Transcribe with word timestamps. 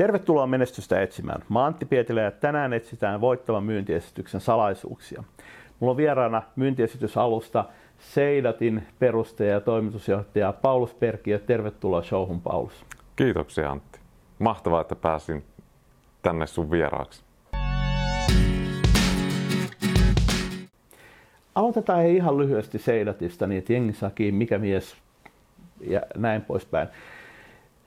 Tervetuloa 0.00 0.46
menestystä 0.46 1.02
etsimään. 1.02 1.42
Mä 1.48 1.64
Antti 1.64 1.84
Pietilä 1.84 2.20
ja 2.20 2.30
tänään 2.30 2.72
etsitään 2.72 3.20
voittavan 3.20 3.64
myyntiesityksen 3.64 4.40
salaisuuksia. 4.40 5.24
Mulla 5.80 5.90
on 5.90 5.96
vieraana 5.96 6.42
myyntiesitysalusta 6.56 7.64
Seidatin 7.98 8.86
perustaja 8.98 9.52
ja 9.52 9.60
toimitusjohtaja 9.60 10.52
Paulus 10.52 10.94
Perkiö. 10.94 11.38
Tervetuloa 11.38 12.02
showhun, 12.02 12.40
Paulus. 12.40 12.84
Kiitoksia 13.16 13.70
Antti. 13.70 14.00
Mahtavaa, 14.38 14.80
että 14.80 14.96
pääsin 14.96 15.44
tänne 16.22 16.46
sun 16.46 16.70
vieraaksi. 16.70 17.22
Aloitetaan 21.54 22.06
ihan 22.06 22.38
lyhyesti 22.38 22.78
Seidatista, 22.78 23.46
niin 23.46 23.58
että 23.58 23.72
jengi 23.72 23.92
saa 23.92 24.10
kiinni, 24.10 24.38
mikä 24.38 24.58
mies 24.58 24.96
ja 25.80 26.02
näin 26.16 26.42
poispäin. 26.42 26.88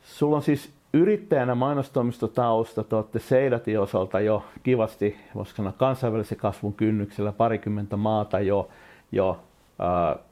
Sulla 0.03 0.35
on 0.35 0.43
siis 0.43 0.73
yrittäjänä 0.93 1.55
mainostoimistotausta, 1.55 2.83
te 2.83 2.95
olette 2.95 3.19
Seidatin 3.19 3.79
osalta 3.79 4.19
jo 4.19 4.45
kivasti, 4.63 5.19
voisiko 5.35 5.57
sanoa 5.57 5.71
kansainvälisen 5.71 6.37
kasvun 6.37 6.73
kynnyksellä, 6.73 7.31
parikymmentä 7.31 7.97
maata 7.97 8.39
jo, 8.39 8.69
jo 9.11 9.39
äh, 9.81 10.23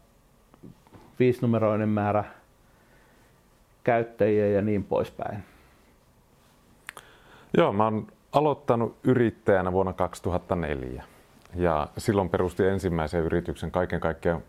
viisinumeroinen 1.20 1.90
määrä 1.90 2.24
käyttäjiä 3.84 4.48
ja 4.48 4.62
niin 4.62 4.84
poispäin. 4.84 5.44
Joo, 7.58 7.74
mä 7.74 7.84
oon 7.84 8.08
aloittanut 8.32 8.98
yrittäjänä 9.04 9.72
vuonna 9.72 9.94
2004 9.94 11.04
ja 11.56 11.88
silloin 11.98 12.30
perustin 12.30 12.66
ensimmäisen 12.66 13.22
yrityksen. 13.22 13.72
Kaiken 13.72 14.00
kaikkiaan 14.00 14.42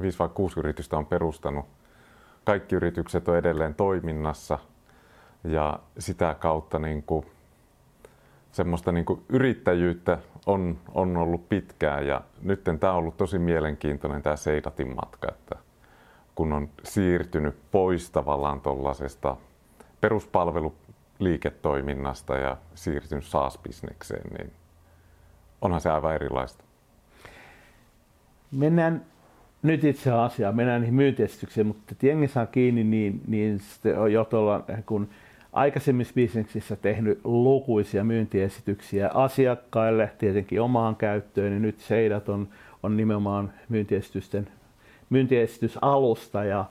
5 0.00 0.18
vai 0.18 0.28
6 0.34 0.60
yritystä 0.60 0.96
on 0.96 1.06
perustanut. 1.06 1.66
Kaikki 2.44 2.74
yritykset 2.74 3.28
on 3.28 3.36
edelleen 3.36 3.74
toiminnassa 3.74 4.58
ja 5.44 5.78
sitä 5.98 6.34
kautta 6.34 6.78
niin 6.78 7.02
kuin, 7.02 7.26
semmoista 8.52 8.92
niin 8.92 9.04
kuin 9.04 9.24
yrittäjyyttä 9.28 10.18
on, 10.46 10.78
on 10.94 11.16
ollut 11.16 11.48
pitkään 11.48 12.06
ja 12.06 12.20
nyt 12.42 12.64
tämä 12.80 12.92
on 12.92 12.98
ollut 12.98 13.16
tosi 13.16 13.38
mielenkiintoinen 13.38 14.22
tämä 14.22 14.36
Seidatin 14.36 14.94
matka, 14.94 15.28
että 15.28 15.56
kun 16.34 16.52
on 16.52 16.68
siirtynyt 16.84 17.56
pois 17.70 18.10
tavallaan 18.10 18.60
tuollaisesta 18.60 19.36
peruspalveluliiketoiminnasta 20.00 22.34
ja 22.34 22.56
siirtynyt 22.74 23.24
SaaS-bisnekseen, 23.24 24.34
niin 24.38 24.52
onhan 25.60 25.80
se 25.80 25.90
aivan 25.90 26.14
erilaista. 26.14 26.64
Mennään 28.50 29.06
nyt 29.62 29.84
itse 29.84 30.10
asiaan, 30.10 30.56
mennään 30.56 30.80
niihin 30.80 30.94
myyntiesityksiin, 30.94 31.66
mutta 31.66 31.94
jengi 32.02 32.28
saa 32.28 32.46
kiinni, 32.46 32.84
niin, 32.84 33.20
niin 33.26 33.60
on 33.96 34.12
jo 34.12 34.24
tuolla, 34.24 34.64
kun 34.86 35.08
aikaisemmissa 35.52 36.14
bisneksissä 36.14 36.76
tehnyt 36.76 37.20
lukuisia 37.24 38.04
myyntiesityksiä 38.04 39.10
asiakkaille, 39.14 40.10
tietenkin 40.18 40.60
omaan 40.60 40.96
käyttöön, 40.96 41.50
niin 41.50 41.62
nyt 41.62 41.80
Seidat 41.80 42.28
on, 42.28 42.48
on 42.82 42.96
nimenomaan 42.96 43.52
myyntiesitysten 43.68 44.48
myyntiesitysalusta 45.10 46.44
ja 46.44 46.64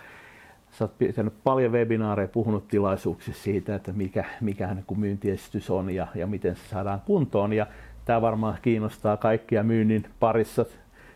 sä 0.71 0.83
oot 0.83 0.97
pitänyt 0.97 1.33
paljon 1.43 1.71
webinaareja, 1.71 2.27
puhunut 2.27 2.67
tilaisuuksissa 2.67 3.43
siitä, 3.43 3.75
että 3.75 3.91
mikä, 3.91 4.25
mikä 4.41 4.73
niin 4.73 4.99
myyntiesitys 4.99 5.69
on 5.69 5.89
ja, 5.89 6.07
ja 6.15 6.27
miten 6.27 6.55
se 6.55 6.61
saadaan 6.69 7.01
kuntoon. 7.05 7.53
Ja 7.53 7.67
Tämä 8.05 8.21
varmaan 8.21 8.57
kiinnostaa 8.61 9.17
kaikkia 9.17 9.63
myynnin 9.63 10.03
parissa 10.19 10.65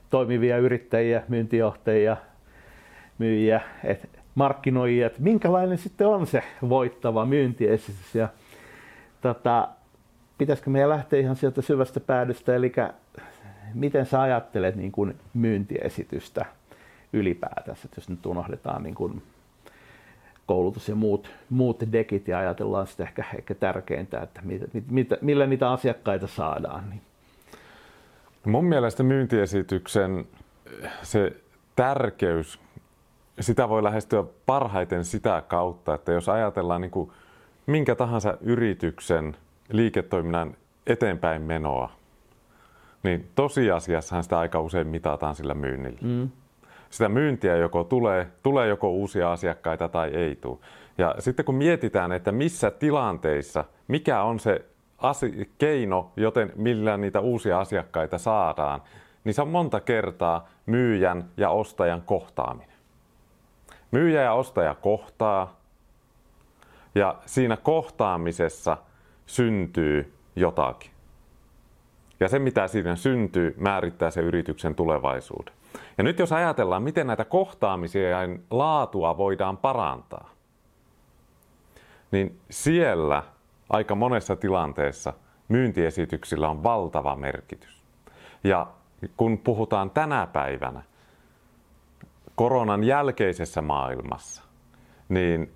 toimivia 0.10 0.58
yrittäjiä, 0.58 1.24
myyntijohtajia, 1.28 2.18
myyjiä, 3.18 3.62
et 3.84 4.15
markkinoijia, 4.36 5.08
että 5.08 5.22
minkälainen 5.22 5.78
sitten 5.78 6.08
on 6.08 6.28
se 6.28 6.44
voittava 6.70 7.26
myyntiesitys. 7.26 8.16
Ja, 8.16 8.30
tota, 9.22 9.68
pitäisikö 10.38 10.70
meidän 10.70 10.90
lähteä 10.90 11.20
ihan 11.20 11.36
sieltä 11.36 11.62
syvästä 11.62 12.00
päädystä, 12.00 12.56
eli 12.56 12.74
miten 13.74 14.06
sä 14.06 14.22
ajattelet 14.22 14.76
niin 14.76 14.92
kuin 14.92 15.16
myyntiesitystä 15.34 16.46
ylipäätänsä, 17.14 17.90
jos 17.96 18.10
nyt 18.10 18.26
unohdetaan 18.26 18.84
niin 18.84 18.96
kuin 18.96 19.22
koulutus 20.46 20.90
ja 20.90 20.96
muut, 20.96 21.30
muut 21.50 21.84
dekit 21.92 22.28
ja 22.28 22.40
ajatellaan 22.40 22.88
sitten 22.88 23.08
ehkä, 23.08 23.26
ehkä 23.38 23.56
tärkeintä, 23.56 24.20
että 24.20 24.42
mit, 24.44 24.62
mit, 24.90 25.10
millä 25.22 25.48
niitä 25.48 25.72
asiakkaita 25.72 26.28
saadaan. 26.28 26.90
Niin. 26.90 27.02
Mun 28.46 28.66
mielestä 28.66 29.04
myyntiesityksen 29.04 30.26
se 31.04 31.34
tärkeys, 31.76 32.60
sitä 33.40 33.70
voi 33.70 33.84
lähestyä 33.84 34.24
parhaiten 34.46 35.06
sitä 35.06 35.44
kautta, 35.48 35.94
että 35.94 36.12
jos 36.12 36.30
ajatellaan 36.30 36.82
niin 36.82 36.92
kuin 36.92 37.12
minkä 37.66 37.96
tahansa 37.96 38.38
yrityksen 38.42 39.38
liiketoiminnan 39.72 40.58
eteenpäin 40.88 41.42
menoa, 41.42 41.92
niin 43.04 43.30
tosiasiassahan 43.36 44.24
sitä 44.24 44.40
aika 44.40 44.62
usein 44.62 44.88
mitataan 44.88 45.36
sillä 45.36 45.54
myynnillä. 45.54 46.00
Mm 46.02 46.30
sitä 46.96 47.10
myyntiä 47.10 47.56
joko 47.56 47.84
tulee, 47.84 48.28
tulee 48.44 48.68
joko 48.68 48.90
uusia 48.90 49.32
asiakkaita 49.32 49.90
tai 49.90 50.10
ei 50.10 50.36
tule. 50.36 50.58
Ja 50.98 51.16
sitten 51.20 51.46
kun 51.46 51.56
mietitään, 51.56 52.12
että 52.12 52.32
missä 52.32 52.72
tilanteissa, 52.72 53.64
mikä 53.88 54.22
on 54.22 54.40
se 54.40 54.66
asi- 54.98 55.52
keino, 55.58 56.12
joten 56.16 56.52
millä 56.56 56.98
niitä 56.98 57.20
uusia 57.20 57.60
asiakkaita 57.60 58.18
saadaan, 58.18 58.82
niin 59.24 59.34
se 59.34 59.42
on 59.42 59.48
monta 59.48 59.80
kertaa 59.80 60.50
myyjän 60.66 61.26
ja 61.38 61.50
ostajan 61.50 62.02
kohtaaminen. 62.02 62.75
Myyjä 63.96 64.22
ja 64.22 64.34
ostaja 64.34 64.76
kohtaa 64.76 65.60
ja 66.96 67.16
siinä 67.26 67.58
kohtaamisessa 67.58 68.78
syntyy 69.26 70.14
jotakin. 70.36 70.92
Ja 72.20 72.30
se, 72.30 72.40
mitä 72.40 72.68
siinä 72.68 72.96
syntyy, 72.96 73.56
määrittää 73.58 74.12
se 74.12 74.22
yrityksen 74.22 74.76
tulevaisuuden. 74.76 75.54
Ja 75.98 76.04
nyt 76.04 76.20
jos 76.20 76.32
ajatellaan, 76.32 76.84
miten 76.84 77.08
näitä 77.08 77.26
kohtaamisia 77.26 78.10
ja 78.10 78.20
laatua 78.50 79.18
voidaan 79.18 79.58
parantaa, 79.58 80.30
niin 82.12 82.40
siellä 82.50 83.24
aika 83.70 83.96
monessa 83.96 84.36
tilanteessa 84.36 85.14
myyntiesityksillä 85.48 86.50
on 86.50 86.64
valtava 86.64 87.16
merkitys. 87.16 87.84
Ja 88.44 88.68
kun 89.18 89.38
puhutaan 89.38 89.90
tänä 89.92 90.28
päivänä 90.28 90.84
koronan 92.36 92.84
jälkeisessä 92.84 93.62
maailmassa, 93.62 94.44
niin 95.10 95.52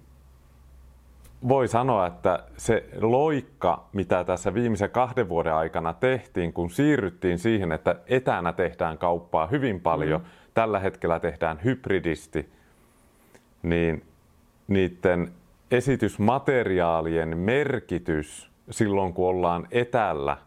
voi 1.47 1.67
sanoa, 1.67 2.07
että 2.07 2.43
se 2.57 2.89
loikka, 3.01 3.87
mitä 3.93 4.23
tässä 4.23 4.53
viimeisen 4.53 4.89
kahden 4.89 5.29
vuoden 5.29 5.53
aikana 5.53 5.93
tehtiin, 5.93 6.53
kun 6.53 6.69
siirryttiin 6.69 7.39
siihen, 7.39 7.71
että 7.71 7.95
etänä 8.07 8.53
tehdään 8.53 8.97
kauppaa 8.97 9.47
hyvin 9.47 9.79
paljon, 9.81 10.21
mm. 10.21 10.27
tällä 10.53 10.79
hetkellä 10.79 11.19
tehdään 11.19 11.59
hybridisti, 11.63 12.49
niin 13.63 14.03
niiden 14.67 15.31
esitysmateriaalien 15.71 17.37
merkitys 17.37 18.49
silloin, 18.69 19.13
kun 19.13 19.27
ollaan 19.27 19.67
etällä, 19.71 20.37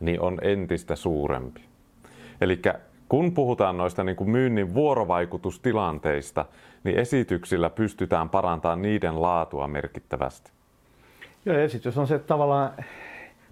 niin 0.00 0.20
on 0.20 0.38
entistä 0.42 0.96
suurempi. 0.96 1.60
Eli 2.40 2.60
kun 3.08 3.32
puhutaan 3.32 3.76
noista 3.76 4.04
niin 4.04 4.16
kuin 4.16 4.30
myynnin 4.30 4.74
vuorovaikutustilanteista, 4.74 6.44
niin 6.84 6.98
esityksillä 6.98 7.70
pystytään 7.70 8.28
parantamaan 8.28 8.82
niiden 8.82 9.22
laatua 9.22 9.68
merkittävästi. 9.68 10.50
Joo, 11.44 11.56
esitys 11.56 11.98
on 11.98 12.06
se 12.06 12.18
tavallaan 12.18 12.70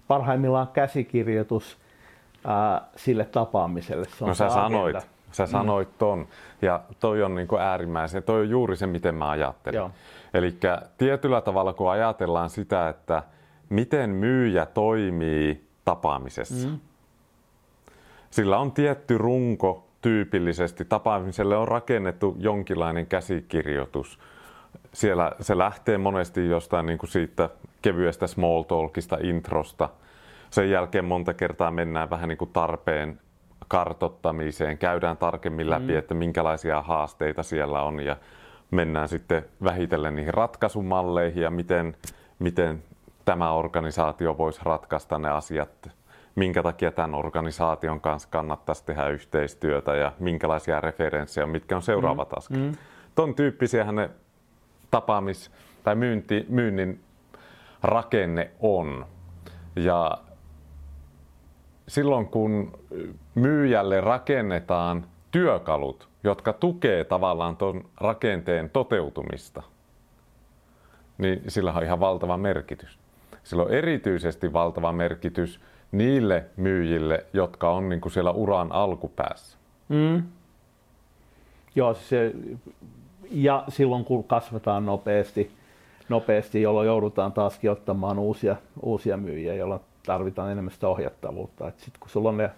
parhaimmillaan 0.07 0.67
käsikirjoitus 0.67 1.77
ää, 2.47 2.81
sille 2.95 3.25
tapaamiselle. 3.25 4.05
Se 4.05 4.23
on 4.23 4.27
no 4.27 4.33
sä 4.33 4.49
sanoit, 4.49 4.97
sä 5.31 5.43
mm. 5.43 5.49
sanoit 5.49 5.97
ton. 5.97 6.27
Ja 6.61 6.81
toi 6.99 7.23
on 7.23 7.35
niin 7.35 7.47
kuin 7.47 7.61
äärimmäisen, 7.61 8.23
toi 8.23 8.41
on 8.41 8.49
juuri 8.49 8.75
se, 8.75 8.87
miten 8.87 9.15
mä 9.15 9.29
ajattelin. 9.29 9.91
Eli 10.33 10.57
tietyllä 10.97 11.41
tavalla, 11.41 11.73
kun 11.73 11.91
ajatellaan 11.91 12.49
sitä, 12.49 12.89
että 12.89 13.23
miten 13.69 14.09
myyjä 14.09 14.65
toimii 14.65 15.67
tapaamisessa, 15.85 16.67
mm 16.67 16.79
sillä 18.35 18.57
on 18.57 18.71
tietty 18.71 19.17
runko 19.17 19.87
tyypillisesti. 20.01 20.85
Tapaamiselle 20.85 21.57
on 21.57 21.67
rakennettu 21.67 22.35
jonkinlainen 22.39 23.07
käsikirjoitus. 23.07 24.19
Siellä 24.93 25.31
se 25.41 25.57
lähtee 25.57 25.97
monesti 25.97 26.49
jostain 26.49 26.85
niin 26.85 26.97
kuin 26.97 27.09
siitä 27.09 27.49
kevyestä 27.81 28.27
small 28.27 28.63
talkista, 28.63 29.17
introsta. 29.21 29.89
Sen 30.49 30.69
jälkeen 30.69 31.05
monta 31.05 31.33
kertaa 31.33 31.71
mennään 31.71 32.09
vähän 32.09 32.29
niin 32.29 32.37
kuin 32.37 32.49
tarpeen 32.53 33.19
kartottamiseen, 33.67 34.77
käydään 34.77 35.17
tarkemmin 35.17 35.69
läpi, 35.69 35.93
mm. 35.93 35.97
että 35.97 36.13
minkälaisia 36.13 36.81
haasteita 36.81 37.43
siellä 37.43 37.81
on 37.81 37.99
ja 37.99 38.17
mennään 38.71 39.07
sitten 39.07 39.45
vähitellen 39.63 40.15
niihin 40.15 40.33
ratkaisumalleihin 40.33 41.43
ja 41.43 41.51
miten, 41.51 41.97
miten 42.39 42.83
tämä 43.25 43.51
organisaatio 43.51 44.37
voisi 44.37 44.61
ratkaista 44.63 45.19
ne 45.19 45.29
asiat 45.29 45.89
minkä 46.35 46.63
takia 46.63 46.91
tämän 46.91 47.15
organisaation 47.15 48.01
kanssa 48.01 48.29
kannattaisi 48.31 48.85
tehdä 48.85 49.07
yhteistyötä 49.07 49.95
ja 49.95 50.11
minkälaisia 50.19 50.81
referenssejä, 50.81 51.47
mitkä 51.47 51.75
on 51.75 51.81
seuraavat 51.81 52.31
mm. 52.31 52.37
askeleet. 52.37 52.71
Mm. 52.71 52.77
Ton 53.15 53.35
tyyppisiä 53.35 53.91
ne 53.91 54.09
tapaamis- 54.91 55.51
tai 55.83 55.95
myynti, 55.95 56.45
myynnin 56.49 57.03
rakenne 57.83 58.51
on. 58.59 59.05
Ja 59.75 60.17
silloin 61.87 62.27
kun 62.27 62.79
myyjälle 63.35 64.01
rakennetaan 64.01 65.05
työkalut, 65.31 66.09
jotka 66.23 66.53
tukee 66.53 67.03
tavallaan 67.03 67.57
tuon 67.57 67.85
rakenteen 67.97 68.69
toteutumista, 68.69 69.63
niin 71.17 71.41
sillä 71.47 71.73
on 71.73 71.83
ihan 71.83 71.99
valtava 71.99 72.37
merkitys. 72.37 72.99
Sillä 73.43 73.63
on 73.63 73.73
erityisesti 73.73 74.53
valtava 74.53 74.91
merkitys 74.91 75.59
niille 75.91 76.45
myyjille, 76.57 77.25
jotka 77.33 77.69
on 77.69 77.89
niin 77.89 78.01
kuin 78.01 78.11
siellä 78.11 78.31
uran 78.31 78.71
alkupäässä. 78.71 79.57
Mm. 79.89 80.23
Joo, 81.75 81.93
se, 81.93 82.31
ja 83.31 83.63
silloin 83.69 84.05
kun 84.05 84.23
kasvetaan 84.23 84.85
nopeasti, 84.85 85.51
nopeasti, 86.09 86.61
jolloin 86.61 86.87
joudutaan 86.87 87.31
taaskin 87.31 87.71
ottamaan 87.71 88.19
uusia, 88.19 88.55
uusia 88.81 89.17
myyjiä, 89.17 89.53
jolloin 89.53 89.81
tarvitaan 90.05 90.51
enemmän 90.51 90.71
sitä 90.71 90.87
ohjattavuutta. 90.87 91.71
Sitten 91.77 91.99
kun 91.99 92.09
sulla 92.09 92.29
on 92.29 92.37
ne 92.37 92.49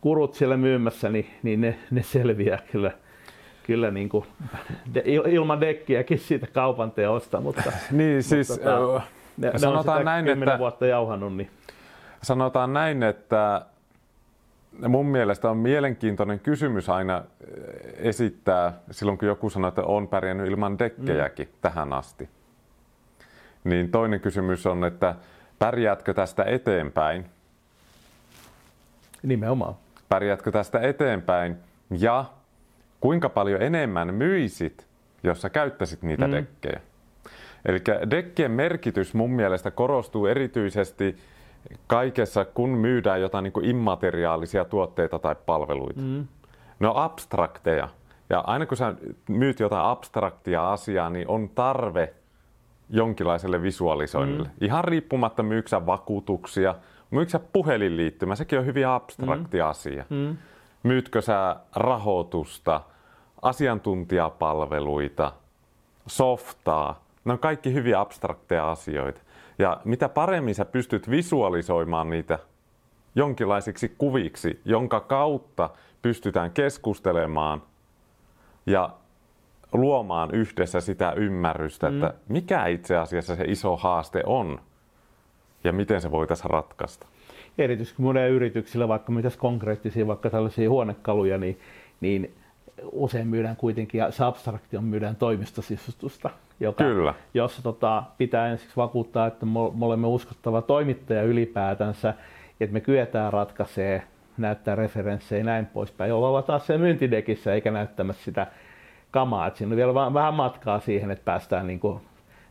kurut 0.00 0.34
siellä 0.34 0.56
myymässä, 0.56 1.08
niin, 1.08 1.26
niin 1.42 1.60
ne, 1.60 1.78
ne 1.90 2.02
selviää 2.02 2.58
kyllä, 2.72 2.90
kyllä 3.62 3.90
niin 3.90 4.08
kuin, 4.08 4.24
de, 4.94 5.02
ilman 5.06 5.60
dekkiäkin 5.60 6.18
siitä 6.18 6.46
kaupan 6.46 6.90
teosta. 6.90 7.40
Mutta, 7.40 7.72
niin, 7.90 8.22
siis, 8.22 8.48
mutta, 8.48 9.00
ne, 9.36 9.50
ne 9.50 9.58
sanotaan 9.58 9.98
on 9.98 10.04
näin, 10.04 10.28
että, 10.28 10.58
vuotta 10.58 10.86
jauhannut. 10.86 11.36
Niin. 11.36 11.50
Sanotaan 12.26 12.72
näin, 12.72 13.02
että 13.02 13.66
mun 14.88 15.06
mielestä 15.06 15.50
on 15.50 15.56
mielenkiintoinen 15.56 16.40
kysymys 16.40 16.88
aina 16.88 17.24
esittää 17.96 18.72
silloin, 18.90 19.18
kun 19.18 19.28
joku 19.28 19.50
sanoo, 19.50 19.68
että 19.68 19.82
on 19.82 20.08
pärjännyt 20.08 20.48
ilman 20.48 20.78
dekkejäkin 20.78 21.46
mm. 21.46 21.54
tähän 21.62 21.92
asti. 21.92 22.28
Niin 23.64 23.90
toinen 23.90 24.20
kysymys 24.20 24.66
on, 24.66 24.84
että 24.84 25.14
pärjäätkö 25.58 26.14
tästä 26.14 26.44
eteenpäin? 26.44 27.26
Nimenomaan. 29.22 29.74
Pärjäätkö 30.08 30.52
tästä 30.52 30.80
eteenpäin 30.80 31.56
ja 31.90 32.24
kuinka 33.00 33.28
paljon 33.28 33.62
enemmän 33.62 34.14
myisit, 34.14 34.86
jos 35.22 35.42
sä 35.42 35.50
käyttäisit 35.50 36.02
niitä 36.02 36.26
mm. 36.26 36.32
dekkejä? 36.32 36.80
Eli 37.64 37.78
dekkien 38.10 38.50
merkitys 38.50 39.14
mun 39.14 39.30
mielestä 39.30 39.70
korostuu 39.70 40.26
erityisesti 40.26 41.16
kaikessa, 41.86 42.44
kun 42.44 42.70
myydään 42.70 43.20
jotain 43.20 43.42
niin 43.42 43.52
kuin 43.52 43.66
immateriaalisia 43.66 44.64
tuotteita 44.64 45.18
tai 45.18 45.36
palveluita. 45.46 46.00
Mm. 46.00 46.26
Ne 46.78 46.88
on 46.88 46.96
abstrakteja. 46.96 47.88
Ja 48.30 48.40
aina 48.40 48.66
kun 48.66 48.76
sä 48.76 48.94
myyt 49.28 49.60
jotain 49.60 49.86
abstraktia 49.86 50.72
asiaa, 50.72 51.10
niin 51.10 51.28
on 51.28 51.48
tarve 51.48 52.14
jonkinlaiselle 52.90 53.62
visualisoinnille. 53.62 54.48
Mm. 54.48 54.54
Ihan 54.66 54.84
riippumatta 54.84 55.42
myyksä 55.42 55.86
vakuutuksia, 55.86 56.74
myyksä 57.10 57.38
puhelinliittymä, 57.52 58.34
sekin 58.34 58.58
on 58.58 58.66
hyvin 58.66 58.88
abstrakti 58.88 59.56
mm. 59.56 59.66
asia. 59.66 60.04
Mm. 60.10 60.36
Myytkö 60.82 61.22
sä 61.22 61.56
rahoitusta, 61.76 62.80
asiantuntijapalveluita, 63.42 65.32
softaa, 66.06 67.00
ne 67.24 67.32
on 67.32 67.38
kaikki 67.38 67.72
hyvin 67.72 67.96
abstrakteja 67.96 68.70
asioita. 68.70 69.20
Ja 69.58 69.80
mitä 69.84 70.08
paremmin 70.08 70.54
sä 70.54 70.64
pystyt 70.64 71.10
visualisoimaan 71.10 72.10
niitä 72.10 72.38
jonkinlaisiksi 73.14 73.94
kuviksi, 73.98 74.60
jonka 74.64 75.00
kautta 75.00 75.70
pystytään 76.02 76.50
keskustelemaan 76.50 77.62
ja 78.66 78.90
luomaan 79.72 80.34
yhdessä 80.34 80.80
sitä 80.80 81.12
ymmärrystä, 81.12 81.90
mm. 81.90 81.94
että 81.96 82.14
mikä 82.28 82.66
itse 82.66 82.96
asiassa 82.96 83.36
se 83.36 83.44
iso 83.44 83.76
haaste 83.76 84.22
on 84.26 84.60
ja 85.64 85.72
miten 85.72 86.00
se 86.00 86.10
voitaisiin 86.10 86.50
ratkaista. 86.50 87.06
Erityisesti 87.58 88.02
monen 88.02 88.30
yrityksillä, 88.30 88.88
vaikka 88.88 89.12
mitäs 89.12 89.36
konkreettisia, 89.36 90.06
vaikka 90.06 90.30
tällaisia 90.30 90.70
huonekaluja, 90.70 91.38
niin, 91.38 91.60
niin 92.00 92.34
usein 92.92 93.28
myydään 93.28 93.56
kuitenkin, 93.56 93.98
ja 93.98 94.10
se 94.10 94.24
abstraktio 94.24 94.80
myydään 94.80 95.16
toimistosisustusta, 95.16 96.30
joka, 96.60 96.84
Kyllä. 96.84 97.14
jossa 97.34 97.62
tota, 97.62 98.02
pitää 98.18 98.48
ensiksi 98.48 98.76
vakuuttaa, 98.76 99.26
että 99.26 99.46
me 99.46 99.58
olemme 99.80 100.06
uskottava 100.06 100.62
toimittaja 100.62 101.22
ylipäätänsä, 101.22 102.14
että 102.60 102.72
me 102.72 102.80
kyetään 102.80 103.32
ratkaisemaan, 103.32 104.02
näyttää 104.38 104.74
referenssejä 104.74 105.40
ja 105.40 105.44
näin 105.44 105.66
poispäin, 105.66 106.08
jolla 106.08 106.28
ollaan 106.28 106.44
taas 106.44 106.66
se 106.66 106.78
myyntidekissä 106.78 107.54
eikä 107.54 107.70
näyttämässä 107.70 108.24
sitä 108.24 108.46
kamaa. 109.10 109.46
Että 109.46 109.58
siinä 109.58 109.72
on 109.72 109.76
vielä 109.76 109.94
vähän 109.94 110.34
matkaa 110.34 110.80
siihen, 110.80 111.10
että 111.10 111.24
päästään 111.24 111.66
niin 111.66 111.80
kuin 111.80 112.00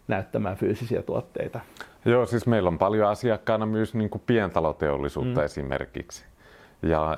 näyttämään 0.07 0.57
fyysisiä 0.57 1.02
tuotteita. 1.02 1.60
Joo, 2.06 2.25
siis 2.25 2.48
meillä 2.48 2.68
on 2.68 2.78
paljon 2.78 3.10
asiakkaana 3.10 3.66
myös 3.66 3.94
niin 3.94 4.10
kuin 4.10 4.24
pientaloteollisuutta 4.28 5.40
mm. 5.40 5.46
esimerkiksi. 5.46 6.25
Ja 6.81 7.18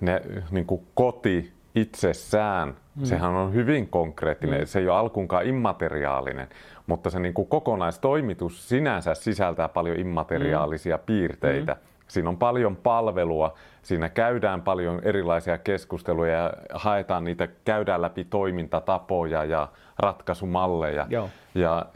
ne 0.00 0.22
niin 0.50 0.66
kuin 0.66 0.86
koti 0.94 1.52
itsessään, 1.74 2.74
mm. 2.96 3.04
sehän 3.04 3.30
on 3.30 3.54
hyvin 3.54 3.88
konkreettinen, 3.88 4.60
mm. 4.60 4.66
se 4.66 4.78
ei 4.78 4.88
ole 4.88 4.98
alkuunkaan 4.98 5.46
immateriaalinen, 5.46 6.48
mutta 6.86 7.10
se 7.10 7.20
niin 7.20 7.34
kuin 7.34 7.48
kokonaistoimitus 7.48 8.68
sinänsä 8.68 9.14
sisältää 9.14 9.68
paljon 9.68 10.00
immateriaalisia 10.00 10.96
mm. 10.96 11.02
piirteitä. 11.06 11.72
Mm. 11.72 11.80
Siinä 12.08 12.28
on 12.28 12.36
paljon 12.36 12.76
palvelua, 12.76 13.54
siinä 13.82 14.08
käydään 14.08 14.62
paljon 14.62 15.00
erilaisia 15.02 15.58
keskusteluja 15.58 16.32
ja 16.32 16.52
haetaan 16.74 17.24
niitä, 17.24 17.48
käydään 17.64 18.02
läpi 18.02 18.24
toimintatapoja 18.24 19.44
ja 19.44 19.68
ratkaisumalleja. 19.98 21.06
Joo. 21.10 21.28
Ja 21.54 21.86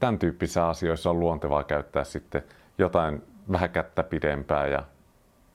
tämän 0.00 0.18
tyyppisissä 0.18 0.68
asioissa 0.68 1.10
on 1.10 1.20
luontevaa 1.20 1.64
käyttää 1.64 2.04
sitten 2.04 2.42
jotain 2.78 3.22
vähän 3.52 3.70
kättä 3.70 4.02
pidempää 4.02 4.66
ja 4.66 4.82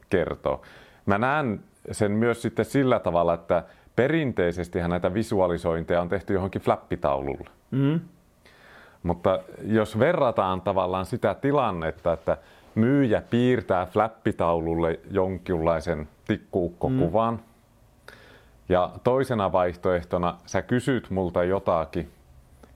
kertoa. 0.10 0.62
Mä 1.06 1.18
näen 1.18 1.60
sen 1.92 2.12
myös 2.12 2.42
sitten 2.42 2.66
sillä 2.66 3.00
tavalla, 3.00 3.34
että 3.34 3.64
perinteisesti 3.96 4.80
näitä 4.80 5.14
visualisointeja 5.14 6.02
on 6.02 6.10
tehty 6.10 6.34
johonkin 6.34 6.62
flappitaululle. 6.62 7.50
Mm. 7.72 8.00
Mutta 9.04 9.40
jos 9.64 10.00
verrataan 10.00 10.62
tavallaan 10.62 11.06
sitä 11.06 11.34
tilannetta, 11.34 12.14
että 12.14 12.38
myyjä 12.76 13.22
piirtää 13.30 13.86
flappitaululle 13.86 15.00
jonkinlaisen 15.12 16.08
tikkuukkokuvan, 16.28 17.34
mm. 17.34 17.40
ja 18.70 18.92
toisena 19.04 19.52
vaihtoehtona 19.52 20.38
sä 20.46 20.62
kysyt 20.62 21.10
multa 21.10 21.44
jotakin, 21.44 22.10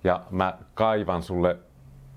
ja 0.03 0.21
mä 0.31 0.53
kaivan 0.73 1.23
sulle 1.23 1.57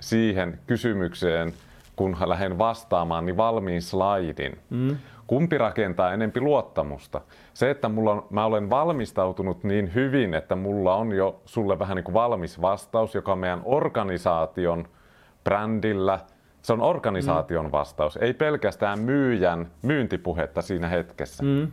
siihen 0.00 0.58
kysymykseen, 0.66 1.52
kun 1.96 2.16
lähden 2.26 2.58
vastaamaan, 2.58 3.26
niin 3.26 3.36
valmiin 3.36 3.82
slaidin. 3.82 4.58
Mm. 4.70 4.96
Kumpi 5.28 5.58
rakentaa 5.58 6.12
enempi 6.12 6.40
luottamusta? 6.40 7.20
Se, 7.54 7.70
että 7.70 7.88
mulla 7.88 8.12
on, 8.12 8.26
mä 8.30 8.44
olen 8.44 8.70
valmistautunut 8.70 9.64
niin 9.64 9.94
hyvin, 9.94 10.34
että 10.34 10.56
mulla 10.56 10.94
on 10.94 11.12
jo 11.12 11.42
sulle 11.44 11.78
vähän 11.78 11.96
niin 11.96 12.04
kuin 12.04 12.14
valmis 12.14 12.60
vastaus, 12.60 13.14
joka 13.14 13.32
on 13.32 13.38
meidän 13.38 13.62
organisaation 13.64 14.88
brändillä. 15.44 16.20
Se 16.62 16.72
on 16.72 16.80
organisaation 16.80 17.64
mm. 17.64 17.72
vastaus, 17.72 18.16
ei 18.16 18.34
pelkästään 18.34 18.98
myyjän 18.98 19.70
myyntipuhetta 19.82 20.62
siinä 20.62 20.88
hetkessä. 20.88 21.42
Mm. 21.42 21.72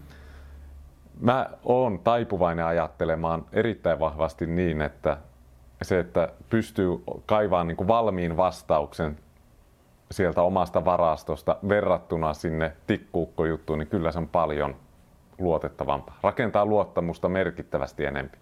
Mä 1.19 1.49
oon 1.63 1.99
taipuvainen 1.99 2.65
ajattelemaan 2.65 3.45
erittäin 3.53 3.99
vahvasti 3.99 4.45
niin, 4.45 4.81
että 4.81 5.17
se, 5.81 5.99
että 5.99 6.29
pystyy 6.49 6.89
kaivaamaan 7.25 7.67
niin 7.67 7.77
kuin 7.77 7.87
valmiin 7.87 8.37
vastauksen 8.37 9.17
sieltä 10.11 10.41
omasta 10.41 10.85
varastosta 10.85 11.57
verrattuna 11.69 12.33
sinne 12.33 12.73
tikkuukkojuttuun, 12.87 13.79
niin 13.79 13.87
kyllä 13.87 14.11
se 14.11 14.17
on 14.17 14.27
paljon 14.27 14.75
luotettavampaa. 15.39 16.19
Rakentaa 16.23 16.65
luottamusta 16.65 17.29
merkittävästi 17.29 18.05
enemmän. 18.05 18.37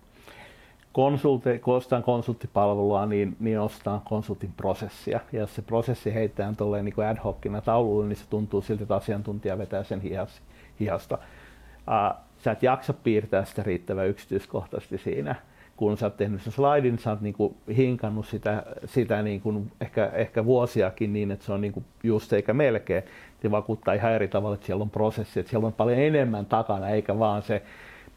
Konsulte, 0.93 1.59
kun 1.59 1.75
ostaa 1.75 2.01
konsulttipalvelua, 2.01 3.05
niin, 3.05 3.35
niin 3.39 3.59
ostaa 3.59 4.01
konsultin 4.09 4.53
prosessia. 4.57 5.19
Ja 5.31 5.39
jos 5.39 5.55
se 5.55 5.61
prosessi 5.61 6.13
heittää 6.13 6.53
tolleen 6.57 6.85
niin 6.85 7.05
ad 7.09 7.17
hocina 7.23 7.61
taululle, 7.61 8.07
niin 8.07 8.15
se 8.15 8.29
tuntuu 8.29 8.61
siltä, 8.61 8.83
että 8.83 8.95
asiantuntija 8.95 9.57
vetää 9.57 9.83
sen 9.83 10.01
hihas, 10.01 10.41
hihasta. 10.79 11.17
Uh, 11.17 12.17
sä 12.37 12.51
et 12.51 12.63
jaksa 12.63 12.93
piirtää 12.93 13.45
sitä 13.45 13.63
riittävän 13.63 14.07
yksityiskohtaisesti 14.07 14.97
siinä 14.97 15.35
kun 15.77 15.97
sä 15.97 16.05
oot 16.05 16.17
tehnyt 16.17 16.41
sen 16.41 16.53
slaidin, 16.53 16.99
sä 16.99 17.09
oot 17.09 17.21
niin 17.21 17.33
kuin 17.33 17.55
hinkannut 17.77 18.27
sitä, 18.27 18.63
sitä 18.85 19.21
niin 19.21 19.41
kuin 19.41 19.71
ehkä, 19.81 20.11
ehkä 20.13 20.45
vuosiakin 20.45 21.13
niin, 21.13 21.31
että 21.31 21.45
se 21.45 21.53
on 21.53 21.61
niin 21.61 21.73
kuin 21.73 21.85
just 22.03 22.33
eikä 22.33 22.53
melkein. 22.53 23.03
Se 23.41 23.51
vakuuttaa 23.51 23.93
ihan 23.93 24.11
eri 24.11 24.27
tavalla, 24.27 24.55
että 24.55 24.65
siellä 24.65 24.81
on 24.81 24.89
prosessi, 24.89 25.39
että 25.39 25.49
siellä 25.49 25.67
on 25.67 25.73
paljon 25.73 25.99
enemmän 25.99 26.45
takana, 26.45 26.89
eikä 26.89 27.19
vaan 27.19 27.41
se 27.41 27.61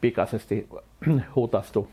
pikaisesti 0.01 0.69
hutastu, 1.35 1.87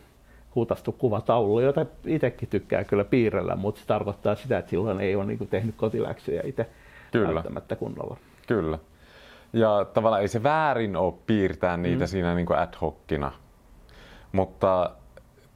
hutastu 0.54 0.92
kuvataulu, 0.92 1.60
jota 1.60 1.86
itsekin 2.06 2.48
tykkää 2.48 2.84
kyllä 2.84 3.04
piirrellä, 3.04 3.56
mutta 3.56 3.80
se 3.80 3.86
tarkoittaa 3.86 4.34
sitä, 4.34 4.58
että 4.58 4.70
silloin 4.70 5.00
ei 5.00 5.16
ole 5.16 5.24
niin 5.24 5.38
kuin 5.38 5.48
tehnyt 5.48 5.74
kotiläksyjä 5.76 6.42
itse 6.44 6.66
kyllä. 7.12 7.34
välttämättä 7.34 7.76
kunnolla. 7.76 8.16
Kyllä. 8.46 8.78
Ja 9.52 9.86
tavallaan 9.94 10.22
ei 10.22 10.28
se 10.28 10.42
väärin 10.42 10.96
ole 10.96 11.14
piirtää 11.26 11.76
niitä 11.76 12.04
mm. 12.04 12.08
siinä 12.08 12.34
niin 12.34 12.46
kuin 12.46 12.58
ad 12.58 12.74
hocina, 12.80 13.32
mutta 14.32 14.90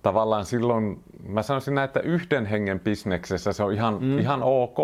tavallaan 0.02 0.44
silloin, 0.44 1.02
mä 1.28 1.42
sanoisin 1.42 1.74
näin, 1.74 1.84
että 1.84 2.00
yhden 2.00 2.46
hengen 2.46 2.80
bisneksessä 2.80 3.52
se 3.52 3.62
on 3.62 3.72
ihan, 3.72 3.98
mm. 4.00 4.18
ihan 4.18 4.42
ok. 4.42 4.78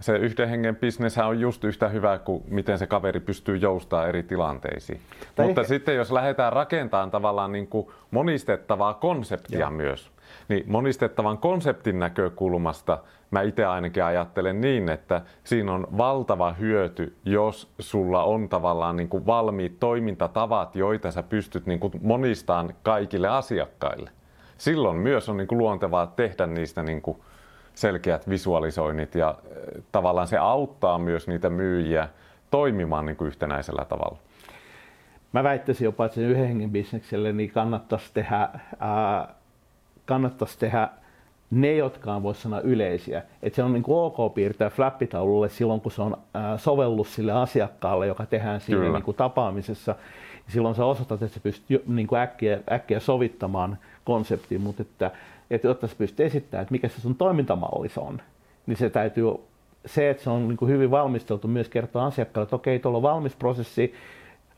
Se 0.00 0.16
yhden 0.16 0.48
hengen 0.48 0.76
bisnes 0.76 1.18
on 1.18 1.40
just 1.40 1.64
yhtä 1.64 1.88
hyvä 1.88 2.18
kuin 2.18 2.42
miten 2.48 2.78
se 2.78 2.86
kaveri 2.86 3.20
pystyy 3.20 3.56
joustamaan 3.56 4.08
eri 4.08 4.22
tilanteisiin. 4.22 5.00
Tai 5.34 5.46
Mutta 5.46 5.60
ehkä... 5.60 5.68
sitten 5.68 5.96
jos 5.96 6.12
lähdetään 6.12 6.52
rakentamaan 6.52 7.10
tavallaan 7.10 7.52
niin 7.52 7.66
kuin 7.66 7.88
monistettavaa 8.10 8.94
konseptia 8.94 9.60
Joo. 9.60 9.70
myös, 9.70 10.10
niin 10.48 10.64
monistettavan 10.66 11.38
konseptin 11.38 11.98
näkökulmasta 11.98 12.98
mä 13.32 13.42
itse 13.42 13.64
ainakin 13.64 14.04
ajattelen 14.04 14.60
niin, 14.60 14.88
että 14.88 15.20
siinä 15.44 15.72
on 15.72 15.86
valtava 15.98 16.52
hyöty, 16.52 17.16
jos 17.24 17.72
sulla 17.78 18.24
on 18.24 18.48
tavallaan 18.48 18.96
niin 18.96 19.08
kuin 19.08 19.26
valmiit 19.26 19.80
toimintatavat, 19.80 20.76
joita 20.76 21.10
sä 21.10 21.22
pystyt 21.22 21.66
niin 21.66 21.80
kuin 21.80 21.92
monistaan 22.02 22.74
kaikille 22.82 23.28
asiakkaille. 23.28 24.10
Silloin 24.58 24.96
myös 24.96 25.28
on 25.28 25.36
niin 25.36 25.48
kuin 25.48 25.58
luontevaa 25.58 26.06
tehdä 26.06 26.46
niistä 26.46 26.82
niin 26.82 27.02
kuin 27.02 27.18
selkeät 27.74 28.28
visualisoinnit 28.28 29.14
ja 29.14 29.34
eh, 29.44 29.82
tavallaan 29.92 30.28
se 30.28 30.38
auttaa 30.38 30.98
myös 30.98 31.28
niitä 31.28 31.50
myyjiä 31.50 32.08
toimimaan 32.50 33.06
niin 33.06 33.16
kuin 33.16 33.28
yhtenäisellä 33.28 33.84
tavalla. 33.84 34.18
Mä 35.32 35.44
väittäisin 35.44 35.84
jopa, 35.84 36.04
että 36.04 36.14
sen 36.14 36.24
yhden 36.24 36.46
hengen 36.46 36.70
bisnekselle 36.70 37.32
niin 37.32 37.50
kannattaisi 37.50 38.10
tehdä, 38.14 38.48
ää, 38.80 39.34
kannattaisi 40.06 40.58
tehdä 40.58 40.88
ne, 41.52 41.76
jotka 41.76 42.14
on, 42.14 42.22
voisi 42.22 42.40
sanoa, 42.40 42.60
yleisiä. 42.60 43.22
Että 43.42 43.56
se 43.56 43.62
on 43.62 43.72
niin 43.72 43.84
ok 43.86 44.34
piirtää 44.34 44.70
flappitaululle 44.70 45.48
silloin, 45.48 45.80
kun 45.80 45.92
se 45.92 46.02
on 46.02 46.16
sovellus 46.56 47.14
sille 47.14 47.32
asiakkaalle, 47.32 48.06
joka 48.06 48.26
tehdään 48.26 48.60
siinä 48.60 48.80
niin 48.80 49.02
kuin 49.02 49.16
tapaamisessa. 49.16 49.94
Silloin 50.48 50.74
sä 50.74 50.84
osoitat, 50.84 51.22
että 51.22 51.34
sä 51.34 51.40
pystyt 51.42 51.88
niin 51.88 52.06
kuin 52.06 52.20
äkkiä, 52.20 52.60
äkkiä 52.72 53.00
sovittamaan 53.00 53.78
konseptiin, 54.04 54.60
mutta 54.60 54.82
että, 54.82 55.10
että 55.50 55.66
jotta 55.66 55.86
sä 55.86 55.94
pystyt 55.98 56.20
esittämään, 56.20 56.62
että 56.62 56.72
mikä 56.72 56.88
se 56.88 57.00
sun 57.00 57.14
toimintamalli 57.14 57.88
on, 57.96 58.20
niin 58.66 58.76
se 58.76 58.90
täytyy, 58.90 59.26
se, 59.86 60.10
että 60.10 60.22
se 60.22 60.30
on 60.30 60.48
niin 60.48 60.56
kuin 60.56 60.70
hyvin 60.70 60.90
valmisteltu, 60.90 61.48
myös 61.48 61.68
kertoa 61.68 62.06
asiakkaalle, 62.06 62.44
että 62.44 62.56
okei, 62.56 62.78
tuolla 62.78 62.98
on 62.98 63.02
valmis 63.02 63.36
prosessi, 63.36 63.94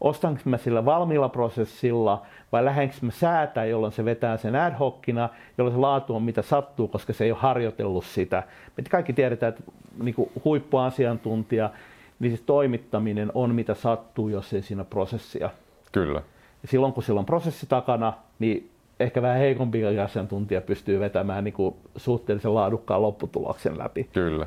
ostanko 0.01 0.41
mä 0.45 0.57
sillä 0.57 0.85
valmiilla 0.85 1.29
prosessilla 1.29 2.23
vai 2.53 2.65
lähdenkö 2.65 2.95
mä 3.03 3.11
säätää, 3.11 3.65
jolloin 3.65 3.93
se 3.93 4.05
vetää 4.05 4.37
sen 4.37 4.57
ad 4.57 4.75
hocina, 4.79 5.29
jolloin 5.59 5.75
se 5.75 5.81
laatu 5.81 6.17
on 6.17 6.23
mitä 6.23 6.43
sattuu, 6.43 6.89
koska 6.89 7.13
se 7.13 7.25
ei 7.25 7.31
ole 7.31 7.41
harjoitellut 7.41 8.05
sitä. 8.05 8.43
Me 8.77 8.83
kaikki 8.91 9.13
tiedetään, 9.13 9.53
että 9.53 9.73
niin 10.03 10.15
kuin 10.15 10.31
huippuasiantuntija, 10.45 11.71
niin 12.19 12.37
se 12.37 12.43
toimittaminen 12.47 13.31
on 13.35 13.55
mitä 13.55 13.75
sattuu, 13.75 14.29
jos 14.29 14.53
ei 14.53 14.63
siinä 14.63 14.85
prosessia. 14.85 15.51
Kyllä. 15.93 16.23
Ja 16.63 16.69
silloin 16.69 16.93
kun 16.93 17.03
sillä 17.03 17.19
on 17.19 17.27
prosessi 17.27 17.67
takana, 17.67 18.13
niin 18.39 18.71
ehkä 19.01 19.23
vähän 19.23 19.39
heikompi 19.39 19.99
asiantuntija 19.99 20.61
pystyy 20.61 21.01
vetämään 21.01 21.45
niin 21.45 21.55
kuin 21.55 21.75
suhteellisen 21.97 22.55
laadukkaan 22.55 23.03
lopputuloksen 23.03 23.79
läpi. 23.79 24.09
Kyllä. 24.13 24.47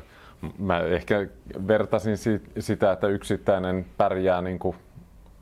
Mä 0.58 0.80
ehkä 0.80 1.26
vertasin 1.68 2.16
sitä, 2.58 2.92
että 2.92 3.08
yksittäinen 3.08 3.86
pärjää 3.96 4.42
niin 4.42 4.58
kuin 4.58 4.76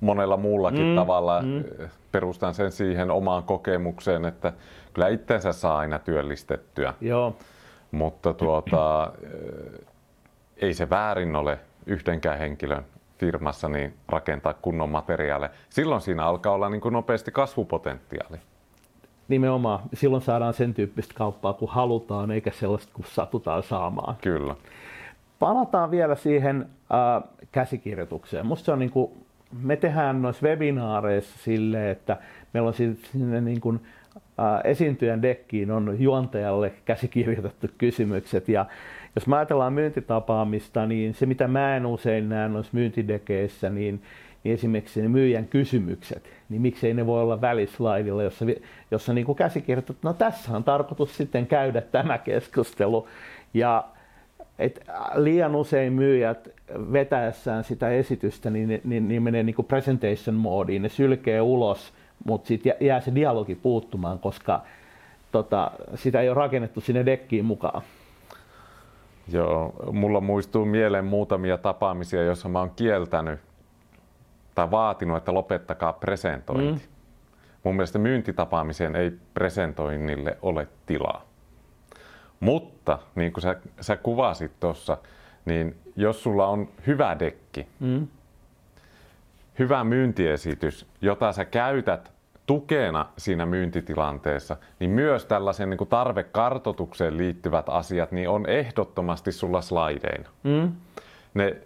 monella 0.00 0.36
muullakin 0.36 0.86
mm, 0.86 0.94
tavalla. 0.94 1.42
Mm. 1.42 1.64
Perustan 2.12 2.54
sen 2.54 2.72
siihen 2.72 3.10
omaan 3.10 3.42
kokemukseen, 3.42 4.24
että 4.24 4.52
kyllä 4.92 5.08
itsensä 5.08 5.52
saa 5.52 5.78
aina 5.78 5.98
työllistettyä. 5.98 6.94
Joo. 7.00 7.36
Mutta 7.90 8.34
tuota, 8.34 9.12
ei 10.56 10.74
se 10.74 10.90
väärin 10.90 11.36
ole 11.36 11.58
yhdenkään 11.86 12.38
henkilön 12.38 12.84
firmassa 13.18 13.68
niin 13.68 13.94
rakentaa 14.08 14.54
kunnon 14.54 14.90
materiaaleja. 14.90 15.50
Silloin 15.70 16.00
siinä 16.00 16.24
alkaa 16.24 16.52
olla 16.52 16.68
niin 16.68 16.80
kuin 16.80 16.92
nopeasti 16.92 17.30
kasvupotentiaali. 17.30 18.36
Nimenomaan. 19.28 19.80
Silloin 19.94 20.22
saadaan 20.22 20.54
sen 20.54 20.74
tyyppistä 20.74 21.14
kauppaa, 21.14 21.52
kun 21.52 21.68
halutaan, 21.68 22.30
eikä 22.30 22.50
sellaista, 22.50 22.92
kun 22.94 23.04
satutaan 23.04 23.62
saamaan. 23.62 24.16
Kyllä. 24.22 24.54
Palataan 25.38 25.90
vielä 25.90 26.14
siihen 26.14 26.66
äh, 26.94 27.22
käsikirjoitukseen. 27.52 28.46
Musta 28.46 28.64
se 28.64 28.72
on 28.72 28.78
niin 28.78 28.90
kuin 28.90 29.25
me 29.62 29.76
tehdään 29.76 30.22
noissa 30.22 30.46
webinaareissa 30.46 31.38
sille, 31.38 31.90
että 31.90 32.16
meillä 32.52 32.68
on 32.68 32.74
sinne 33.12 33.40
niin 33.40 33.60
kuin, 33.60 33.80
esiintyjän 34.64 35.22
dekkiin 35.22 35.70
on 35.70 35.96
juontajalle 35.98 36.72
käsikirjoitettu 36.84 37.66
kysymykset 37.78 38.48
ja 38.48 38.66
jos 39.14 39.26
mä 39.26 39.36
ajatellaan 39.36 39.72
myyntitapaamista, 39.72 40.86
niin 40.86 41.14
se 41.14 41.26
mitä 41.26 41.48
mä 41.48 41.76
en 41.76 41.86
usein 41.86 42.28
näe 42.28 42.48
noissa 42.48 42.70
myyntidekeissä, 42.74 43.70
niin, 43.70 44.02
niin 44.44 44.54
esimerkiksi 44.54 45.02
ne 45.02 45.08
myyjän 45.08 45.46
kysymykset, 45.46 46.30
niin 46.48 46.62
miksei 46.62 46.94
ne 46.94 47.06
voi 47.06 47.22
olla 47.22 47.40
välislaidilla, 47.40 48.22
jossa, 48.22 48.44
jossa 48.90 49.12
niin 49.12 49.26
kuin 49.26 49.36
käsikirjoitat, 49.36 49.96
no 50.02 50.12
tässä 50.12 50.56
on 50.56 50.64
tarkoitus 50.64 51.16
sitten 51.16 51.46
käydä 51.46 51.80
tämä 51.80 52.18
keskustelu. 52.18 53.08
Ja 53.54 53.84
et 54.58 54.80
liian 55.14 55.56
usein 55.56 55.92
myyjät 55.92 56.48
vetäessään 56.92 57.64
sitä 57.64 57.88
esitystä, 57.90 58.50
niin, 58.50 58.80
niin, 58.84 59.08
niin 59.08 59.22
menee 59.22 59.42
niin 59.42 59.54
kuin 59.54 59.66
presentation 59.66 60.36
moodiin, 60.36 60.82
ne 60.82 60.88
sylkee 60.88 61.40
ulos, 61.40 61.92
mutta 62.25 62.48
sitten 62.48 62.75
jää 62.80 63.00
se 63.00 63.14
dialogi 63.14 63.54
puuttumaan, 63.54 64.18
koska 64.18 64.62
tota, 65.32 65.70
sitä 65.94 66.20
ei 66.20 66.28
ole 66.28 66.34
rakennettu 66.34 66.80
sinne 66.80 67.06
dekkiin 67.06 67.44
mukaan. 67.44 67.82
Joo, 69.32 69.72
mulla 69.92 70.20
muistuu 70.20 70.64
mieleen 70.64 71.04
muutamia 71.04 71.58
tapaamisia, 71.58 72.22
joissa 72.22 72.48
mä 72.48 72.58
oon 72.58 72.70
kieltänyt 72.76 73.40
tai 74.54 74.70
vaatinut, 74.70 75.16
että 75.16 75.34
lopettakaa 75.34 75.92
presentointi. 75.92 76.82
Mm. 76.82 76.88
Mun 77.64 77.76
mielestä 77.76 77.98
myyntitapaamiseen 77.98 78.96
ei 78.96 79.12
presentoinnille 79.34 80.38
ole 80.42 80.68
tilaa. 80.86 81.25
Mutta 82.40 82.98
niin 83.14 83.32
kuin 83.32 83.42
sä, 83.42 83.56
sä 83.80 83.96
kuvasit 83.96 84.52
tuossa, 84.60 84.98
niin 85.44 85.76
jos 85.96 86.22
sulla 86.22 86.46
on 86.46 86.68
hyvä 86.86 87.18
dekki, 87.18 87.66
mm. 87.80 88.06
hyvä 89.58 89.84
myyntiesitys, 89.84 90.86
jota 91.00 91.32
sä 91.32 91.44
käytät 91.44 92.12
tukena 92.46 93.06
siinä 93.18 93.46
myyntitilanteessa, 93.46 94.56
niin 94.80 94.90
myös 94.90 95.24
tällaisen 95.24 95.70
niin 95.70 95.78
kuin 95.78 95.90
tarvekartotukseen 95.90 97.16
liittyvät 97.16 97.68
asiat 97.68 98.12
niin 98.12 98.28
on 98.28 98.48
ehdottomasti 98.48 99.32
sulla 99.32 99.60
slaideina. 99.60 100.28
Mm. 100.42 100.72
Ne 101.34 101.56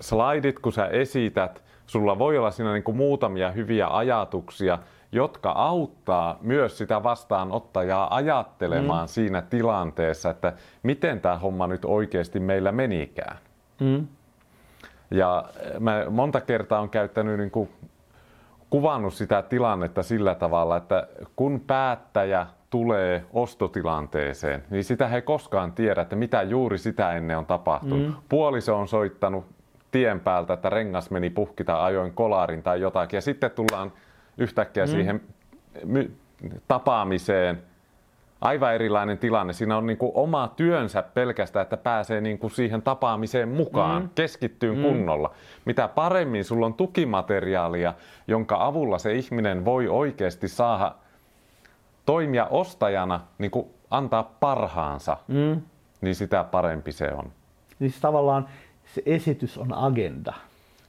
slaidit, 0.00 0.58
kun 0.58 0.72
sä 0.72 0.86
esität, 0.86 1.62
sulla 1.86 2.18
voi 2.18 2.38
olla 2.38 2.50
siinä 2.50 2.72
niin 2.72 2.82
kuin 2.82 2.96
muutamia 2.96 3.50
hyviä 3.50 3.88
ajatuksia, 3.88 4.78
jotka 5.14 5.50
auttaa 5.50 6.38
myös 6.40 6.78
sitä 6.78 7.02
vastaanottajaa 7.02 8.14
ajattelemaan 8.14 9.04
mm. 9.04 9.08
siinä 9.08 9.42
tilanteessa, 9.42 10.30
että 10.30 10.52
miten 10.82 11.20
tämä 11.20 11.38
homma 11.38 11.66
nyt 11.66 11.84
oikeasti 11.84 12.40
meillä 12.40 12.72
menikään. 12.72 13.36
Mm. 13.80 14.06
Ja 15.10 15.44
mä 15.80 16.04
monta 16.10 16.40
kertaa 16.40 16.80
on 16.80 16.90
käyttänyt 16.90 17.38
niin 17.38 17.50
kuin, 17.50 17.68
kuvannut 18.70 19.14
sitä 19.14 19.42
tilannetta 19.42 20.02
sillä 20.02 20.34
tavalla, 20.34 20.76
että 20.76 21.06
kun 21.36 21.60
päättäjä 21.66 22.46
tulee 22.70 23.24
ostotilanteeseen, 23.32 24.64
niin 24.70 24.84
sitä 24.84 25.08
he 25.08 25.20
koskaan 25.20 25.72
tiedä, 25.72 26.02
että 26.02 26.16
mitä 26.16 26.42
juuri 26.42 26.78
sitä 26.78 27.12
ennen 27.12 27.38
on 27.38 27.46
tapahtunut. 27.46 28.08
Mm. 28.08 28.14
Puoliso 28.28 28.78
on 28.78 28.88
soittanut 28.88 29.44
tien 29.90 30.20
päältä, 30.20 30.52
että 30.52 30.70
rengas 30.70 31.10
meni 31.10 31.30
puhki 31.30 31.64
tai 31.64 31.80
ajoin 31.80 32.12
kolarin 32.12 32.62
tai 32.62 32.80
jotakin. 32.80 33.16
Ja 33.16 33.20
sitten 33.20 33.50
tullaan 33.50 33.92
yhtäkkiä 34.38 34.84
mm. 34.84 34.90
siihen 34.90 35.20
my- 35.84 36.12
tapaamiseen. 36.68 37.62
Aivan 38.40 38.74
erilainen 38.74 39.18
tilanne. 39.18 39.52
Siinä 39.52 39.76
on 39.76 39.86
niin 39.86 39.96
kuin 39.96 40.12
oma 40.14 40.52
työnsä 40.56 41.02
pelkästään, 41.02 41.62
että 41.62 41.76
pääsee 41.76 42.20
niin 42.20 42.38
kuin 42.38 42.50
siihen 42.50 42.82
tapaamiseen 42.82 43.48
mukaan, 43.48 44.02
mm. 44.02 44.08
keskittyy 44.14 44.74
mm. 44.74 44.82
kunnolla. 44.82 45.30
Mitä 45.64 45.88
paremmin 45.88 46.44
sulla 46.44 46.66
on 46.66 46.74
tukimateriaalia, 46.74 47.94
jonka 48.28 48.66
avulla 48.66 48.98
se 48.98 49.12
ihminen 49.14 49.64
voi 49.64 49.88
oikeasti 49.88 50.48
saada 50.48 50.94
toimia 52.06 52.46
ostajana, 52.46 53.20
niin 53.38 53.50
kuin 53.50 53.66
antaa 53.90 54.22
parhaansa, 54.40 55.16
mm. 55.28 55.60
niin 56.00 56.14
sitä 56.14 56.44
parempi 56.44 56.92
se 56.92 57.08
on. 57.12 57.32
Siis 57.78 58.00
tavallaan 58.00 58.48
se 58.94 59.02
esitys 59.06 59.58
on 59.58 59.74
agenda. 59.74 60.34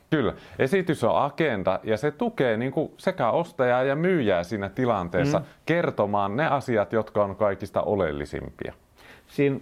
Kyllä. 0.10 0.34
Esitys 0.60 1.04
on 1.04 1.24
agenda 1.24 1.80
ja 1.84 1.98
se 1.98 2.12
tukee 2.12 2.58
niin 2.58 2.72
kuin 2.72 2.92
sekä 2.98 3.30
ostajaa 3.30 3.84
ja 3.84 3.96
myyjää 3.96 4.44
siinä 4.44 4.70
tilanteessa 4.70 5.40
mm. 5.40 5.46
kertomaan 5.66 6.38
ne 6.38 6.48
asiat, 6.48 6.94
jotka 6.94 7.24
on 7.24 7.36
kaikista 7.36 7.82
oleellisimpia. 7.82 8.74
Siinä 9.28 9.60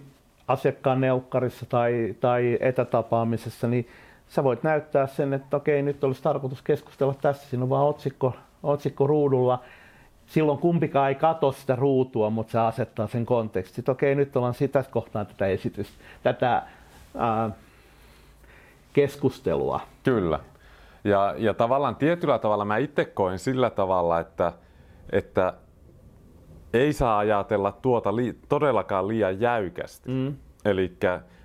asiakkaan 0.48 1.00
neukkarissa 1.00 1.66
tai, 1.66 2.14
tai 2.20 2.58
etätapaamisessa, 2.60 3.68
niin 3.68 3.88
sä 4.28 4.44
voit 4.44 4.62
näyttää 4.62 5.06
sen, 5.06 5.32
että 5.32 5.56
okei, 5.56 5.82
nyt 5.82 6.04
olisi 6.04 6.22
tarkoitus 6.22 6.62
keskustella 6.62 7.14
tässä, 7.14 7.48
siinä 7.48 7.62
on 7.62 7.70
vaan 7.70 7.86
otsikko, 7.86 8.34
otsikko 8.62 9.06
ruudulla. 9.06 9.62
Silloin 10.26 10.58
kumpikaan 10.58 11.08
ei 11.08 11.14
katso 11.14 11.52
sitä 11.52 11.76
ruutua, 11.76 12.30
mutta 12.30 12.52
se 12.52 12.58
asettaa 12.58 13.06
sen 13.06 13.26
kontekstin. 13.26 13.84
Okei, 13.88 14.14
nyt 14.14 14.36
ollaan 14.36 14.54
sitä 14.54 14.84
kohtaan 14.90 15.26
tätä 15.26 15.46
esitystä, 15.46 15.94
tätä 16.22 16.62
ää, 17.16 17.50
keskustelua. 18.94 19.80
Kyllä. 20.02 20.40
Ja, 21.04 21.34
ja 21.38 21.54
tavallaan 21.54 21.96
tietyllä 21.96 22.38
tavalla 22.38 22.64
mä 22.64 22.76
itse 22.76 23.04
koen 23.04 23.38
sillä 23.38 23.70
tavalla, 23.70 24.20
että, 24.20 24.52
että 25.12 25.54
ei 26.72 26.92
saa 26.92 27.18
ajatella 27.18 27.72
tuota 27.72 28.16
li- 28.16 28.38
todellakaan 28.48 29.08
liian 29.08 29.40
jäykästi. 29.40 30.10
Mm. 30.10 30.34
Eli 30.64 30.96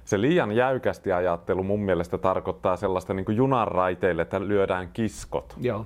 se 0.06 0.22
liian 0.22 0.51
jäykästi 0.51 1.12
ajattelu 1.12 1.63
mun 1.63 1.79
mielestä 1.79 2.18
tarkoittaa 2.18 2.75
sellaista 2.75 3.13
niin 3.13 3.25
junan 3.29 3.68
raiteille, 3.68 4.22
että 4.22 4.39
lyödään 4.48 4.89
kiskot. 4.94 5.56
Joo. 5.62 5.86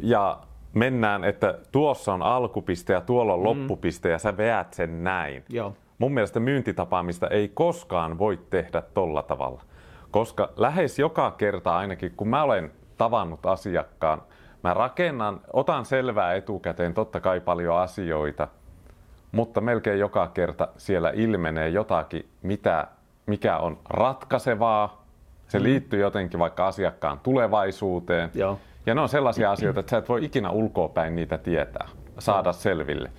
Ja 0.00 0.38
mennään, 0.74 1.24
että 1.24 1.58
tuossa 1.72 2.14
on 2.14 2.22
alkupiste 2.22 2.92
ja 2.92 3.00
tuolla 3.00 3.34
on 3.34 3.40
mm. 3.40 3.44
loppupiste 3.44 4.10
ja 4.10 4.18
sä 4.18 4.36
veät 4.36 4.72
sen 4.72 5.04
näin. 5.04 5.44
Joo. 5.48 5.74
Mun 5.98 6.14
mielestä 6.14 6.40
myyntitapaamista 6.40 7.28
ei 7.28 7.48
koskaan 7.48 8.18
voi 8.18 8.40
tehdä 8.50 8.82
tolla 8.94 9.22
tavalla. 9.22 9.62
Koska 10.12 10.50
lähes 10.56 10.98
joka 10.98 11.30
kerta 11.30 11.76
ainakin, 11.76 12.12
kun 12.16 12.28
mä 12.28 12.42
olen 12.42 12.72
tavannut 12.98 13.46
asiakkaan, 13.46 14.22
mä 14.62 14.74
rakennan, 14.74 15.40
otan 15.52 15.84
selvää 15.84 16.34
etukäteen 16.34 16.94
totta 16.94 17.20
kai 17.20 17.40
paljon 17.40 17.78
asioita, 17.78 18.48
mutta 19.32 19.60
melkein 19.60 19.98
joka 19.98 20.28
kerta 20.34 20.68
siellä 20.76 21.10
ilmenee 21.14 21.68
jotakin, 21.68 22.28
mitä, 22.42 22.86
mikä 23.26 23.58
on 23.58 23.78
ratkaisevaa. 23.90 25.04
Se 25.48 25.58
mm. 25.58 25.64
liittyy 25.64 26.00
jotenkin 26.00 26.40
vaikka 26.40 26.66
asiakkaan 26.66 27.20
tulevaisuuteen. 27.20 28.30
Joo. 28.34 28.58
Ja 28.86 28.94
ne 28.94 29.00
on 29.00 29.08
sellaisia 29.08 29.50
asioita, 29.50 29.80
että 29.80 29.90
sä 29.90 29.96
et 29.96 30.08
voi 30.08 30.24
ikinä 30.24 30.50
ulkoapäin 30.50 31.14
niitä 31.14 31.38
tietää, 31.38 31.88
saada 32.18 32.52
selville. 32.52 33.10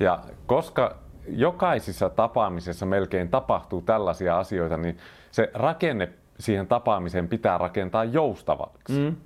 Ja 0.00 0.18
koska 0.46 0.96
jokaisessa 1.28 2.10
tapaamisessa 2.10 2.86
melkein 2.86 3.28
tapahtuu 3.28 3.82
tällaisia 3.82 4.38
asioita, 4.38 4.76
niin 4.76 4.98
se 5.30 5.50
rakenne 5.54 6.08
siihen 6.38 6.66
tapaamiseen 6.66 7.28
pitää 7.28 7.58
rakentaa 7.58 8.04
joustavaksi. 8.04 9.00
Mm. 9.00 9.16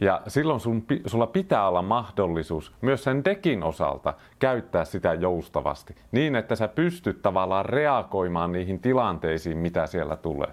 Ja 0.00 0.22
silloin 0.26 0.60
sun, 0.60 0.84
sulla 1.06 1.26
pitää 1.26 1.68
olla 1.68 1.82
mahdollisuus 1.82 2.72
myös 2.80 3.04
sen 3.04 3.24
dekin 3.24 3.62
osalta 3.62 4.14
käyttää 4.38 4.84
sitä 4.84 5.14
joustavasti, 5.14 5.94
niin 6.12 6.36
että 6.36 6.56
sä 6.56 6.68
pystyt 6.68 7.22
tavallaan 7.22 7.64
reagoimaan 7.64 8.52
niihin 8.52 8.80
tilanteisiin, 8.80 9.58
mitä 9.58 9.86
siellä 9.86 10.16
tulee. 10.16 10.48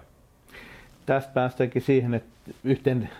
Tästä 1.06 1.32
päästäänkin 1.32 1.82
siihen, 1.82 2.14
että 2.14 2.36
yhteen 2.64 3.10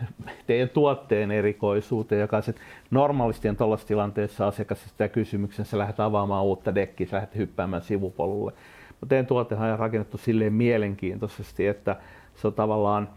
teidän 0.47 0.69
tuotteen 0.69 1.31
erikoisuuteen, 1.31 2.21
joka 2.21 2.43
se 2.43 2.55
normaalisti 2.91 3.49
on 3.49 3.57
tuollaisessa 3.57 3.89
tilanteessa 3.89 4.47
asiakas 4.47 4.85
sitä 4.85 5.09
kysymyksen, 5.09 5.65
sä 5.65 5.79
lähdet 5.79 6.01
avaamaan 6.01 6.45
uutta 6.45 6.75
dekkiä, 6.75 7.07
sä 7.07 7.17
lähdet 7.17 7.37
hyppäämään 7.37 7.83
sivupolulle. 7.83 8.53
Mutta 9.01 9.07
teidän 9.07 9.27
tuotehan 9.27 9.73
on 9.73 9.79
rakennettu 9.79 10.19
silleen 10.19 10.53
mielenkiintoisesti, 10.53 11.67
että 11.67 11.97
se 12.35 12.47
on 12.47 12.55
tavallaan 12.55 13.09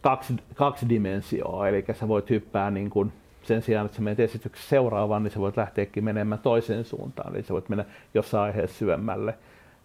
kaksi, 0.00 0.34
kaksi 0.54 0.88
dimensioa, 0.88 1.68
eli 1.68 1.84
sä 1.92 2.08
voit 2.08 2.30
hyppää 2.30 2.70
niin 2.70 2.90
kuin 2.90 3.12
sen 3.42 3.62
sijaan, 3.62 3.86
että 3.86 3.96
sä 3.96 4.02
menet 4.02 4.20
esityksessä 4.20 4.68
seuraavaan, 4.68 5.22
niin 5.22 5.30
sä 5.30 5.40
voit 5.40 5.56
lähteäkin 5.56 6.04
menemään 6.04 6.40
toiseen 6.40 6.84
suuntaan, 6.84 7.34
eli 7.34 7.42
sä 7.42 7.54
voit 7.54 7.68
mennä 7.68 7.84
jossain 8.14 8.44
aiheessa 8.44 8.78
syvemmälle. 8.78 9.34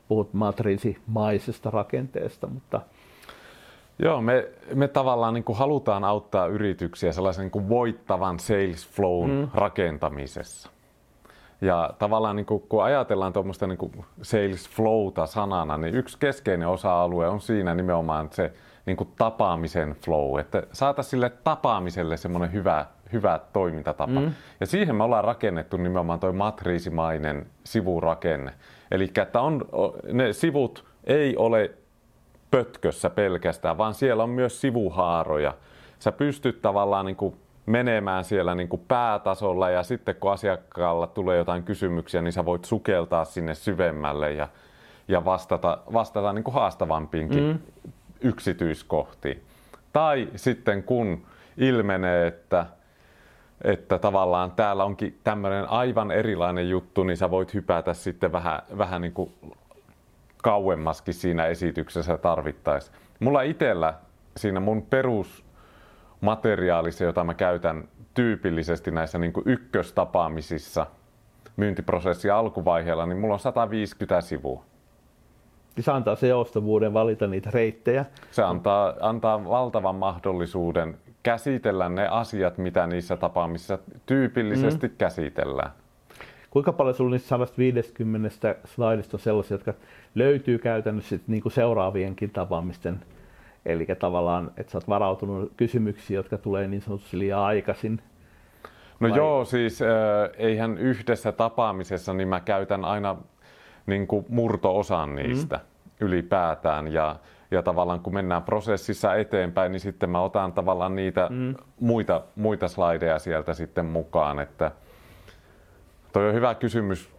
Puhut 0.08 0.34
matriisimaisesta 0.34 1.70
rakenteesta, 1.70 2.48
mutta 2.48 2.82
Joo, 4.02 4.22
me, 4.22 4.48
me 4.74 4.88
tavallaan 4.88 5.34
niin 5.34 5.44
kuin 5.44 5.58
halutaan 5.58 6.04
auttaa 6.04 6.48
yrityksiä 6.48 7.12
sellaisen 7.12 7.42
niin 7.42 7.52
kuin 7.52 7.70
voittavan 7.70 8.40
sales 8.40 8.88
flown 8.88 9.32
mm. 9.32 9.48
rakentamisessa. 9.54 10.70
Ja 11.62 11.90
tavallaan 12.00 12.36
niin 12.36 12.46
kuin, 12.46 12.64
kun 12.70 12.84
ajatellaan 12.84 13.34
tuommoista 13.34 13.68
niin 13.68 13.78
kuin 13.78 14.06
sales 14.22 14.70
flowta 14.70 15.26
sanana, 15.26 15.78
niin 15.78 15.96
yksi 15.96 16.18
keskeinen 16.20 16.68
osa-alue 16.68 17.28
on 17.28 17.42
siinä 17.42 17.76
nimenomaan 17.76 18.30
se 18.32 18.54
niin 18.86 18.98
kuin 18.98 19.10
tapaamisen 19.18 19.96
flow, 20.06 20.40
että 20.40 20.64
saataisiin 20.72 21.10
sille 21.10 21.30
tapaamiselle 21.30 22.18
semmoinen 22.18 22.54
hyvä, 22.54 22.86
hyvä 23.14 23.40
toimintatapa. 23.54 24.20
Mm. 24.20 24.34
Ja 24.60 24.66
siihen 24.66 24.96
me 24.96 25.04
ollaan 25.04 25.24
rakennettu 25.24 25.78
nimenomaan 25.78 26.20
tuo 26.20 26.34
matriisimainen 26.34 27.46
sivurakenne. 27.64 28.54
Eli 28.92 29.12
että 29.22 29.42
on, 29.42 29.66
ne 30.14 30.34
sivut 30.34 30.86
ei 31.04 31.38
ole 31.38 31.72
pötkössä 32.52 33.10
pelkästään, 33.10 33.78
vaan 33.78 33.94
siellä 33.94 34.24
on 34.24 34.30
myös 34.30 34.62
sivuhaaroja. 34.62 35.54
Sä 36.00 36.12
pystyt 36.12 36.62
tavallaan 36.62 37.06
niin 37.06 37.16
kuin 37.16 37.36
menemään 37.70 38.24
siellä 38.24 38.56
niin 38.56 38.70
kuin 38.70 38.82
päätasolla 38.88 39.70
ja 39.70 39.84
sitten 39.84 40.16
kun 40.16 40.32
asiakkaalla 40.32 41.08
tulee 41.08 41.38
jotain 41.38 41.64
kysymyksiä, 41.64 42.22
niin 42.22 42.34
sä 42.34 42.46
voit 42.46 42.66
sukeltaa 42.66 43.26
sinne 43.26 43.56
syvemmälle 43.56 44.32
ja, 44.32 44.48
ja 45.08 45.26
vastata, 45.26 45.78
vastata 45.94 46.34
niin 46.34 46.44
kuin 46.44 46.56
haastavampiinkin 46.56 47.44
mm. 47.44 47.60
yksityiskohtiin. 48.22 49.44
Tai 49.94 50.28
sitten 50.36 50.84
kun 50.84 51.26
ilmenee, 51.58 52.28
että, 52.28 52.66
että 53.64 54.00
tavallaan 54.00 54.52
täällä 54.52 54.84
onkin 54.84 55.20
tämmöinen 55.24 55.70
aivan 55.70 56.12
erilainen 56.12 56.70
juttu, 56.70 57.04
niin 57.04 57.18
sä 57.18 57.32
voit 57.32 57.54
hypätä 57.54 57.94
sitten 57.94 58.32
vähän, 58.32 58.62
vähän 58.78 59.02
niin 59.02 59.14
kuin 59.14 59.34
kauemmaskin 60.38 61.14
siinä 61.14 61.46
esityksessä 61.46 62.18
tarvittaisiin. 62.18 62.96
Mulla 63.20 63.42
itsellä 63.42 63.94
siinä 64.38 64.60
mun 64.60 64.82
perusmateriaalissa, 66.20 67.04
jota 67.04 67.24
mä 67.24 67.34
käytän 67.34 67.88
tyypillisesti 68.14 68.92
näissä 68.92 69.18
niin 69.18 69.34
kuin 69.34 69.44
ykköstapaamisissa 69.46 70.86
myyntiprosessin 71.58 72.34
alkuvaiheella, 72.34 73.06
niin 73.06 73.18
mulla 73.18 73.34
on 73.34 73.40
150 73.40 74.22
sivua. 74.22 74.64
Niin 75.76 75.84
se 75.84 75.92
antaa 75.92 76.16
se 76.16 76.28
joustavuuden 76.28 76.94
valita 76.94 77.28
niitä 77.28 77.50
reittejä. 77.54 78.06
Se 78.32 78.44
antaa, 78.44 78.94
antaa 79.02 79.46
valtavan 79.46 79.96
mahdollisuuden 79.96 80.98
käsitellä 81.24 81.90
ne 81.90 82.08
asiat, 82.08 82.58
mitä 82.58 82.88
niissä 82.88 83.18
tapaamisissa 83.18 83.80
tyypillisesti 84.06 84.88
mm. 84.88 84.94
käsitellään. 84.98 85.72
Kuinka 86.50 86.74
paljon 86.74 86.96
sinulla 86.96 87.14
niistä 87.14 87.30
150 87.30 88.56
slaidista 88.66 89.18
on 89.18 89.22
sellaisia, 89.22 89.56
jotka 89.56 89.74
löytyy 90.16 90.58
käytännössä 90.58 91.20
niin 91.28 91.42
kuin 91.42 91.54
seuraavienkin 91.54 92.30
tapaamisten 92.30 93.00
Eli 93.66 93.88
tavallaan, 94.00 94.52
että 94.58 94.72
sä 94.72 94.78
oot 94.78 94.90
varautunut 94.90 95.54
kysymyksiin, 95.58 96.16
jotka 96.16 96.38
tulee 96.38 96.68
niin 96.68 96.82
sanotusti 96.82 97.20
liian 97.20 97.40
aikaisin. 97.40 98.02
No 99.00 99.10
Vai? 99.10 99.18
joo, 99.18 99.46
siis 99.46 99.82
äh, 99.82 99.88
eihän 100.38 100.78
yhdessä 100.78 101.32
tapaamisessa, 101.32 102.14
niin 102.14 102.28
mä 102.28 102.40
käytän 102.40 102.86
aina 102.86 103.16
niin 103.86 104.08
kuin 104.08 104.26
murto-osan 104.30 105.16
niistä 105.16 105.56
mm. 105.56 106.06
ylipäätään. 106.06 106.94
Ja, 106.94 107.16
ja 107.52 107.62
tavallaan 107.62 108.00
kun 108.00 108.14
mennään 108.14 108.44
prosessissa 108.44 109.16
eteenpäin, 109.16 109.72
niin 109.72 109.80
sitten 109.80 110.10
mä 110.10 110.22
otan 110.22 110.54
tavallaan 110.54 110.96
niitä 110.96 111.28
mm. 111.30 111.56
muita, 111.80 112.22
muita 112.36 112.68
slideja 112.68 113.20
sieltä 113.20 113.54
sitten 113.54 113.86
mukaan. 113.86 114.40
Että 114.40 114.72
toi 116.14 116.28
on 116.28 116.34
hyvä 116.34 116.56
kysymys 116.56 117.10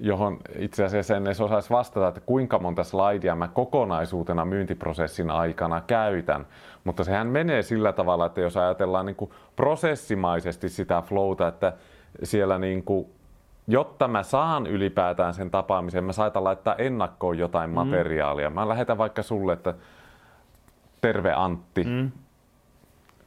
johon 0.00 0.38
itse 0.58 0.84
asiassa 0.84 1.16
en 1.16 1.26
edes 1.26 1.40
osaisi 1.40 1.70
vastata, 1.70 2.08
että 2.08 2.20
kuinka 2.20 2.58
monta 2.58 2.84
slaidia 2.84 3.34
mä 3.34 3.48
kokonaisuutena 3.48 4.44
myyntiprosessin 4.44 5.30
aikana 5.30 5.80
käytän. 5.80 6.46
Mutta 6.84 7.04
sehän 7.04 7.26
menee 7.26 7.62
sillä 7.62 7.92
tavalla, 7.92 8.26
että 8.26 8.40
jos 8.40 8.56
ajatellaan 8.56 9.06
niin 9.06 9.16
kuin 9.16 9.30
prosessimaisesti 9.56 10.68
sitä 10.68 11.02
flowta, 11.02 11.48
että 11.48 11.72
siellä 12.22 12.58
niin 12.58 12.84
kuin, 12.84 13.06
jotta 13.66 14.08
mä 14.08 14.22
saan 14.22 14.66
ylipäätään 14.66 15.34
sen 15.34 15.50
tapaamisen, 15.50 16.04
mä 16.04 16.12
saatan 16.12 16.44
laittaa 16.44 16.74
ennakkoon 16.74 17.38
jotain 17.38 17.70
mm. 17.70 17.74
materiaalia. 17.74 18.50
Mä 18.50 18.68
lähetän 18.68 18.98
vaikka 18.98 19.22
sulle, 19.22 19.52
että 19.52 19.74
terve 21.00 21.32
Antti, 21.32 21.84
mm. 21.84 22.10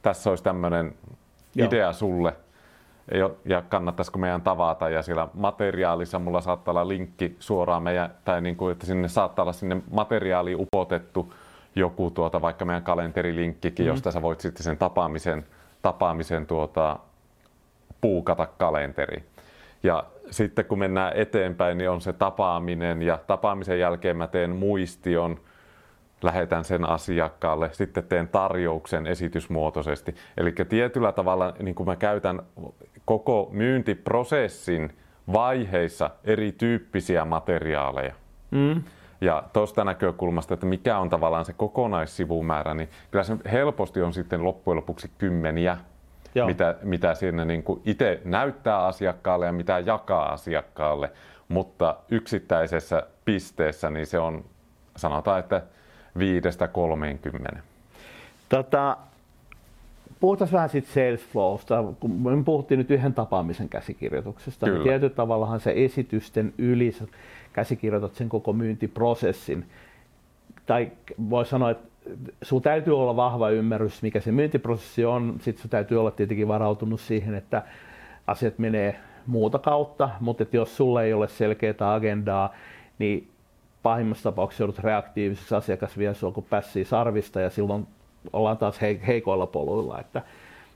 tässä 0.02 0.30
olisi 0.30 0.44
tämmöinen 0.44 0.94
idea 1.56 1.92
sulle 1.92 2.36
ja 3.44 3.62
kannattaisiko 3.62 4.18
meidän 4.18 4.42
tavata 4.42 4.88
ja 4.88 5.02
siellä 5.02 5.28
materiaalissa 5.34 6.18
mulla 6.18 6.40
saattaa 6.40 6.72
olla 6.72 6.88
linkki 6.88 7.36
suoraan 7.38 7.82
meidän, 7.82 8.14
tai 8.24 8.40
niin 8.40 8.56
kuin, 8.56 8.72
että 8.72 8.86
sinne 8.86 9.08
saattaa 9.08 9.42
olla 9.42 9.52
sinne 9.52 9.82
materiaali 9.90 10.54
upotettu 10.54 11.34
joku 11.74 12.10
tuota, 12.10 12.40
vaikka 12.40 12.64
meidän 12.64 12.82
kalenterilinkkikin, 12.82 13.84
mm-hmm. 13.84 13.92
josta 13.92 14.10
sä 14.10 14.22
voit 14.22 14.40
sitten 14.40 14.62
sen 14.62 14.78
tapaamisen, 14.78 15.46
tapaamisen 15.82 16.46
tuota, 16.46 16.98
puukata 18.00 18.46
kalenteri. 18.46 19.24
Ja 19.82 20.04
sitten 20.30 20.64
kun 20.64 20.78
mennään 20.78 21.12
eteenpäin, 21.16 21.78
niin 21.78 21.90
on 21.90 22.00
se 22.00 22.12
tapaaminen 22.12 23.02
ja 23.02 23.18
tapaamisen 23.26 23.78
jälkeen 23.78 24.16
mä 24.16 24.26
teen 24.26 24.56
muistion, 24.56 25.40
lähetän 26.22 26.64
sen 26.64 26.88
asiakkaalle, 26.88 27.70
sitten 27.72 28.04
teen 28.04 28.28
tarjouksen 28.28 29.06
esitysmuotoisesti. 29.06 30.14
Eli 30.36 30.52
tietyllä 30.68 31.12
tavalla 31.12 31.54
niin 31.62 31.74
kuin 31.74 31.86
mä 31.86 31.96
käytän 31.96 32.42
koko 33.04 33.48
myyntiprosessin 33.52 34.92
vaiheissa 35.32 36.10
erityyppisiä 36.24 37.24
materiaaleja. 37.24 38.14
Mm. 38.50 38.82
Ja 39.20 39.42
tuosta 39.52 39.84
näkökulmasta, 39.84 40.54
että 40.54 40.66
mikä 40.66 40.98
on 40.98 41.10
tavallaan 41.10 41.44
se 41.44 41.52
kokonaissivumäärä, 41.52 42.74
niin 42.74 42.88
kyllä 43.10 43.24
se 43.24 43.36
helposti 43.52 44.02
on 44.02 44.12
sitten 44.12 44.44
loppujen 44.44 44.76
lopuksi 44.76 45.10
kymmeniä, 45.18 45.76
Joo. 46.34 46.46
mitä, 46.46 46.74
mitä 46.82 47.14
sinne 47.14 47.44
niin 47.44 47.64
itse 47.84 48.20
näyttää 48.24 48.84
asiakkaalle 48.84 49.46
ja 49.46 49.52
mitä 49.52 49.78
jakaa 49.78 50.32
asiakkaalle. 50.32 51.10
Mutta 51.48 51.96
yksittäisessä 52.10 53.06
pisteessä 53.24 53.90
niin 53.90 54.06
se 54.06 54.18
on, 54.18 54.44
sanotaan, 54.96 55.38
että 55.38 55.62
viidestä 56.18 56.68
30. 56.68 57.62
Tota, 58.48 58.96
puhutaan 60.20 60.52
vähän 60.52 60.68
siitä 60.68 60.88
sales 60.88 61.26
flowsta, 61.26 61.84
kun 62.00 62.10
me 62.10 62.44
puhuttiin 62.44 62.78
nyt 62.78 62.90
yhden 62.90 63.14
tapaamisen 63.14 63.68
käsikirjoituksesta, 63.68 64.66
niin 64.66 64.72
Kyllä. 64.72 64.84
niin 64.84 64.90
tietyllä 64.90 65.14
tavallahan 65.14 65.60
se 65.60 65.72
esitysten 65.76 66.54
yli 66.58 66.92
sä 66.92 67.04
käsikirjoitat 67.52 68.14
sen 68.14 68.28
koko 68.28 68.52
myyntiprosessin. 68.52 69.66
Tai 70.66 70.92
voi 71.30 71.46
sanoa, 71.46 71.70
että 71.70 71.88
sinulla 72.42 72.62
täytyy 72.62 72.98
olla 72.98 73.16
vahva 73.16 73.50
ymmärrys, 73.50 74.02
mikä 74.02 74.20
se 74.20 74.32
myyntiprosessi 74.32 75.04
on. 75.04 75.34
Sitten 75.40 75.62
sinun 75.62 75.70
täytyy 75.70 76.00
olla 76.00 76.10
tietenkin 76.10 76.48
varautunut 76.48 77.00
siihen, 77.00 77.34
että 77.34 77.62
asiat 78.26 78.58
menee 78.58 79.00
muuta 79.26 79.58
kautta, 79.58 80.10
mutta 80.20 80.42
että 80.42 80.56
jos 80.56 80.76
sulle 80.76 81.04
ei 81.04 81.12
ole 81.12 81.28
selkeää 81.28 81.94
agendaa, 81.94 82.54
niin 82.98 83.28
pahimmassa 83.82 84.30
tapauksessa 84.30 84.62
joudut 84.62 84.78
reaktiiviseksi 84.78 85.54
asiakas 85.54 85.98
vie 85.98 86.14
sinua 86.14 86.32
kuin 86.32 86.46
pässiä 86.50 86.84
sarvista 86.84 87.40
ja 87.40 87.50
silloin 87.50 87.86
ollaan 88.32 88.58
taas 88.58 88.80
he- 88.80 89.00
heikoilla 89.06 89.46
poluilla, 89.46 90.00
että 90.00 90.22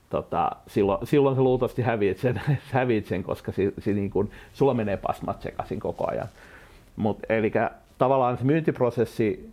tota, 0.09 0.51
silloin, 0.67 1.07
silloin 1.07 1.35
sä 1.35 1.41
luultavasti 1.41 1.81
häviit 1.81 2.17
sen, 2.17 2.41
häviit 2.71 3.05
sen 3.05 3.23
koska 3.23 3.51
si, 3.51 3.73
si, 3.79 3.93
niin 3.93 4.09
kun, 4.09 4.29
sulla 4.53 4.73
menee 4.73 4.97
pasmat 4.97 5.41
sekaisin 5.41 5.79
koko 5.79 6.11
ajan. 6.11 6.27
Mut, 6.95 7.19
eli 7.29 7.51
tavallaan 7.97 8.37
se 8.37 8.43
myyntiprosessi, 8.43 9.49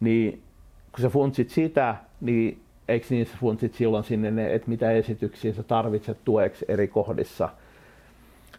niin 0.00 0.42
kun 0.92 1.02
sä 1.02 1.08
funtsit 1.08 1.50
sitä, 1.50 1.96
niin 2.20 2.60
eikö 2.88 3.06
niin 3.10 3.26
sä 3.26 3.36
funtsit 3.40 3.74
silloin 3.74 4.04
sinne, 4.04 4.30
ne, 4.30 4.54
että 4.54 4.70
mitä 4.70 4.90
esityksiä 4.90 5.52
sä 5.52 5.62
tarvitset 5.62 6.18
tueksi 6.24 6.64
eri 6.68 6.88
kohdissa? 6.88 7.48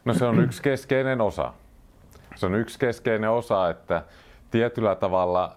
No 0.06 0.14
se 0.14 0.26
on 0.26 0.40
yksi 0.40 0.62
keskeinen 0.62 1.22
osa. 1.22 1.54
Se 2.36 2.46
on 2.46 2.56
yksi 2.56 2.80
keskeinen 2.80 3.30
osa, 3.30 3.70
että 3.70 4.04
tietyllä 4.52 4.96
tavalla 4.96 5.56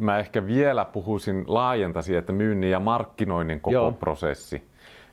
mä 0.00 0.18
ehkä 0.18 0.46
vielä 0.46 0.84
puhuisin, 0.84 1.44
laajentaisin, 1.46 2.18
että 2.18 2.32
myynnin 2.32 2.70
ja 2.70 2.80
markkinoinnin 2.80 3.60
koko 3.60 3.74
Joo. 3.74 3.92
prosessi. 3.92 4.62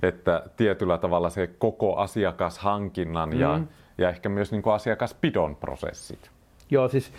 Että 0.03 0.43
tietyllä 0.57 0.97
tavalla 0.97 1.29
se 1.29 1.47
koko 1.47 1.95
asiakashankinnan 1.95 3.29
mm. 3.29 3.39
ja, 3.39 3.60
ja 3.97 4.10
ehkä 4.10 4.29
myös 4.29 4.51
niin 4.51 4.62
kuin 4.62 4.73
asiakaspidon 4.73 5.55
prosessit. 5.55 6.29
Joo, 6.71 6.88
siis 6.88 7.12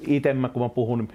itse 0.00 0.34
mä, 0.34 0.48
kun 0.48 0.62
mä 0.62 0.68
puhun 0.68 1.08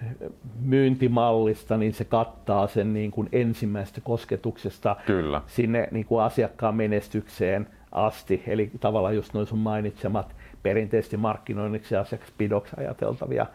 myyntimallista, 0.61 1.77
niin 1.77 1.93
se 1.93 2.05
kattaa 2.05 2.67
sen 2.67 2.93
niin 2.93 3.11
kuin 3.11 3.29
ensimmäisestä 3.31 4.01
kosketuksesta 4.01 4.95
Kyllä. 5.05 5.41
sinne 5.47 5.87
niin 5.91 6.05
kuin 6.05 6.23
asiakkaan 6.23 6.75
menestykseen 6.75 7.67
asti. 7.91 8.43
Eli 8.47 8.71
tavallaan 8.79 9.15
just 9.15 9.33
noin 9.33 9.47
sun 9.47 9.59
mainitsemat 9.59 10.35
perinteisesti 10.63 11.17
markkinoinniksi 11.17 11.95
ja 11.95 12.01
asiakaspidoksi 12.01 12.75
ajateltavia 12.77 13.45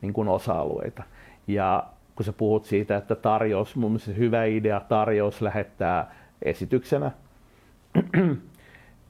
niin 0.00 0.12
kuin 0.12 0.28
osa-alueita. 0.28 1.02
Ja 1.46 1.86
kun 2.14 2.24
sä 2.24 2.32
puhut 2.32 2.64
siitä, 2.64 2.96
että 2.96 3.14
tarjous, 3.14 3.76
mun 3.76 3.90
mielestä 3.90 4.12
hyvä 4.12 4.44
idea 4.44 4.80
tarjous 4.80 5.42
lähettää 5.42 6.14
esityksenä. 6.42 7.10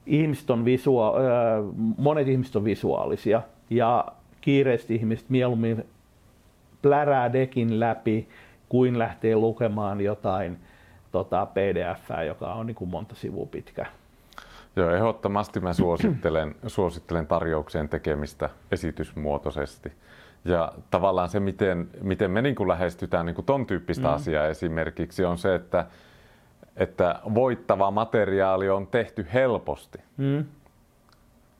ihmiset 0.05 0.49
on 0.49 0.65
visua- 0.65 1.13
monet 1.97 2.27
ihmiset 2.27 2.55
on 2.55 2.63
visuaalisia 2.63 3.41
ja 3.69 4.05
kiireesti 4.41 4.95
ihmiset 4.95 5.29
mieluummin 5.29 5.83
plärää 6.81 7.33
dekin 7.33 7.79
läpi 7.79 8.27
kuin 8.69 8.99
lähtee 8.99 9.35
lukemaan 9.35 10.01
jotain 10.01 10.57
tota, 11.11 11.45
pdf 11.45 12.25
joka 12.27 12.53
on 12.53 12.67
niin 12.67 12.75
kuin 12.75 12.89
monta 12.89 13.15
sivua 13.15 13.45
pitkä. 13.45 13.85
Joo, 14.75 14.89
ehdottomasti 14.89 15.59
mä 15.59 15.73
suosittelen, 15.73 16.55
suosittelen 16.67 17.27
tarjoukseen 17.27 17.89
tekemistä 17.89 18.49
esitysmuotoisesti. 18.71 19.91
Ja 20.45 20.71
tavallaan 20.91 21.29
se, 21.29 21.39
miten, 21.39 21.89
miten 22.01 22.31
me 22.31 22.41
niin 22.41 22.55
kuin 22.55 22.67
lähestytään 22.67 23.25
niin 23.25 23.35
kuin 23.35 23.45
ton 23.45 23.65
tyyppistä 23.65 24.07
mm. 24.07 24.13
asiaa 24.13 24.47
esimerkiksi, 24.47 25.25
on 25.25 25.37
se, 25.37 25.55
että, 25.55 25.85
että 26.75 27.19
voittava 27.33 27.91
materiaali 27.91 28.69
on 28.69 28.87
tehty 28.87 29.27
helposti. 29.33 29.99
Mm. 30.17 30.45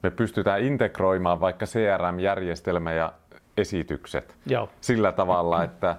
Me 0.03 0.11
pystytään 0.11 0.61
integroimaan 0.61 1.39
vaikka 1.39 1.65
CRM-järjestelmä 1.65 2.93
ja 2.93 3.13
esitykset 3.57 4.35
Joo. 4.45 4.69
sillä 4.81 5.11
tavalla, 5.11 5.63
että, 5.63 5.95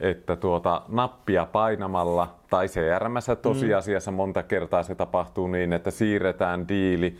että 0.00 0.36
tuota, 0.36 0.82
nappia 0.88 1.46
painamalla 1.52 2.34
tai 2.50 2.66
CRMssä 2.66 3.36
tosiasiassa 3.36 4.10
monta 4.10 4.42
kertaa 4.42 4.82
se 4.82 4.94
tapahtuu 4.94 5.46
niin, 5.46 5.72
että 5.72 5.90
siirretään 5.90 6.68
diili 6.68 7.18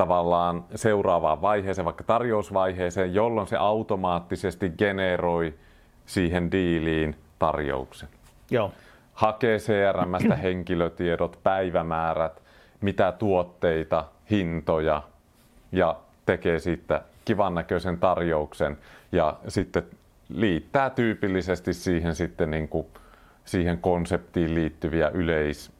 tavallaan 0.00 0.64
seuraavaan 0.74 1.42
vaiheeseen, 1.42 1.84
vaikka 1.84 2.04
tarjousvaiheeseen, 2.04 3.14
jolloin 3.14 3.46
se 3.46 3.56
automaattisesti 3.56 4.72
generoi 4.78 5.54
siihen 6.06 6.52
diiliin 6.52 7.16
tarjouksen. 7.38 8.08
Joo. 8.50 8.72
Hakee 9.14 9.58
CRMstä 9.58 10.36
henkilötiedot, 10.46 11.38
päivämäärät, 11.42 12.42
mitä 12.80 13.12
tuotteita, 13.12 14.04
hintoja 14.30 15.02
ja 15.72 15.96
tekee 16.26 16.58
siitä 16.58 17.02
kivan 17.24 17.54
näköisen 17.54 17.98
tarjouksen 17.98 18.78
ja 19.12 19.36
sitten 19.48 19.82
liittää 20.28 20.90
tyypillisesti 20.90 21.74
siihen 21.74 22.14
sitten 22.14 22.50
niin 22.50 22.68
kuin 22.68 22.86
siihen 23.44 23.78
konseptiin 23.78 24.54
liittyviä 24.54 25.08
yleis, 25.08 25.72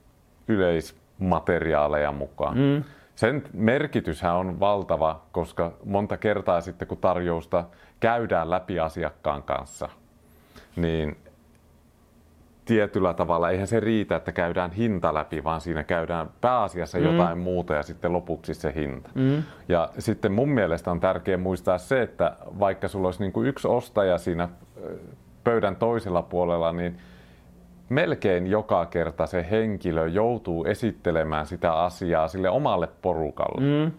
yleismateriaaleja 0.48 2.12
mukaan. 2.12 2.58
Mm. 2.58 2.84
Sen 3.20 3.42
merkityshän 3.52 4.34
on 4.34 4.60
valtava, 4.60 5.22
koska 5.32 5.72
monta 5.84 6.16
kertaa 6.16 6.60
sitten 6.60 6.88
kun 6.88 6.98
tarjousta 6.98 7.64
käydään 8.00 8.50
läpi 8.50 8.80
asiakkaan 8.80 9.42
kanssa, 9.42 9.88
niin 10.76 11.16
tietyllä 12.64 13.14
tavalla 13.14 13.50
eihän 13.50 13.66
se 13.66 13.80
riitä, 13.80 14.16
että 14.16 14.32
käydään 14.32 14.70
hinta 14.70 15.14
läpi, 15.14 15.44
vaan 15.44 15.60
siinä 15.60 15.82
käydään 15.82 16.30
pääasiassa 16.40 16.98
mm. 16.98 17.04
jotain 17.04 17.38
muuta 17.38 17.74
ja 17.74 17.82
sitten 17.82 18.12
lopuksi 18.12 18.54
se 18.54 18.72
hinta. 18.74 19.10
Mm. 19.14 19.42
Ja 19.68 19.90
sitten 19.98 20.32
mun 20.32 20.48
mielestä 20.48 20.90
on 20.90 21.00
tärkeää 21.00 21.38
muistaa 21.38 21.78
se, 21.78 22.02
että 22.02 22.36
vaikka 22.58 22.88
sulla 22.88 23.08
olisi 23.08 23.20
niin 23.20 23.32
kuin 23.32 23.48
yksi 23.48 23.68
ostaja 23.68 24.18
siinä 24.18 24.48
pöydän 25.44 25.76
toisella 25.76 26.22
puolella, 26.22 26.72
niin 26.72 26.98
melkein 27.90 28.46
joka 28.46 28.86
kerta 28.86 29.26
se 29.26 29.46
henkilö 29.50 30.08
joutuu 30.08 30.64
esittelemään 30.64 31.46
sitä 31.46 31.72
asiaa 31.72 32.28
sille 32.28 32.50
omalle 32.50 32.88
porukalle. 33.02 33.60
Mm. 33.60 33.92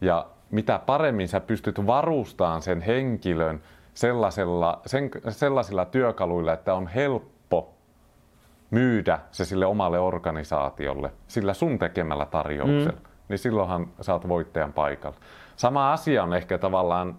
Ja 0.00 0.26
mitä 0.50 0.80
paremmin 0.86 1.28
sä 1.28 1.40
pystyt 1.40 1.86
varustamaan 1.86 2.62
sen 2.62 2.80
henkilön 2.80 3.62
sellaisella, 3.94 4.80
sen, 4.86 5.10
sellaisilla 5.28 5.84
työkaluilla, 5.84 6.52
että 6.52 6.74
on 6.74 6.86
helppo 6.86 7.74
myydä 8.70 9.18
se 9.30 9.44
sille 9.44 9.66
omalle 9.66 9.98
organisaatiolle 9.98 11.12
sillä 11.28 11.54
sun 11.54 11.78
tekemällä 11.78 12.26
tarjouksella, 12.26 13.00
mm. 13.00 13.08
niin 13.28 13.38
silloinhan 13.38 13.86
sä 14.00 14.12
oot 14.12 14.28
voittajan 14.28 14.72
paikalla. 14.72 15.16
Sama 15.56 15.92
asia 15.92 16.22
on 16.22 16.34
ehkä 16.34 16.58
tavallaan, 16.58 17.16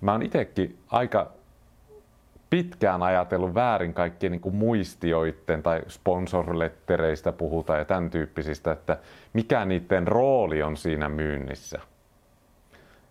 mä 0.00 0.12
oon 0.12 0.22
itsekin 0.22 0.78
aika 0.90 1.30
pitkään 2.50 3.02
ajatellut 3.02 3.54
väärin 3.54 3.94
kaikkien 3.94 4.32
niin 4.32 4.56
muistioiden 4.56 5.62
tai 5.62 5.82
sponsorlettereistä 5.88 7.32
puhutaan 7.32 7.78
ja 7.78 7.84
tämän 7.84 8.10
tyyppisistä, 8.10 8.72
että 8.72 8.98
mikä 9.32 9.64
niiden 9.64 10.08
rooli 10.08 10.62
on 10.62 10.76
siinä 10.76 11.08
myynnissä. 11.08 11.80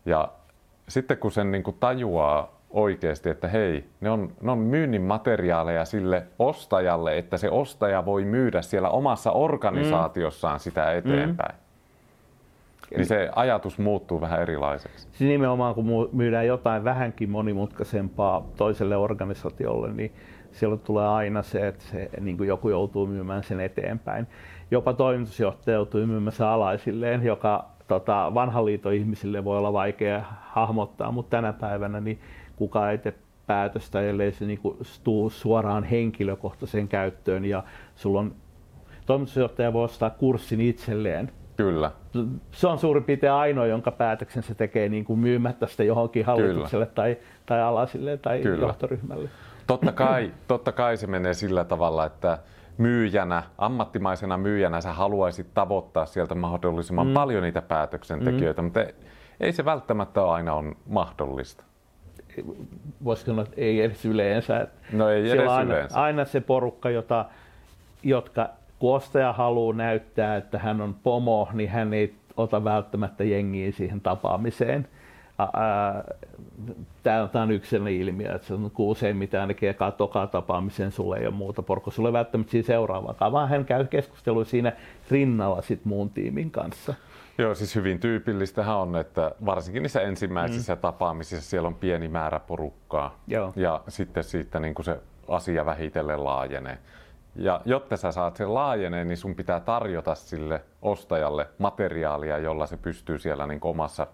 Ja 0.06 0.32
sitten 0.88 1.18
kun 1.18 1.32
sen 1.32 1.52
niin 1.52 1.64
kuin 1.64 1.78
tajuaa 1.80 2.56
oikeasti, 2.70 3.30
että 3.30 3.48
hei, 3.48 3.86
ne 4.02 4.10
on, 4.10 4.32
ne 4.42 4.52
on 4.52 4.58
myynnin 4.58 5.02
materiaaleja 5.02 5.86
sille 5.86 6.24
ostajalle, 6.40 7.18
että 7.18 7.38
se 7.38 7.50
ostaja 7.50 8.06
voi 8.06 8.26
myydä 8.26 8.62
siellä 8.62 8.90
omassa 8.90 9.32
organisaatiossaan 9.32 10.56
mm. 10.56 10.60
sitä 10.60 10.94
eteenpäin. 10.94 11.56
Mm. 11.56 11.65
Niin 12.92 13.06
se 13.06 13.30
ajatus 13.36 13.78
muuttuu 13.78 14.22
vähän 14.22 14.42
erilaiseksi. 14.42 15.08
Siis 15.12 15.30
nimenomaan 15.30 15.76
kun 15.76 16.10
myydään 16.14 16.48
jotain 16.48 16.84
vähänkin 16.84 17.30
monimutkaisempaa 17.30 18.48
toiselle 18.58 18.98
organisaatiolle, 18.98 19.94
niin 19.94 20.12
silloin 20.52 20.82
tulee 20.82 21.08
aina 21.08 21.42
se, 21.42 21.68
että 21.68 21.84
se, 21.84 22.10
niin 22.20 22.38
kuin 22.38 22.48
joku 22.48 22.70
joutuu 22.70 23.08
myymään 23.08 23.44
sen 23.44 23.60
eteenpäin. 23.60 24.28
Jopa 24.72 24.94
toimitusjohtaja 24.94 25.76
joutuu 25.76 26.06
myymään 26.06 26.32
se 26.32 26.46
alaisilleen, 26.46 27.24
joka 27.24 27.66
tota, 27.88 28.32
vanhan 28.34 28.66
liiton 28.66 28.94
ihmisille 28.94 29.44
voi 29.44 29.58
olla 29.58 29.74
vaikea 29.74 30.24
hahmottaa, 30.42 31.12
mutta 31.12 31.38
tänä 31.38 31.54
päivänä 31.54 32.00
niin 32.02 32.20
kukaan 32.56 32.92
ei 32.92 32.98
tee 32.98 33.14
päätöstä, 33.48 34.02
ellei 34.02 34.32
se 34.32 34.46
niin 34.46 34.60
kuin 34.60 34.78
tuu 35.04 35.30
suoraan 35.30 35.84
henkilökohtaiseen 35.84 36.88
käyttöön 36.88 37.46
ja 37.46 37.64
sulla 37.96 38.20
on 38.20 38.36
toimitusjohtaja 39.06 39.74
voi 39.74 39.84
ostaa 39.84 40.10
kurssin 40.10 40.62
itselleen. 40.62 41.32
Kyllä. 41.58 41.92
Se 42.52 42.68
on 42.68 42.80
suurin 42.80 43.04
piirtein 43.04 43.34
ainoa, 43.34 43.66
jonka 43.66 43.92
päätöksen 43.92 44.44
se 44.44 44.56
tekee 44.56 44.90
niin 44.90 45.06
kuin 45.06 45.20
myymättä 45.20 45.68
sitä 45.68 45.84
johonkin 45.84 46.26
hallitukselle 46.26 46.86
tai, 46.86 47.18
tai 47.46 47.62
alasille 47.62 48.18
tai 48.18 48.40
Kyllä. 48.40 48.68
johtoryhmälle. 48.68 49.30
Totta 49.68 49.92
kai, 49.92 50.32
totta 50.48 50.72
kai 50.72 50.98
se 50.98 51.08
menee 51.08 51.34
sillä 51.34 51.64
tavalla, 51.64 52.06
että 52.06 52.38
myyjänä, 52.78 53.44
ammattimaisena 53.58 54.38
myyjänä 54.38 54.82
sä 54.82 54.94
haluaisit 54.94 55.54
tavoittaa 55.54 56.06
sieltä 56.06 56.36
mahdollisimman 56.36 57.08
mm. 57.08 57.14
paljon 57.14 57.44
niitä 57.44 57.62
päätöksentekijöitä, 57.62 58.62
mm. 58.62 58.66
mutta 58.66 58.82
ei, 58.82 58.94
ei 59.40 59.52
se 59.52 59.66
välttämättä 59.66 60.22
ole 60.22 60.32
aina 60.32 60.54
on 60.54 60.76
mahdollista. 60.86 61.64
Voisiko 63.04 63.32
sanoa, 63.32 63.44
että 63.44 63.56
ei 63.58 63.82
edes 63.82 64.06
yleensä. 64.06 64.68
No 64.92 65.10
ei 65.10 65.32
edes 65.32 65.48
aina, 65.48 65.74
yleensä. 65.74 66.02
aina 66.02 66.26
se 66.26 66.42
porukka, 66.42 66.90
jota, 66.90 67.26
jotka 68.04 68.50
kun 68.80 68.96
ostaja 68.96 69.34
haluaa 69.34 69.76
näyttää, 69.76 70.38
että 70.38 70.60
hän 70.60 70.82
on 70.82 70.96
pomo, 71.04 71.50
niin 71.54 71.70
hän 71.70 71.94
ei 71.94 72.16
ota 72.38 72.64
välttämättä 72.64 73.24
jengiä 73.24 73.72
siihen 73.72 74.02
tapaamiseen. 74.02 74.88
Tämä 77.04 77.44
on 77.44 77.52
yksi 77.52 77.70
sellainen 77.70 78.02
ilmiö, 78.02 78.36
että 78.36 78.48
se 78.48 78.54
on 78.54 78.72
useimmiten 78.78 79.42
ainakin 79.42 79.70
eka 79.70 79.92
toka 79.92 80.28
tapaamiseen 80.28 80.92
sulle 80.92 81.18
ei 81.18 81.28
ole 81.28 81.36
muuta 81.36 81.62
porukka. 81.62 81.92
Sulle 81.92 82.10
ei 82.10 82.14
välttämättä 82.14 82.52
siinä 82.52 82.68
seuraavaa, 82.68 83.32
vaan 83.32 83.50
hän 83.50 83.66
käy 83.66 83.86
keskustelua 83.86 84.46
siinä 84.46 84.74
rinnalla 85.12 85.62
sit 85.62 85.86
muun 85.86 86.10
tiimin 86.10 86.52
kanssa. 86.52 86.94
Joo, 87.38 87.56
siis 87.56 87.76
hyvin 87.76 88.00
tyypillistähän 88.00 88.76
on, 88.76 88.96
että 88.96 89.32
varsinkin 89.46 89.84
niissä 89.84 90.02
ensimmäisissä 90.02 90.76
mm. 90.76 90.82
tapaamisissa 90.82 91.50
siellä 91.50 91.68
on 91.68 91.76
pieni 91.76 92.08
määrä 92.08 92.40
porukkaa. 92.40 93.20
Joo. 93.28 93.54
Ja 93.56 93.82
sitten 93.88 94.24
siitä 94.24 94.60
niin 94.60 94.76
kuin 94.76 94.86
se 94.86 95.00
asia 95.28 95.66
vähitellen 95.66 96.24
laajenee. 96.24 96.78
Ja 97.36 97.62
jotta 97.66 97.98
sä 97.98 98.12
saat 98.12 98.36
sen 98.36 98.54
laajeneen, 98.54 99.08
niin 99.08 99.18
sun 99.18 99.36
pitää 99.36 99.60
tarjota 99.60 100.16
sille 100.16 100.62
ostajalle 100.82 101.48
materiaalia, 101.58 102.38
jolla 102.38 102.66
se 102.66 102.78
pystyy 102.78 103.20
siellä 103.20 103.48
niin 103.48 103.60
omassa, 103.64 104.08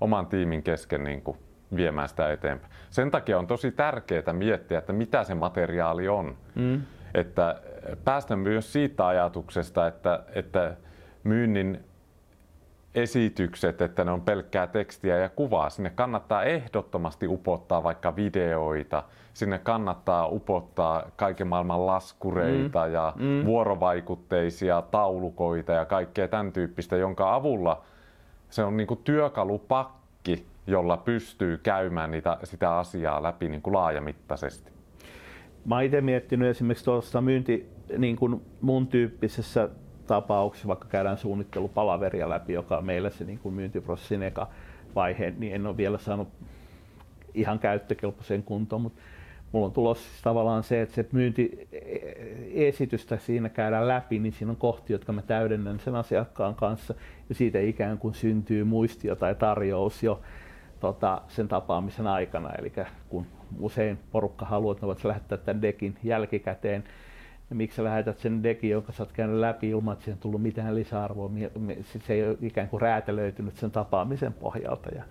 oman 0.00 0.26
tiimin 0.26 0.62
kesken 0.62 1.04
niin 1.04 1.22
kuin 1.22 1.38
viemään 1.76 2.08
sitä 2.08 2.32
eteenpäin. 2.32 2.72
Sen 2.90 3.10
takia 3.10 3.38
on 3.38 3.46
tosi 3.46 3.72
tärkeää 3.72 4.32
miettiä, 4.32 4.78
että 4.78 4.92
mitä 4.92 5.24
se 5.24 5.34
materiaali 5.34 6.08
on. 6.08 6.36
Mm. 6.54 6.82
Että 7.14 7.60
päästä 8.04 8.36
myös 8.36 8.72
siitä 8.72 9.06
ajatuksesta, 9.06 9.86
että, 9.86 10.24
että 10.34 10.76
myynnin 11.24 11.89
esitykset, 12.94 13.82
että 13.82 14.04
ne 14.04 14.10
on 14.10 14.20
pelkkää 14.20 14.66
tekstiä 14.66 15.16
ja 15.16 15.28
kuvaa. 15.28 15.70
Sinne 15.70 15.90
kannattaa 15.90 16.44
ehdottomasti 16.44 17.28
upottaa 17.28 17.82
vaikka 17.82 18.16
videoita, 18.16 19.02
sinne 19.34 19.58
kannattaa 19.58 20.28
upottaa 20.28 21.10
kaiken 21.16 21.46
maailman 21.46 21.86
laskureita 21.86 22.86
mm. 22.86 22.92
ja 22.92 23.12
mm. 23.16 23.44
vuorovaikutteisia 23.44 24.82
taulukoita 24.82 25.72
ja 25.72 25.84
kaikkea 25.84 26.28
tämän 26.28 26.52
tyyppistä, 26.52 26.96
jonka 26.96 27.34
avulla 27.34 27.82
se 28.50 28.64
on 28.64 28.76
niinku 28.76 28.96
työkalupakki, 28.96 30.46
jolla 30.66 30.96
pystyy 30.96 31.58
käymään 31.58 32.10
niitä, 32.10 32.38
sitä 32.44 32.78
asiaa 32.78 33.22
läpi 33.22 33.48
niinku 33.48 33.72
laajamittaisesti. 33.72 34.72
Mä 35.64 35.82
itse 35.82 36.00
miettinyt 36.00 36.48
esimerkiksi 36.48 36.84
tuosta 36.84 37.20
myynti 37.20 37.70
niin 37.98 38.16
kuin 38.16 38.42
mun 38.60 38.86
tyyppisessä 38.86 39.68
tapauksessa, 40.10 40.68
vaikka 40.68 40.88
käydään 40.88 41.18
suunnittelupalaveria 41.18 42.28
läpi, 42.28 42.52
joka 42.52 42.78
on 42.78 42.84
meillä 42.84 43.10
se 43.10 43.24
niin 43.24 43.38
kuin 43.38 43.54
myyntiprosessin 43.54 44.22
eka 44.22 44.48
vaihe, 44.94 45.34
niin 45.38 45.54
en 45.54 45.66
ole 45.66 45.76
vielä 45.76 45.98
saanut 45.98 46.28
ihan 47.34 47.58
käyttökelpoisen 47.58 48.42
kuntoon, 48.42 48.82
mutta 48.82 49.00
mulla 49.52 49.66
on 49.66 49.72
tulossa 49.72 50.10
siis 50.10 50.22
tavallaan 50.22 50.62
se, 50.62 50.82
että 50.82 50.94
se 50.94 51.06
myyntiesitystä 51.12 53.18
siinä 53.18 53.48
käydään 53.48 53.88
läpi, 53.88 54.18
niin 54.18 54.32
siinä 54.32 54.50
on 54.50 54.56
kohti, 54.56 54.92
jotka 54.92 55.12
mä 55.12 55.22
täydennän 55.22 55.80
sen 55.80 55.94
asiakkaan 55.94 56.54
kanssa, 56.54 56.94
ja 57.28 57.34
siitä 57.34 57.60
ikään 57.60 57.98
kuin 57.98 58.14
syntyy 58.14 58.64
muistio 58.64 59.16
tai 59.16 59.34
tarjous 59.34 60.02
jo 60.02 60.20
tota, 60.80 61.22
sen 61.28 61.48
tapaamisen 61.48 62.06
aikana. 62.06 62.50
Eli 62.58 62.72
kun 63.08 63.26
usein 63.60 63.98
porukka 64.12 64.46
haluaa, 64.46 64.72
että 64.72 64.82
ne 64.82 64.86
voivat 64.86 65.04
lähettää 65.04 65.38
tämän 65.38 65.62
dekin 65.62 65.96
jälkikäteen, 66.02 66.84
ja 67.50 67.56
miksi 67.56 67.76
sä 67.76 67.84
lähetät 67.84 68.18
sen 68.18 68.42
dekin, 68.42 68.70
jonka 68.70 68.92
sä 68.92 69.02
oot 69.02 69.12
käynyt 69.12 69.36
läpi 69.36 69.68
ilman, 69.68 69.92
että 69.92 70.04
siihen 70.04 70.16
on 70.16 70.22
tullut 70.22 70.42
mitään 70.42 70.74
lisäarvoa. 70.74 71.30
Se 72.06 72.12
ei 72.12 72.28
ole 72.28 72.36
ikään 72.42 72.68
kuin 72.68 72.80
räätälöitynyt 72.80 73.56
sen 73.56 73.70
tapaamisen 73.70 74.32
pohjalta. 74.32 74.88
Ja 74.94 75.02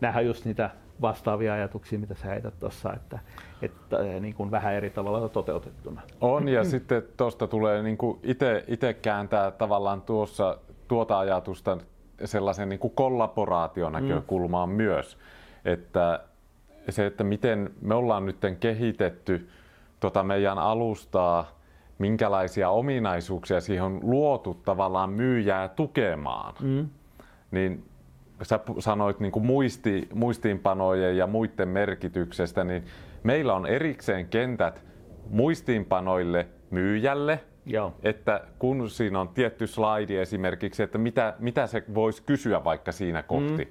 nämähän 0.00 0.20
on 0.20 0.26
just 0.26 0.44
niitä 0.44 0.70
vastaavia 1.00 1.52
ajatuksia, 1.54 1.98
mitä 1.98 2.14
sä 2.14 2.26
heität 2.26 2.58
tuossa, 2.58 2.92
että, 2.92 3.18
että 3.62 4.02
niin 4.20 4.34
kuin 4.34 4.50
vähän 4.50 4.74
eri 4.74 4.90
tavalla 4.90 5.28
toteutettuna. 5.28 6.00
On 6.20 6.48
ja 6.48 6.64
sitten 6.64 7.02
tuosta 7.16 7.46
tulee 7.46 7.82
niin 7.82 7.98
kuin 7.98 8.20
itse 8.68 8.94
kääntää 9.02 9.50
tavallaan 9.50 10.02
tuossa 10.02 10.58
tuota 10.88 11.18
ajatusta 11.18 11.78
sellaisen 12.24 12.68
niin 12.68 12.78
kuin 12.78 12.92
kollaboraationäkökulmaan 12.94 14.68
mm. 14.68 14.74
myös, 14.74 15.18
että 15.64 16.20
se, 16.88 17.06
että 17.06 17.24
miten 17.24 17.70
me 17.80 17.94
ollaan 17.94 18.26
nyt 18.26 18.36
kehitetty 18.60 19.48
tota 20.00 20.22
meidän 20.22 20.58
alustaa 20.58 21.59
minkälaisia 22.00 22.70
ominaisuuksia 22.70 23.60
siihen 23.60 23.84
on 23.84 24.00
luotu 24.02 24.54
tavallaan 24.54 25.10
myyjää 25.10 25.68
tukemaan. 25.68 26.54
Mm. 26.60 26.88
Niin 27.50 27.84
sä 28.42 28.60
sanoit 28.78 29.20
niin 29.20 29.32
kuin 29.32 29.46
muisti, 29.46 30.08
muistiinpanojen 30.14 31.16
ja 31.16 31.26
muiden 31.26 31.68
merkityksestä, 31.68 32.64
niin 32.64 32.84
meillä 33.22 33.54
on 33.54 33.66
erikseen 33.66 34.28
kentät 34.28 34.84
muistiinpanoille 35.30 36.46
myyjälle, 36.70 37.40
Joo. 37.66 37.94
että 38.02 38.40
kun 38.58 38.90
siinä 38.90 39.20
on 39.20 39.28
tietty 39.28 39.66
slaidi 39.66 40.16
esimerkiksi, 40.16 40.82
että 40.82 40.98
mitä, 40.98 41.34
mitä 41.38 41.66
se 41.66 41.84
voisi 41.94 42.22
kysyä 42.22 42.64
vaikka 42.64 42.92
siinä 42.92 43.22
kohti. 43.22 43.64
Mm. 43.64 43.70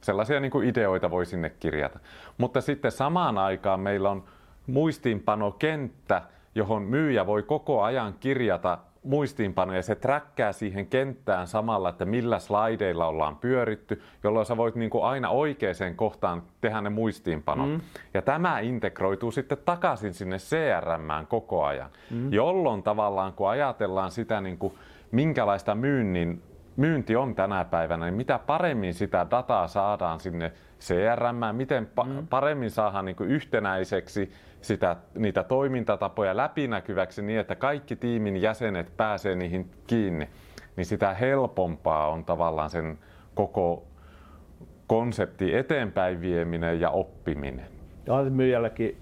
Sellaisia 0.00 0.40
niin 0.40 0.50
kuin 0.50 0.68
ideoita 0.68 1.10
voi 1.10 1.26
sinne 1.26 1.50
kirjata. 1.50 1.98
Mutta 2.38 2.60
sitten 2.60 2.92
samaan 2.92 3.38
aikaan 3.38 3.80
meillä 3.80 4.10
on 4.10 4.24
muistiinpanokenttä, 4.66 6.22
johon 6.54 6.82
myyjä 6.82 7.26
voi 7.26 7.42
koko 7.42 7.82
ajan 7.82 8.14
kirjata 8.20 8.78
muistiinpanoja. 9.04 9.82
Se 9.82 9.94
träkkää 9.94 10.52
siihen 10.52 10.86
kenttään 10.86 11.46
samalla, 11.46 11.88
että 11.88 12.04
millä 12.04 12.38
slaideilla 12.38 13.06
ollaan 13.06 13.36
pyöritty, 13.36 14.02
jolloin 14.22 14.46
sä 14.46 14.56
voit 14.56 14.74
niin 14.74 14.90
kuin 14.90 15.04
aina 15.04 15.30
oikeaan 15.30 15.96
kohtaan 15.96 16.42
tehdä 16.60 16.80
ne 16.80 16.90
muistiinpanot. 16.90 17.68
Mm. 17.68 17.80
Ja 18.14 18.22
tämä 18.22 18.58
integroituu 18.58 19.30
sitten 19.30 19.58
takaisin 19.64 20.14
sinne 20.14 20.36
CRMään 20.36 21.26
koko 21.26 21.64
ajan, 21.64 21.90
mm. 22.10 22.32
jolloin 22.32 22.82
tavallaan 22.82 23.32
kun 23.32 23.48
ajatellaan 23.48 24.10
sitä, 24.10 24.40
niin 24.40 24.58
kuin, 24.58 24.74
minkälaista 25.10 25.74
myynnin 25.74 26.42
myynti 26.76 27.16
on 27.16 27.34
tänä 27.34 27.64
päivänä, 27.64 28.04
niin 28.04 28.14
mitä 28.14 28.38
paremmin 28.38 28.94
sitä 28.94 29.26
dataa 29.30 29.68
saadaan 29.68 30.20
sinne 30.20 30.52
CRM, 30.80 31.56
miten 31.56 31.88
pa- 32.00 32.08
mm. 32.08 32.26
paremmin 32.26 32.70
saadaan 32.70 33.04
niin 33.04 33.16
yhtenäiseksi 33.20 34.32
sitä, 34.60 34.96
niitä 35.14 35.44
toimintatapoja 35.44 36.36
läpinäkyväksi 36.36 37.22
niin, 37.22 37.40
että 37.40 37.56
kaikki 37.56 37.96
tiimin 37.96 38.42
jäsenet 38.42 38.96
pääsee 38.96 39.34
niihin 39.34 39.70
kiinni, 39.86 40.28
niin 40.76 40.86
sitä 40.86 41.14
helpompaa 41.14 42.08
on 42.08 42.24
tavallaan 42.24 42.70
sen 42.70 42.98
koko 43.34 43.86
konsepti 44.86 45.56
eteenpäin 45.56 46.20
vieminen 46.20 46.80
ja 46.80 46.90
oppiminen. 46.90 47.66
Ja 48.06 48.14
myyjälläkin, 48.30 48.96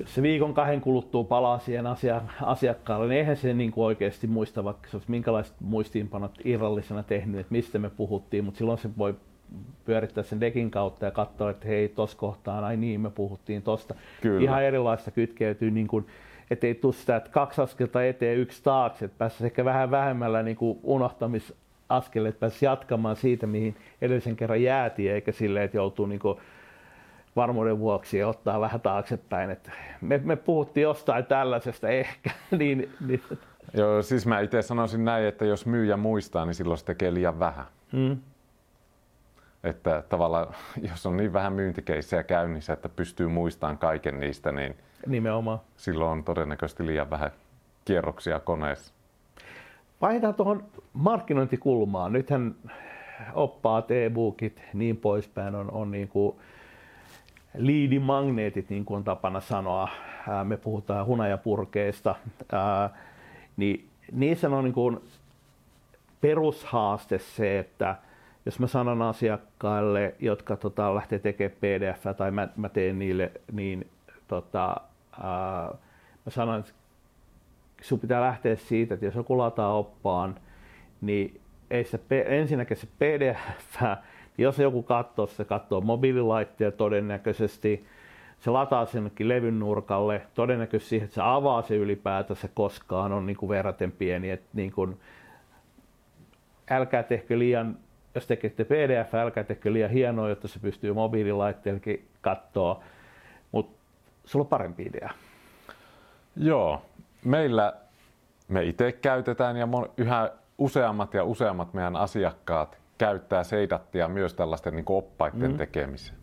jos 0.00 0.14
se 0.14 0.22
viikon 0.22 0.54
kahden 0.54 0.80
kuluttua 0.80 1.24
palaa 1.24 1.58
siihen 1.58 1.86
asia, 1.86 2.22
asiakkaalle, 2.42 3.08
niin 3.08 3.18
eihän 3.18 3.36
se 3.36 3.54
niin 3.54 3.70
kuin 3.70 3.84
oikeasti 3.84 4.26
muista, 4.26 4.64
vaikka 4.64 4.88
se 4.90 4.96
olisi 4.96 5.10
minkälaiset 5.10 5.54
muistiinpanot 5.60 6.32
irrallisena 6.44 7.02
tehnyt, 7.02 7.40
että 7.40 7.52
mistä 7.52 7.78
me 7.78 7.90
puhuttiin, 7.90 8.44
mutta 8.44 8.58
silloin 8.58 8.78
se 8.78 8.88
voi 8.98 9.14
pyörittää 9.84 10.24
sen 10.24 10.40
dekin 10.40 10.70
kautta 10.70 11.04
ja 11.04 11.10
katsoa, 11.10 11.50
että 11.50 11.68
hei, 11.68 11.88
tuossa 11.88 12.18
kohtaa, 12.18 12.66
ai 12.66 12.76
niin, 12.76 13.00
me 13.00 13.10
puhuttiin 13.10 13.62
tosta. 13.62 13.94
Kyllä. 14.20 14.42
Ihan 14.42 14.62
erilaista 14.62 15.10
kytkeytyy, 15.10 15.70
niin 15.70 15.86
kuin, 15.86 16.06
ettei 16.50 16.74
tule 16.74 16.92
sitä, 16.92 17.16
että 17.16 17.30
kaksi 17.30 17.60
askelta 17.60 18.04
eteen, 18.04 18.38
yksi 18.38 18.62
taakse, 18.62 19.04
että 19.04 19.18
pääsisi 19.18 19.44
ehkä 19.44 19.64
vähän 19.64 19.90
vähemmällä 19.90 20.42
niin 20.42 20.56
kuin 20.56 20.78
unohtamisaskelle, 20.82 22.28
että 22.28 22.40
pääsisi 22.40 22.64
jatkamaan 22.64 23.16
siitä, 23.16 23.46
mihin 23.46 23.76
edellisen 24.02 24.36
kerran 24.36 24.62
jäätiin, 24.62 25.12
eikä 25.12 25.32
silleen, 25.32 25.64
että 25.64 25.76
joutuu 25.76 26.06
niin 26.06 26.20
kuin 26.20 26.38
varmuuden 27.36 27.78
vuoksi 27.78 28.18
ja 28.18 28.28
ottaa 28.28 28.60
vähän 28.60 28.80
taaksepäin. 28.80 29.50
Että 29.50 29.72
me, 30.00 30.20
me 30.24 30.36
puhuttiin 30.36 30.82
jostain 30.82 31.26
tällaisesta 31.26 31.88
ehkä. 31.88 32.30
niin, 32.58 32.92
niin. 33.06 33.22
Joo, 33.74 34.02
siis 34.02 34.26
mä 34.26 34.40
itse 34.40 34.62
sanoisin 34.62 35.04
näin, 35.04 35.24
että 35.24 35.44
jos 35.44 35.66
myyjä 35.66 35.96
muistaa, 35.96 36.44
niin 36.44 36.54
silloin 36.54 36.78
se 36.78 36.84
tekee 36.84 37.14
liian 37.14 37.38
vähän. 37.38 37.64
Mm. 37.92 38.16
Että 39.64 40.02
tavallaan, 40.08 40.46
jos 40.90 41.06
on 41.06 41.16
niin 41.16 41.32
vähän 41.32 41.52
myyntikeissejä 41.52 42.22
käynnissä, 42.22 42.72
että 42.72 42.88
pystyy 42.88 43.28
muistamaan 43.28 43.78
kaiken 43.78 44.20
niistä, 44.20 44.52
niin 44.52 44.76
Nimenomaan. 45.06 45.60
silloin 45.76 46.10
on 46.10 46.24
todennäköisesti 46.24 46.86
liian 46.86 47.10
vähän 47.10 47.30
kierroksia 47.84 48.40
koneessa. 48.40 48.94
Vaihdetaan 50.00 50.34
tuohon 50.34 50.64
markkinointikulmaan. 50.92 52.12
Nythän 52.12 52.54
oppaat, 53.34 53.90
e-bookit, 53.90 54.62
niin 54.74 54.96
poispäin 54.96 55.54
on, 55.54 55.70
on 55.70 55.90
niin 55.90 56.08
kuin 56.08 56.36
liidimagneetit, 57.54 58.70
niin 58.70 58.84
kuin 58.84 58.96
on 58.96 59.04
tapana 59.04 59.40
sanoa. 59.40 59.88
Me 60.44 60.56
puhutaan 60.56 61.06
hunajapurkeista. 61.06 62.14
Niin 63.56 63.88
niissä 64.12 64.48
on 64.48 64.64
niin 64.64 64.74
kuin 64.74 65.00
perushaaste 66.20 67.18
se, 67.18 67.58
että– 67.58 67.96
jos 68.46 68.58
mä 68.58 68.66
sanon 68.66 69.02
asiakkaille, 69.02 70.14
jotka 70.18 70.56
tota, 70.56 70.94
lähtee 70.94 71.18
tekemään 71.18 71.56
pdf 71.60 72.16
tai 72.16 72.30
mä, 72.30 72.48
mä 72.56 72.68
teen 72.68 72.98
niille, 72.98 73.32
niin 73.52 73.90
tota, 74.28 74.76
ää, 75.22 75.74
mä 76.26 76.30
sanon, 76.30 76.60
että 76.60 76.72
sun 77.82 78.00
pitää 78.00 78.20
lähteä 78.20 78.56
siitä, 78.56 78.94
että 78.94 79.06
jos 79.06 79.14
joku 79.14 79.38
lataa 79.38 79.74
oppaan, 79.74 80.34
niin 81.00 81.40
ei 81.70 81.84
se, 81.84 82.00
ensinnäkin 82.26 82.76
se 82.76 82.86
pdf, 82.98 83.82
jos 84.42 84.58
joku 84.58 84.82
katsoo, 84.82 85.26
se 85.26 85.44
katsoo 85.44 85.80
mobiililaitteja 85.80 86.72
todennäköisesti, 86.72 87.86
se 88.40 88.50
lataa 88.50 88.86
sinnekin 88.86 89.28
levyn 89.28 89.58
nurkalle. 89.58 90.22
Todennäköisesti 90.34 90.88
siihen, 90.88 91.04
että 91.04 91.14
se 91.14 91.20
avaa 91.24 91.62
se 91.62 91.76
ylipäätänsä 91.76 92.48
koskaan 92.54 93.12
on 93.12 93.26
niin 93.26 93.36
kuin 93.36 93.48
verraten 93.48 93.92
pieni. 93.92 94.30
Että 94.30 94.48
niin 94.52 94.72
kuin, 94.72 95.00
älkää 96.70 97.02
tehkö 97.02 97.38
liian, 97.38 97.76
jos 98.14 98.26
tekette 98.26 98.64
PDF, 98.64 99.14
älkää 99.14 99.44
tehkö 99.44 99.72
liian 99.72 99.90
hienoa, 99.90 100.28
jotta 100.28 100.48
se 100.48 100.60
pystyy 100.60 100.92
mobiililaitteellakin 100.92 102.08
katsoa. 102.20 102.82
Mutta 103.52 103.78
sulla 104.24 104.42
on 104.42 104.48
parempi 104.48 104.82
idea. 104.82 105.10
Joo, 106.36 106.82
meillä 107.24 107.72
me 108.48 108.64
itse 108.64 108.92
käytetään 108.92 109.56
ja 109.56 109.68
yhä 109.96 110.30
useammat 110.58 111.14
ja 111.14 111.24
useammat 111.24 111.74
meidän 111.74 111.96
asiakkaat 111.96 112.79
käyttää 113.00 113.44
Seidattia 113.44 114.08
myös 114.08 114.34
tällaisten 114.34 114.76
niin 114.76 114.84
oppaiden 114.88 115.50
mm. 115.50 115.56
tekemiseen. 115.56 116.18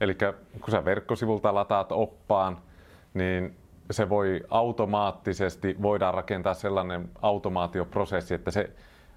Eli 0.00 0.16
kun 0.60 0.70
sä 0.70 0.84
verkkosivulta 0.84 1.54
lataat 1.54 1.92
oppaan, 1.92 2.58
niin 3.14 3.56
se 3.90 4.08
voi 4.08 4.40
automaattisesti, 4.50 5.76
voidaan 5.82 6.14
rakentaa 6.14 6.54
sellainen 6.54 7.10
automaatioprosessi, 7.22 8.34
että 8.34 8.50
se 8.50 8.70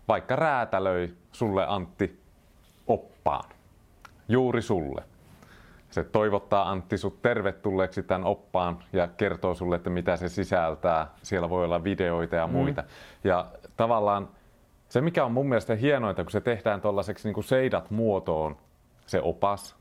vaikka 0.08 0.36
räätälöi 0.36 1.14
sulle 1.32 1.66
Antti 1.68 2.20
oppaan, 2.88 3.50
juuri 4.30 4.62
sulle. 4.62 5.04
Se 5.90 6.04
toivottaa 6.04 6.70
Antti 6.70 6.98
sut 6.98 7.22
tervetulleeksi 7.22 8.04
tämän 8.04 8.24
oppaan 8.24 8.84
ja 8.94 9.08
kertoo 9.08 9.56
sulle, 9.56 9.76
että 9.76 9.90
mitä 9.90 10.18
se 10.18 10.30
sisältää. 10.30 11.08
Siellä 11.22 11.50
voi 11.50 11.66
olla 11.66 11.84
videoita 11.84 12.36
ja 12.36 12.48
mm. 12.48 12.54
muita. 12.54 12.82
Mm. 12.82 12.88
Ja 13.24 13.46
tavallaan 13.78 14.30
se, 14.92 15.02
mikä 15.02 15.26
on 15.26 15.32
mun 15.32 15.50
mielestä 15.50 15.76
hienointa, 15.76 16.24
kun 16.24 16.32
se 16.32 16.42
tehdään 16.42 16.82
tuollaiseksi 16.82 17.32
niin 17.32 17.44
seidat 17.44 17.92
muotoon, 17.92 18.58
se 19.06 19.22
opas, 19.22 19.76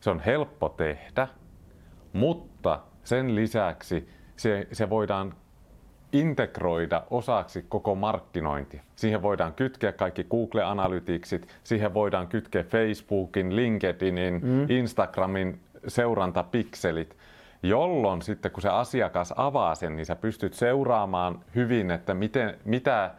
se 0.00 0.10
on 0.10 0.20
helppo 0.20 0.68
tehdä, 0.68 1.28
mutta 2.12 2.80
sen 3.04 3.34
lisäksi 3.34 4.08
se, 4.36 4.66
se 4.72 4.90
voidaan 4.90 5.34
integroida 6.12 7.02
osaksi 7.10 7.64
koko 7.68 7.94
markkinointia. 7.94 8.82
Siihen 8.96 9.22
voidaan 9.22 9.52
kytkeä 9.52 9.92
kaikki 9.92 10.24
Google 10.24 10.62
Analyticsit, 10.62 11.48
siihen 11.64 11.94
voidaan 11.94 12.28
kytkeä 12.28 12.64
Facebookin, 12.64 13.56
LinkedInin, 13.56 14.40
mm. 14.42 14.70
Instagramin 14.70 15.60
seurantapikselit, 15.88 17.16
jolloin 17.62 18.22
sitten 18.22 18.50
kun 18.50 18.62
se 18.62 18.68
asiakas 18.68 19.34
avaa 19.36 19.74
sen, 19.74 19.96
niin 19.96 20.06
sä 20.06 20.16
pystyt 20.16 20.54
seuraamaan 20.54 21.40
hyvin, 21.54 21.90
että 21.90 22.14
miten, 22.14 22.58
mitä, 22.64 23.14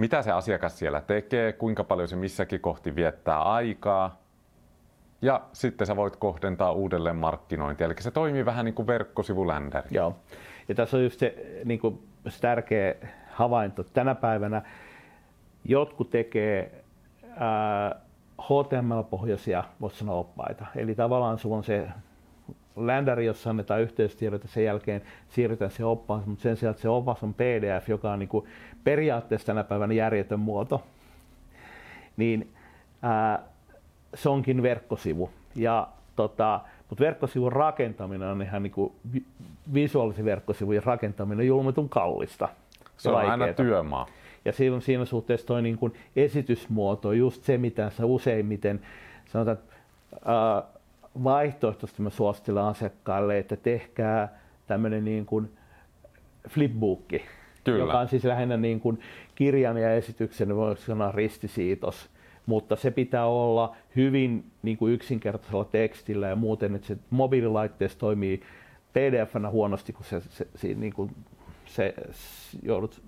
mitä 0.00 0.22
se 0.22 0.30
asiakas 0.32 0.78
siellä 0.78 1.00
tekee, 1.00 1.52
kuinka 1.52 1.84
paljon 1.84 2.08
se 2.08 2.16
missäkin 2.16 2.60
kohti 2.60 2.94
viettää 2.94 3.42
aikaa, 3.42 4.20
ja 5.22 5.40
sitten 5.52 5.86
sä 5.86 5.96
voit 5.96 6.16
kohdentaa 6.16 6.72
uudelleen 6.72 7.16
markkinointia. 7.16 7.86
Eli 7.86 7.94
se 8.00 8.10
toimii 8.10 8.44
vähän 8.44 8.64
niin 8.64 8.74
kuin 8.74 8.86
verkkosivuländäri. 8.86 9.88
Joo. 9.90 10.16
Ja 10.68 10.74
tässä 10.74 10.96
on 10.96 11.02
just 11.04 11.18
se, 11.18 11.60
niin 11.64 11.80
kuin, 11.80 12.08
se 12.28 12.40
tärkeä 12.40 12.94
havainto. 13.30 13.84
Tänä 13.84 14.14
päivänä 14.14 14.62
jotkut 15.64 16.10
tekee 16.10 16.84
ää, 17.36 18.00
HTML-pohjaisia, 18.42 19.64
voisi 19.80 19.98
sanoa, 19.98 20.14
oppaita. 20.16 20.66
Eli 20.76 20.94
tavallaan 20.94 21.38
sulla 21.38 21.56
on 21.56 21.64
se 21.64 21.88
ländäri, 22.76 23.26
jossa 23.26 23.50
annetaan 23.50 23.80
yhteystiedot 23.80 24.42
ja 24.42 24.48
sen 24.48 24.64
jälkeen 24.64 25.02
siirrytään 25.28 25.70
se 25.70 25.84
oppaan, 25.84 26.22
mutta 26.26 26.42
sen 26.42 26.56
sijaan, 26.56 26.70
että 26.70 26.82
se 26.82 26.88
opas 26.88 27.22
on 27.22 27.34
PDF, 27.34 27.88
joka 27.88 28.12
on 28.12 28.18
niin 28.18 28.28
kuin 28.28 28.46
periaatteessa 28.84 29.46
tänä 29.46 29.64
päivänä 29.64 29.94
järjetön 29.94 30.40
muoto, 30.40 30.82
niin 32.16 32.52
ää, 33.02 33.42
se 34.14 34.28
onkin 34.28 34.62
verkkosivu. 34.62 35.30
Ja 35.54 35.88
tota, 36.16 36.60
mutta 36.88 37.04
verkkosivun 37.04 37.52
rakentaminen 37.52 38.28
on 38.28 38.42
ihan 38.42 38.62
niin 38.62 38.72
kuin 38.72 38.92
visuaalisen 39.74 40.24
verkkosivujen 40.24 40.84
rakentaminen 40.84 41.46
julmetun 41.46 41.88
kallista. 41.88 42.48
Se 42.96 43.08
on 43.08 43.14
vaikeeta. 43.14 43.32
aina 43.32 43.52
työmaa. 43.52 44.06
Ja 44.44 44.52
siinä, 44.52 44.80
siinä 44.80 45.04
suhteessa 45.04 45.46
toi 45.46 45.62
niin 45.62 45.78
kuin 45.78 45.94
esitysmuoto, 46.16 47.12
just 47.12 47.42
se 47.42 47.58
mitä 47.58 47.90
sä 47.90 48.06
useimmiten 48.06 48.80
sanotaan, 49.26 49.58
äh, 50.14 50.79
vaihtoehtoisesti 51.24 52.02
mä 52.02 52.10
suosittelen 52.10 52.62
asiakkaille, 52.62 53.38
että 53.38 53.56
tehkää 53.56 54.38
tämmöinen 54.66 55.04
niin 55.04 55.26
kuin 55.26 55.50
flipbookki, 56.48 57.22
Kyllä. 57.64 57.78
joka 57.78 57.98
on 57.98 58.08
siis 58.08 58.24
lähinnä 58.24 58.56
niin 58.56 58.80
kuin 58.80 59.00
kirjan 59.34 59.76
ja 59.76 59.94
esityksen, 59.94 60.56
voisi 60.56 60.84
sanoa 60.84 61.12
ristisiitos. 61.12 62.10
Mutta 62.46 62.76
se 62.76 62.90
pitää 62.90 63.26
olla 63.26 63.76
hyvin 63.96 64.44
niin 64.62 64.76
kuin 64.76 64.92
yksinkertaisella 64.92 65.64
tekstillä 65.64 66.28
ja 66.28 66.36
muuten, 66.36 66.74
että 66.74 66.86
se 66.86 66.96
mobiililaitteessa 67.10 67.98
toimii 67.98 68.42
pdf-nä 68.92 69.50
huonosti, 69.50 69.92
kun 69.92 70.04
se, 70.04 70.20
se, 70.20 70.46
se, 70.54 70.68
niin 70.68 70.92
kuin 70.92 71.10
se 71.66 71.94
joudut 72.62 73.02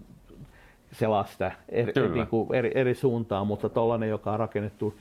selaa 0.92 1.24
sitä 1.24 1.52
eri, 1.68 2.08
niin 2.14 2.26
kuin 2.26 2.54
eri, 2.54 2.72
eri 2.74 2.94
suuntaan, 2.94 3.46
mutta 3.46 3.68
tuollainen, 3.68 4.08
joka 4.08 4.32
on 4.32 4.38
rakennettu 4.38 4.94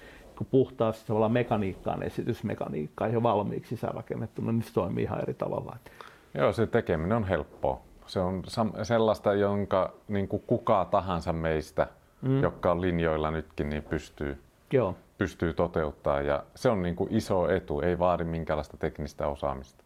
puhtaasti 0.45 1.07
tavallaan 1.07 1.31
mekaniikkaan, 1.31 2.03
esitysmekaniikkaan 2.03 3.13
jo 3.13 3.23
valmiiksi 3.23 3.79
rakennettu, 3.83 4.41
niin 4.41 4.63
se 4.63 4.73
toimii 4.73 5.03
ihan 5.03 5.21
eri 5.21 5.33
tavalla. 5.33 5.77
Joo, 6.33 6.53
se 6.53 6.67
tekeminen 6.67 7.17
on 7.17 7.23
helppoa. 7.23 7.81
Se 8.07 8.19
on 8.19 8.43
sellaista, 8.83 9.33
jonka 9.33 9.93
niin 10.07 10.27
kuin 10.27 10.43
kuka 10.47 10.85
tahansa 10.85 11.33
meistä 11.33 11.87
mm. 12.21 12.41
jotka 12.41 12.71
on 12.71 12.81
linjoilla 12.81 13.31
nytkin, 13.31 13.69
niin 13.69 13.83
pystyy, 13.83 14.41
Joo. 14.71 14.95
pystyy 15.17 15.53
toteuttaa. 15.53 16.21
Ja 16.21 16.43
se 16.55 16.69
on 16.69 16.81
niin 16.81 16.95
kuin 16.95 17.13
iso 17.13 17.49
etu, 17.49 17.81
ei 17.81 17.99
vaadi 17.99 18.23
minkäänlaista 18.23 18.77
teknistä 18.77 19.27
osaamista. 19.27 19.83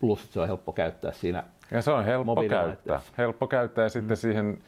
Plus, 0.00 0.22
että 0.22 0.32
se 0.32 0.40
on 0.40 0.46
helppo 0.46 0.72
käyttää 0.72 1.12
siinä 1.12 1.44
Ja 1.70 1.82
se 1.82 1.90
on 1.90 2.04
helppo 2.04 2.44
käyttää. 2.48 3.00
Helppo 3.18 3.46
käyttää 3.46 3.84
ja 3.84 3.88
sitten 3.88 4.16
mm. 4.16 4.20
siihen, 4.20 4.58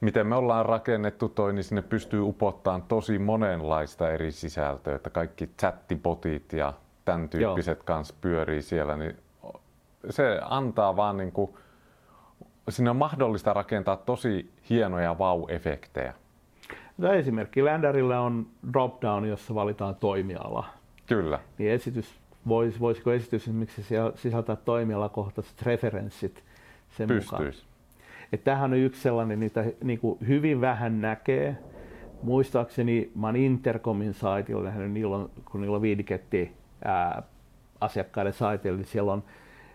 miten 0.00 0.26
me 0.26 0.34
ollaan 0.34 0.66
rakennettu 0.66 1.28
toi, 1.28 1.52
niin 1.52 1.64
sinne 1.64 1.82
pystyy 1.82 2.20
upottamaan 2.20 2.82
tosi 2.82 3.18
monenlaista 3.18 4.10
eri 4.10 4.32
sisältöä. 4.32 4.96
Että 4.96 5.10
kaikki 5.10 5.46
chattibotit 5.46 6.52
ja 6.52 6.72
tämän 7.04 7.28
tyyppiset 7.28 7.78
Joo. 7.78 7.84
kanssa 7.84 8.14
pyörii 8.20 8.62
siellä, 8.62 8.96
niin 8.96 9.16
se 10.10 10.40
antaa 10.44 10.96
vaan 10.96 11.16
niin 11.16 11.32
kuin, 11.32 11.54
sinne 12.68 12.90
on 12.90 12.96
mahdollista 12.96 13.52
rakentaa 13.52 13.96
tosi 13.96 14.52
hienoja 14.70 15.18
vau-efektejä. 15.18 16.12
Tämä 17.00 17.12
esimerkki 17.12 17.64
Länderillä 17.64 18.20
on 18.20 18.46
drop-down, 18.72 19.24
jossa 19.28 19.54
valitaan 19.54 19.94
toimiala. 19.94 20.66
Kyllä. 21.06 21.40
Niin 21.58 21.70
esitys, 21.70 22.20
vois, 22.48 22.80
voisiko 22.80 23.12
esitys 23.12 23.42
esimerkiksi 23.42 23.82
sisältää 24.14 24.56
toimialakohtaiset 24.56 25.62
referenssit 25.62 26.44
sen 26.90 27.08
Pystyisi. 27.08 27.60
mukaan? 27.62 27.67
Että 28.32 28.44
tämähän 28.44 28.72
on 28.72 28.78
yksi 28.78 29.02
sellainen, 29.02 29.40
niitä 29.40 29.64
niin 29.84 29.98
kuin 29.98 30.18
hyvin 30.26 30.60
vähän 30.60 31.00
näkee. 31.00 31.56
Muistaakseni 32.22 33.10
mä 33.14 33.26
oon 33.26 33.36
Intercomin 33.36 34.14
saitilla 34.14 34.62
nähnyt, 34.62 34.92
niillä 34.92 35.16
on, 35.16 35.30
kun 35.44 35.60
niillä 35.60 35.76
on 35.76 35.82
viidiketti 35.82 36.52
ää, 36.84 37.22
asiakkaiden 37.80 38.32
saitilla, 38.32 38.76
niin 38.76 38.86
siellä 38.86 39.12
on 39.12 39.24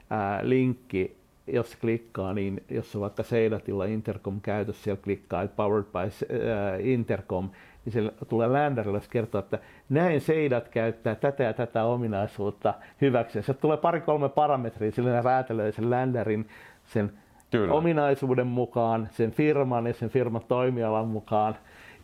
ää, 0.09 0.39
linkki 0.43 1.23
jos 1.47 1.75
klikkaa, 1.75 2.33
niin 2.33 2.63
jos 2.69 2.95
on 2.95 3.01
vaikka 3.01 3.23
Seidatilla 3.23 3.85
Intercom 3.85 4.41
käytössä, 4.41 4.83
siellä 4.83 5.01
klikkaa, 5.03 5.47
powered 5.47 5.85
by 5.85 5.99
äh, 5.99 6.87
Intercom, 6.87 7.49
niin 7.85 7.93
se 7.93 8.25
tulee 8.29 8.47
Landerille 8.47 9.01
kertoa, 9.09 9.39
että 9.39 9.59
näin 9.89 10.21
Seidat 10.21 10.69
käyttää 10.69 11.15
tätä 11.15 11.43
ja 11.43 11.53
tätä 11.53 11.83
ominaisuutta 11.83 12.73
hyväksi. 13.01 13.41
Se 13.41 13.53
tulee 13.53 13.77
pari-kolme 13.77 14.29
parametria, 14.29 14.91
sillä 14.91 15.11
ne 15.11 15.21
räätälöi 15.21 15.71
sen 15.71 15.89
Landerin 15.89 16.47
sen 16.85 17.11
Kyllä. 17.57 17.73
ominaisuuden 17.73 18.47
mukaan, 18.47 19.07
sen 19.11 19.31
firman 19.31 19.87
ja 19.87 19.93
sen 19.93 20.09
firman 20.09 20.41
toimialan 20.47 21.07
mukaan, 21.07 21.55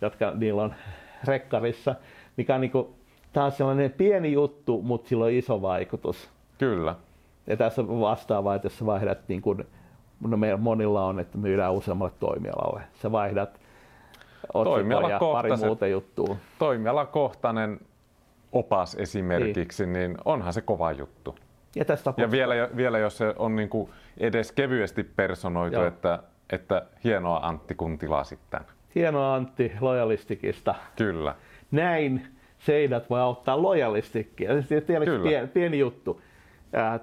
jotka 0.02 0.32
niillä 0.36 0.62
on 0.62 0.74
rekkarissa, 1.24 1.96
mikä 2.38 2.56
on 2.56 2.62
niin 2.62 2.72
kuin, 2.72 2.88
tämä 3.34 3.46
on 3.46 3.52
sellainen 3.52 3.92
pieni 3.92 4.32
juttu, 4.32 4.82
mutta 4.82 5.10
sillä 5.10 5.26
on 5.26 5.32
iso 5.32 5.62
vaikutus. 5.62 6.30
Kyllä. 6.58 6.96
Ja 7.48 7.58
tässä 7.58 7.82
on 7.82 8.02
vastaavaa, 8.02 8.56
että 8.56 8.66
jos 8.66 8.78
sä 8.78 8.86
vaihdat, 8.86 9.18
niin 9.28 9.42
kuin, 9.42 9.68
no 10.28 10.38
meillä 10.38 10.58
monilla 10.58 11.06
on, 11.06 11.20
että 11.20 11.38
myydään 11.38 11.74
useammalle 11.74 12.14
toimialalle. 12.20 12.82
Sä 12.94 13.12
vaihdat 13.12 13.60
otsikoja 14.54 15.10
ja 15.10 15.20
pari 15.20 15.58
muuta 15.58 15.88
juttua. 15.88 16.36
Toimialakohtainen 16.60 17.80
opas 18.52 18.96
esimerkiksi, 18.96 19.86
niin. 19.86 19.94
niin 19.94 20.18
onhan 20.26 20.54
se 20.54 20.62
kova 20.62 20.92
juttu. 20.92 21.36
Ja, 21.76 21.86
tästä 21.86 22.14
ja 22.18 22.32
vielä, 22.32 22.70
vielä 22.76 22.98
jos 22.98 23.18
se 23.18 23.34
on 23.38 23.56
niin 23.56 23.70
kuin 23.70 23.90
edes 24.18 24.52
kevyesti 24.52 25.04
personoitu, 25.04 25.82
että, 25.82 26.20
että 26.50 26.86
hienoa 27.04 27.40
Antti, 27.44 27.76
kun 27.76 27.98
tilasit 27.98 28.40
tämän. 28.50 28.66
Hienoa 28.96 29.36
Antti 29.36 29.72
lojalistikista. 29.82 30.76
Kyllä. 30.96 31.36
Näin 31.72 32.28
Seinät 32.60 33.10
voi 33.10 33.20
auttaa 33.20 33.62
lojalistikkia. 33.62 34.50
Kyllä. 35.06 35.24
Pieni, 35.24 35.48
pieni 35.48 35.80
juttu 35.80 36.22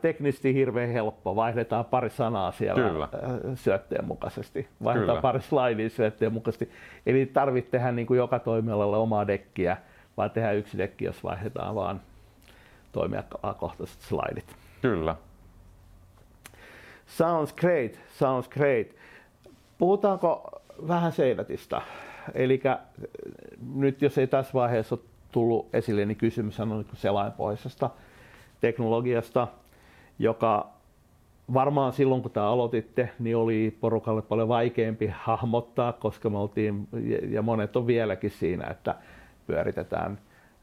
teknisesti 0.00 0.54
hirveän 0.54 0.90
helppo. 0.90 1.36
Vaihdetaan 1.36 1.84
pari 1.84 2.10
sanaa 2.10 2.52
siellä 2.52 2.82
Kyllä. 2.82 3.08
syötteen 3.54 4.04
mukaisesti. 4.04 4.68
Vaihdetaan 4.84 5.08
Kyllä. 5.08 5.22
pari 5.22 5.40
slaidia 5.40 5.90
syötteen 5.90 6.32
mukaisesti. 6.32 6.70
Eli 7.06 7.26
tarvitse 7.26 7.70
tehdä 7.70 7.92
niin 7.92 8.06
kuin 8.06 8.18
joka 8.18 8.38
toimialalle 8.38 8.96
omaa 8.96 9.26
dekkiä, 9.26 9.76
vaan 10.16 10.30
tehdä 10.30 10.52
yksi 10.52 10.78
dekki, 10.78 11.04
jos 11.04 11.24
vaihdetaan 11.24 11.74
vaan 11.74 12.00
toimialakohtaiset 12.96 14.00
slaidit. 14.00 14.56
Kyllä. 14.82 15.16
Sounds 17.06 17.52
great, 17.52 18.00
sounds 18.18 18.48
great. 18.48 18.86
Puhutaanko 19.78 20.60
vähän 20.88 21.12
Seivätistä? 21.12 21.82
Eli 22.34 22.62
nyt 23.74 24.02
jos 24.02 24.18
ei 24.18 24.26
tässä 24.26 24.52
vaiheessa 24.54 24.94
ole 24.94 25.04
tullut 25.32 25.74
esille, 25.74 26.04
niin 26.04 26.16
kysymys 26.16 26.60
on 26.60 26.68
niin 26.68 26.86
selainpohjaisesta 26.94 27.90
teknologiasta, 28.60 29.48
joka 30.18 30.68
varmaan 31.54 31.92
silloin 31.92 32.22
kun 32.22 32.30
tämä 32.30 32.48
aloititte, 32.48 33.10
niin 33.18 33.36
oli 33.36 33.76
porukalle 33.80 34.22
paljon 34.22 34.48
vaikeampi 34.48 35.12
hahmottaa, 35.14 35.92
koska 35.92 36.30
me 36.30 36.38
oltiin, 36.38 36.88
ja 37.28 37.42
monet 37.42 37.76
on 37.76 37.86
vieläkin 37.86 38.30
siinä, 38.30 38.66
että 38.70 38.94
pyöritetään, 39.46 40.18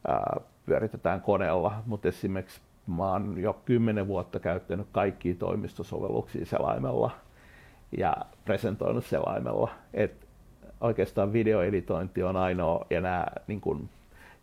ää, 0.07 0.41
pyöritetään 0.65 1.21
koneella, 1.21 1.83
mutta 1.85 2.07
esimerkiksi 2.07 2.61
mä 2.87 3.11
oon 3.11 3.37
jo 3.37 3.61
kymmenen 3.65 4.07
vuotta 4.07 4.39
käyttänyt 4.39 4.87
kaikkia 4.91 5.35
toimistosovelluksia 5.35 6.45
selaimella 6.45 7.11
ja 7.97 8.15
presentoinut 8.45 9.05
selaimella. 9.05 9.69
Et 9.93 10.27
oikeastaan 10.81 11.33
videoeditointi 11.33 12.23
on 12.23 12.35
ainoa 12.35 12.85
ja 12.89 13.01
nämä, 13.01 13.25
niin 13.47 13.61
kun, 13.61 13.89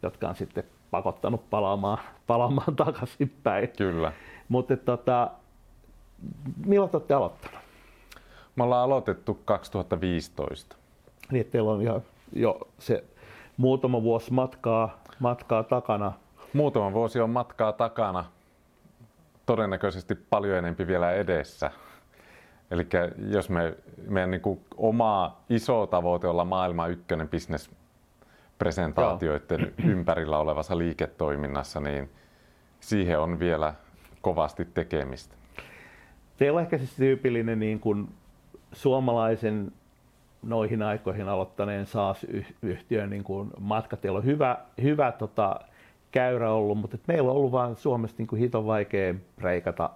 jotka 0.02 0.28
on 0.28 0.34
sitten 0.34 0.64
pakottanut 0.90 1.50
palaamaan, 1.50 1.98
palaamaan 2.26 2.76
takaisinpäin. 2.76 3.68
Kyllä. 3.76 4.12
Mutta 4.48 4.76
tota, 4.76 5.30
milloin 6.66 6.90
olette 6.92 7.14
aloittanut? 7.14 7.60
Me 8.56 8.64
ollaan 8.64 8.84
aloitettu 8.84 9.34
2015. 9.44 10.76
Niin, 11.30 11.40
että 11.40 11.52
teillä 11.52 11.70
on 11.70 11.82
jo, 11.82 12.02
jo 12.32 12.68
se 12.78 13.04
muutama 13.56 14.02
vuosi 14.02 14.32
matkaa, 14.32 15.02
matkaa 15.20 15.62
takana. 15.62 16.12
Muutama 16.52 16.92
vuosi 16.92 17.20
on 17.20 17.30
matkaa 17.30 17.72
takana. 17.72 18.24
Todennäköisesti 19.46 20.14
paljon 20.14 20.58
enempi 20.58 20.86
vielä 20.86 21.12
edessä. 21.12 21.70
Eli 22.70 22.86
jos 23.28 23.50
me, 23.50 23.74
meidän 24.08 24.30
niin 24.30 24.40
kuin 24.40 24.60
oma 24.76 25.36
iso 25.50 25.86
tavoite 25.86 26.26
olla 26.26 26.44
maailman 26.44 26.90
ykkönen 26.90 27.28
bisnespresentaatioiden 27.28 29.74
ympärillä 29.84 30.38
olevassa 30.38 30.78
liiketoiminnassa, 30.78 31.80
niin 31.80 32.10
siihen 32.80 33.20
on 33.20 33.38
vielä 33.38 33.74
kovasti 34.20 34.64
tekemistä. 34.64 35.36
Teillä 36.36 36.56
on 36.56 36.62
ehkä 36.62 36.78
siis 36.78 36.96
tyypillinen 36.96 37.58
niin 37.58 37.80
kuin 37.80 38.08
suomalaisen 38.72 39.72
noihin 40.42 40.82
aikoihin 40.82 41.28
aloittaneen 41.28 41.86
SaaS-yhtiön 41.86 43.10
niin 43.10 43.24
kuin 43.24 43.50
matka. 43.60 43.96
Teillä 43.96 44.16
on 44.16 44.24
hyvä, 44.24 44.58
hyvä 44.82 45.12
tota, 45.12 45.60
käyrä 46.10 46.52
ollut, 46.52 46.78
mutta 46.78 46.98
meillä 47.06 47.30
on 47.30 47.36
ollut 47.36 47.52
vaan 47.52 47.76
Suomessa 47.76 48.16
niin 48.18 48.26
kuin 48.26 48.40
hiton 48.40 48.66
vaikea 48.66 49.14
reikata 49.38 49.90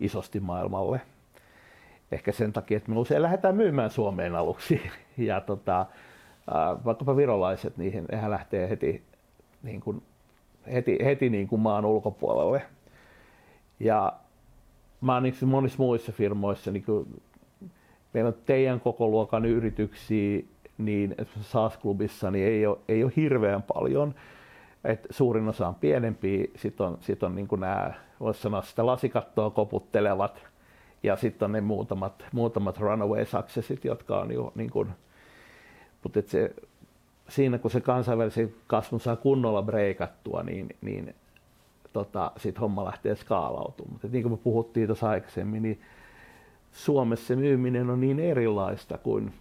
isosti 0.00 0.40
maailmalle. 0.40 1.00
Ehkä 2.12 2.32
sen 2.32 2.52
takia, 2.52 2.76
että 2.76 2.90
me 2.90 2.98
usein 2.98 3.22
lähdetään 3.22 3.56
myymään 3.56 3.90
Suomeen 3.90 4.36
aluksi. 4.36 4.80
Ja 5.18 5.40
tota, 5.40 5.86
vaikkapa 6.84 7.16
virolaiset, 7.16 7.76
niihin 7.76 8.04
nehän 8.12 8.30
lähtee 8.30 8.68
heti, 8.68 9.02
niin 9.62 9.80
kuin, 9.80 10.02
heti, 10.72 10.98
heti 11.04 11.30
niin 11.30 11.48
kuin 11.48 11.60
maan 11.60 11.84
ulkopuolelle. 11.84 12.62
Ja 13.80 14.12
mä 15.00 15.14
oon 15.14 15.22
niin 15.22 15.34
monissa 15.46 15.82
muissa 15.82 16.12
firmoissa, 16.12 16.70
niin 16.70 16.84
kuin, 16.84 17.22
meillä 18.16 18.28
on 18.28 18.42
teidän 18.46 18.80
koko 18.80 19.08
luokan 19.08 19.44
yrityksiä, 19.44 20.42
niin 20.78 21.14
SaaS-klubissa 21.40 22.30
niin 22.30 22.46
ei, 22.46 22.66
ole, 22.66 22.78
ei 22.88 23.04
ole 23.04 23.12
hirveän 23.16 23.62
paljon. 23.62 24.14
Et 24.84 25.06
suurin 25.10 25.48
osa 25.48 25.68
on 25.68 25.74
pienempiä, 25.74 26.44
sitten 26.56 26.86
on, 26.86 26.98
sit 27.00 27.22
on 27.22 27.34
niin 27.34 27.48
nämä, 27.58 27.94
voisi 28.20 28.40
sanoa 28.40 28.62
sitä 28.62 28.86
lasikattoa 28.86 29.50
koputtelevat, 29.50 30.42
ja 31.02 31.16
sitten 31.16 31.46
on 31.46 31.52
ne 31.52 31.60
muutamat, 31.60 32.24
muutamat 32.32 32.78
runaway 32.78 33.24
successit, 33.24 33.84
jotka 33.84 34.18
on 34.18 34.32
jo 34.32 34.52
niin 34.54 34.70
kuin, 34.70 34.88
mutta 36.02 36.20
se, 36.26 36.54
siinä 37.28 37.58
kun 37.58 37.70
se 37.70 37.80
kansainvälisen 37.80 38.54
kasvun 38.66 39.00
saa 39.00 39.16
kunnolla 39.16 39.62
breikattua, 39.62 40.42
niin, 40.42 40.68
niin 40.80 41.14
tota, 41.92 42.32
sitten 42.36 42.60
homma 42.60 42.84
lähtee 42.84 43.16
skaalautumaan. 43.16 43.92
Mutta 43.92 44.08
niin 44.08 44.22
kuin 44.22 44.32
me 44.32 44.36
puhuttiin 44.36 44.86
tuossa 44.86 45.08
aikaisemmin, 45.08 45.62
niin 45.62 45.80
Suomessa 46.76 47.36
myyminen 47.36 47.90
on 47.90 48.00
niin 48.00 48.20
erilaista 48.20 48.98
kuin 48.98 49.32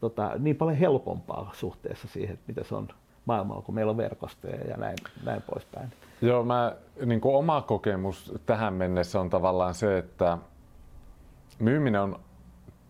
tota, 0.00 0.30
niin 0.38 0.56
paljon 0.56 0.76
helpompaa 0.78 1.50
suhteessa 1.54 2.08
siihen, 2.08 2.34
että 2.34 2.44
mitä 2.46 2.64
se 2.64 2.74
on 2.74 2.88
maailmalla, 3.24 3.62
kun 3.62 3.74
meillä 3.74 3.90
on 3.90 3.96
verkostoja 3.96 4.56
ja 4.56 4.76
näin, 4.76 4.96
näin 5.24 5.42
poispäin. 5.42 5.88
Joo, 6.22 6.44
mä, 6.44 6.76
niin 7.06 7.20
kuin 7.20 7.36
oma 7.36 7.62
kokemus 7.62 8.32
tähän 8.46 8.74
mennessä 8.74 9.20
on 9.20 9.30
tavallaan 9.30 9.74
se, 9.74 9.98
että 9.98 10.38
myyminen 11.58 12.00
on 12.00 12.20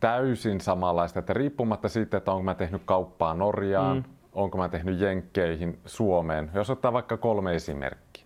täysin 0.01 0.61
samanlaista, 0.61 1.19
että 1.19 1.33
riippumatta 1.33 1.89
siitä, 1.89 2.17
että 2.17 2.33
onko 2.33 2.43
mä 2.43 2.55
tehnyt 2.55 2.83
kauppaa 2.85 3.35
Norjaan, 3.35 3.97
mm. 3.97 4.05
onko 4.33 4.59
mä 4.59 4.69
tehnyt 4.69 5.01
Jenkkeihin, 5.01 5.79
Suomeen, 5.87 6.51
jos 6.55 6.71
ottaa 6.71 6.93
vaikka 6.93 7.17
kolme 7.17 7.55
esimerkkiä 7.55 8.25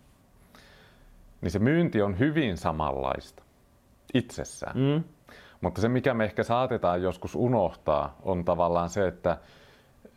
niin 1.40 1.50
se 1.50 1.58
myynti 1.58 2.02
on 2.02 2.18
hyvin 2.18 2.56
samanlaista 2.56 3.43
itsessään. 4.14 4.78
Mm. 4.78 5.04
Mutta 5.60 5.80
se, 5.80 5.88
mikä 5.88 6.14
me 6.14 6.24
ehkä 6.24 6.42
saatetaan 6.42 7.02
joskus 7.02 7.34
unohtaa, 7.34 8.16
on 8.22 8.44
tavallaan 8.44 8.88
se, 8.88 9.06
että, 9.08 9.36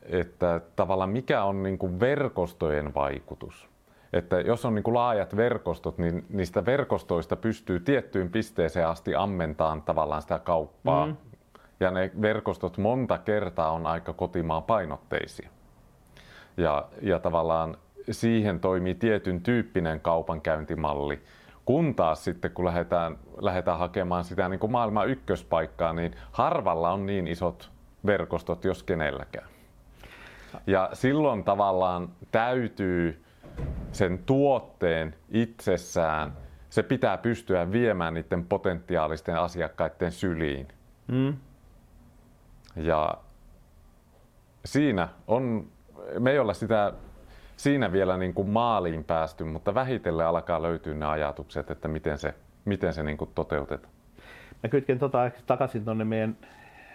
että 0.04 0.62
tavallaan 0.76 1.10
mikä 1.10 1.43
on 1.43 1.64
niin 1.64 1.78
kuin 1.78 2.00
verkostojen 2.00 2.93
vaikutus. 2.93 3.70
Että 4.14 4.39
jos 4.39 4.66
on 4.66 4.76
niin 4.76 4.84
kuin 4.84 4.93
laajat 4.93 5.36
verkostot, 5.36 5.98
niin 5.98 6.26
niistä 6.30 6.66
verkostoista 6.66 7.36
pystyy 7.36 7.80
tiettyyn 7.80 8.32
pisteeseen 8.32 8.88
asti 8.88 9.16
ammentamaan 9.16 9.82
tavallaan 9.82 10.22
sitä 10.22 10.39
kauppaa. 10.39 11.06
Mm. 11.06 11.16
Ja 11.80 11.91
ne 11.91 12.12
verkostot 12.22 12.78
monta 12.78 13.18
kertaa 13.18 13.72
on 13.72 13.88
aika 13.88 14.14
kotimaan 14.14 14.64
painotteisia. 14.64 15.50
Ja, 16.58 16.88
ja 17.02 17.20
tavallaan 17.20 17.78
siihen 18.12 18.60
toimii 18.60 18.95
tietyn 18.95 19.41
tyyppinen 19.41 20.00
kaupankäyntimalli. 20.00 21.20
Kun 21.68 21.95
taas 21.95 22.24
sitten, 22.24 22.51
kun 22.51 22.65
lähdetään, 22.65 23.18
lähdetään 23.41 23.80
hakemaan 23.80 24.24
sitä 24.24 24.49
niin 24.49 24.59
kuin 24.59 24.72
maailman 24.72 25.09
ykköspaikkaa, 25.09 25.93
niin 25.93 26.15
harvalla 26.32 26.91
on 26.91 27.05
niin 27.05 27.28
isot 27.28 27.72
verkostot, 28.05 28.65
jos 28.65 28.84
kenelläkään. 28.84 29.47
Ja 30.68 30.89
silloin 30.93 31.43
tavallaan 31.43 32.09
täytyy 32.32 33.24
sen 33.91 34.20
tuotteen 34.26 35.15
itsessään, 35.30 36.34
se 36.70 36.84
pitää 36.84 37.18
pystyä 37.18 37.72
viemään 37.72 38.13
niiden 38.13 38.45
potentiaalisten 38.45 39.36
asiakkaiden 39.39 40.11
syliin. 40.11 40.68
Mm. 41.07 41.38
Ja 42.76 43.18
siinä 44.65 45.09
on, 45.28 45.68
me 46.20 46.32
ei 46.32 46.39
olla 46.39 46.53
sitä 46.53 46.93
siinä 47.58 47.91
vielä 47.91 48.18
niin 48.18 48.34
kuin 48.34 48.49
maaliin 48.49 49.03
päästy, 49.03 49.43
mutta 49.43 49.74
vähitellen 49.74 50.28
alkaa 50.28 50.62
löytyä 50.62 50.93
ne 50.93 51.05
ajatukset, 51.05 51.72
että 51.72 51.88
miten 51.88 52.18
se, 52.18 52.34
miten 52.66 52.93
se 52.93 53.03
niin 53.03 53.18
kuin 53.18 53.30
toteutetaan. 53.36 53.93
Mä 54.64 54.70
kytken 54.70 54.99
tota 54.99 55.32
takaisin 55.45 55.86
tuonne 55.86 56.03
meidän 56.03 56.38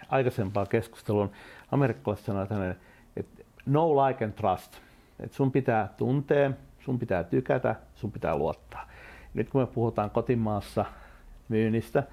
aikaisempaan 0.09 0.67
keskusteluun. 0.67 1.31
Amerikkalaiset 1.71 2.25
sanoo 2.25 2.45
tänne, 2.45 2.75
että 3.15 3.43
no 3.65 4.07
like 4.07 4.25
and 4.25 4.33
trust. 4.33 4.77
Että 5.19 5.35
sun 5.35 5.51
pitää 5.51 5.93
tuntea, 5.97 6.51
sun 6.79 6.99
pitää 6.99 7.23
tykätä, 7.23 7.75
sun 7.95 8.11
pitää 8.11 8.35
luottaa. 8.35 8.89
Nyt 9.33 9.49
kun 9.49 9.61
me 9.61 9.67
puhutaan 9.67 10.09
kotimaassa 10.09 10.85
myynnistä, 11.49 12.03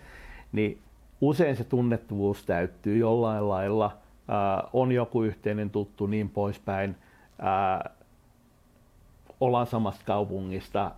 niin 0.53 0.83
usein 1.21 1.57
se 1.57 1.65
tunnettavuus 1.65 2.45
täyttyy 2.45 2.99
jollain 2.99 3.49
lailla, 3.49 3.85
äh, 3.85 4.71
on 4.73 4.93
joku 4.93 5.23
yhteinen 5.23 5.71
tuttu, 5.71 6.07
niin 6.07 6.29
poispäin. 6.29 6.97
Äh, 7.43 8.00
ollaan 9.41 9.67
samasta 9.67 10.03
kaupungista, 10.07 10.91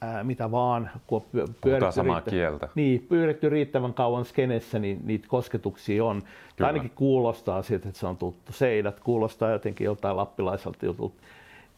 ää, 0.00 0.24
mitä 0.24 0.50
vaan, 0.50 0.90
kun 1.06 1.22
on 1.34 1.54
pyöritty, 1.62 1.92
samaa 1.92 2.16
riittä- 2.16 2.30
kieltä. 2.30 2.68
Niin, 2.74 3.06
pyöritty 3.08 3.48
riittävän 3.48 3.94
kauan 3.94 4.24
skenessä, 4.24 4.78
niin 4.78 5.00
niitä 5.04 5.28
kosketuksia 5.28 6.04
on. 6.04 6.22
Kyllä. 6.56 6.68
Ainakin 6.68 6.92
kuulostaa 6.94 7.62
siltä, 7.62 7.88
että 7.88 8.00
se 8.00 8.06
on 8.06 8.16
tuttu. 8.16 8.52
Seinät 8.52 9.00
kuulostaa 9.00 9.50
jotenkin 9.50 9.84
joltain 9.84 10.16
lappilaiselta 10.16 10.86
jutulta. 10.86 11.22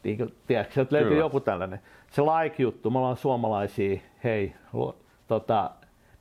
Niin 0.04 0.34
tiedätkö, 0.46 0.74
sieltä 0.74 0.96
löytyy 0.96 1.18
joku 1.18 1.40
tällainen. 1.40 1.80
Se 2.10 2.22
like-juttu, 2.22 2.90
me 2.90 2.98
ollaan 2.98 3.16
suomalaisia, 3.16 4.00
hei, 4.24 4.52
tota, 5.28 5.70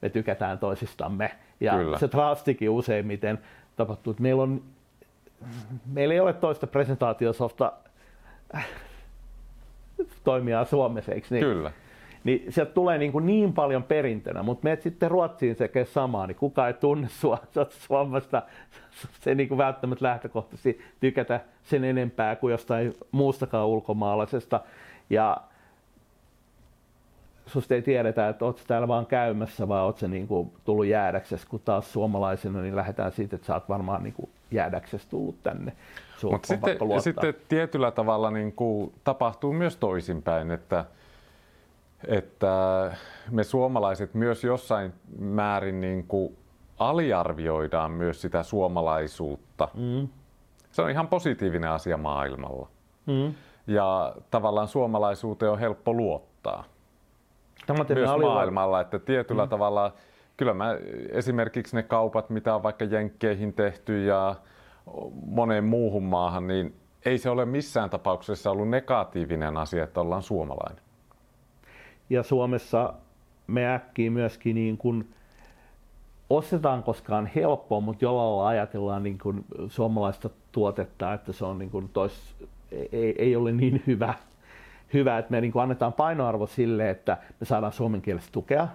me 0.02 0.10
tykätään 0.10 0.60
toisistamme. 0.60 1.32
Ja 1.60 1.74
Kyllä. 1.74 1.98
se 1.98 2.08
trustikin 2.08 2.70
useimmiten 2.70 3.40
tapahtuu, 3.76 4.12
että 4.12 4.24
meillä 4.24 4.44
on 4.44 4.62
meillä 5.94 6.14
ei 6.14 6.20
ole 6.20 6.34
toista 6.34 6.68
presentaatiosofta 6.68 7.74
toimia 10.24 10.66
Suomessa, 10.66 11.12
eikö 11.12 11.28
niin? 11.30 11.44
Kyllä. 11.44 11.72
Niin 12.24 12.46
sieltä 12.50 12.72
tulee 12.72 12.98
niin, 12.98 13.12
kuin 13.12 13.26
niin 13.26 13.54
paljon 13.54 13.84
perintönä, 13.84 14.44
mutta 14.44 14.64
meet 14.64 14.82
sitten 14.82 15.12
Ruotsiin 15.12 15.56
sekä 15.56 15.86
samaa, 15.86 16.28
niin 16.28 16.36
kukaan 16.36 16.68
ei 16.68 16.74
tunne 16.74 17.08
sua, 17.10 17.38
Suomesta, 17.70 18.42
se 19.22 19.36
niin 19.36 19.50
kuin 19.50 19.58
välttämättä 19.58 20.06
lähtökohtaisesti 20.06 20.82
tykätä 21.00 21.40
sen 21.64 21.84
enempää 21.84 22.36
kuin 22.36 22.52
jostain 22.52 22.96
muustakaan 23.12 23.68
ulkomaalaisesta. 23.68 24.62
Ja 25.10 25.38
susta 27.52 27.76
ei 27.76 27.82
tiedetä, 27.82 28.30
että 28.30 28.46
oot 28.46 28.64
täällä 28.68 28.88
vaan 28.88 29.06
käymässä 29.06 29.68
vai 29.68 29.82
oot 29.82 29.98
se 29.98 30.08
niin 30.08 30.28
kuin 30.28 30.52
tullut 30.66 30.86
jäädäksesi, 30.86 31.48
kun 31.48 31.60
taas 31.60 31.94
suomalaisena 31.94 32.62
niin 32.62 32.76
lähdetään 32.76 33.12
siitä, 33.12 33.36
että 33.36 33.48
sä 33.48 33.54
oot 33.54 33.70
varmaan 33.70 34.04
niin 34.04 34.14
kuin 34.14 34.30
jäädäksesi 34.52 35.10
tullut 35.10 35.44
tänne. 35.44 35.74
Mutta 36.32 36.48
sitten, 36.48 37.02
sitten 37.02 37.36
tietyllä 37.50 37.92
tavalla 37.92 38.32
niin 38.32 38.52
kuin 38.52 38.94
tapahtuu 39.04 39.54
myös 39.54 39.78
toisinpäin, 39.78 40.52
että, 40.52 40.86
että 42.08 42.92
me 43.32 43.44
suomalaiset 43.44 44.14
myös 44.14 44.44
jossain 44.44 44.94
määrin 45.20 45.82
niin 45.82 46.08
kuin 46.08 46.38
aliarvioidaan 46.80 47.92
myös 47.92 48.22
sitä 48.22 48.44
suomalaisuutta. 48.44 49.68
Mm. 49.74 50.08
Se 50.72 50.82
on 50.82 50.90
ihan 50.90 51.08
positiivinen 51.08 51.70
asia 51.70 51.98
maailmalla. 51.98 52.68
Mm. 53.06 53.34
Ja 53.68 54.16
tavallaan 54.32 54.68
suomalaisuuteen 54.68 55.52
on 55.52 55.60
helppo 55.60 55.94
luottaa. 55.94 56.64
Myös 57.94 58.10
maailmalla, 58.22 58.82
että 58.82 59.00
tietyllä 59.00 59.46
mm. 59.46 59.50
tavalla, 59.50 59.94
kyllä 60.38 60.54
mä 60.54 60.78
esimerkiksi 61.10 61.76
ne 61.76 61.84
kaupat, 61.84 62.30
mitä 62.30 62.56
on 62.56 62.64
vaikka 62.64 62.86
Jenkkeihin 62.86 63.54
tehty 63.54 64.06
ja 64.06 64.36
moneen 65.26 65.64
muuhun 65.64 66.04
maahan, 66.04 66.48
niin 66.48 66.76
ei 67.06 67.18
se 67.18 67.30
ole 67.30 67.46
missään 67.46 67.90
tapauksessa 67.90 68.52
ollut 68.52 68.70
negatiivinen 68.70 69.58
asia, 69.58 69.84
että 69.84 70.02
ollaan 70.02 70.24
suomalainen. 70.24 70.84
Ja 72.10 72.24
Suomessa 72.24 72.94
me 73.48 73.74
äkkiä 73.74 74.12
myöskin 74.12 74.56
niin 74.56 74.78
kuin 74.78 75.14
ostetaan 76.30 76.84
koskaan 76.84 77.32
helppoa, 77.36 77.82
mutta 77.82 78.06
jollain 78.06 78.30
lailla 78.30 78.48
ajatellaan 78.48 79.04
niin 79.04 79.18
kuin 79.18 79.46
suomalaista 79.68 80.30
tuotetta, 80.52 81.14
että 81.14 81.34
se 81.34 81.46
on 81.46 81.60
niin 81.60 81.70
kuin 81.70 81.90
tois, 81.90 82.36
ei, 82.92 83.16
ei 83.18 83.36
ole 83.36 83.52
niin 83.52 83.84
hyvä, 83.88 84.14
hyvä 84.94 85.18
että 85.18 85.32
me 85.32 85.42
niin 85.42 85.52
kuin 85.52 85.64
annetaan 85.64 85.94
painoarvo 85.94 86.48
sille, 86.48 86.90
että 86.90 87.18
me 87.40 87.46
saadaan 87.46 87.74
suomen 87.74 88.02
kielessä 88.02 88.32
tukea. 88.32 88.68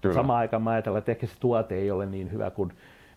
Kyllä. 0.00 0.14
Samaan 0.14 0.38
aikaan 0.38 0.62
mä 0.62 0.70
ajatellaan, 0.70 0.98
että 0.98 1.12
ehkä 1.12 1.26
se 1.26 1.34
tuote 1.40 1.74
ei 1.74 1.90
ole 1.90 2.06
niin 2.06 2.32
hyvä 2.32 2.50
kuin 2.50 2.72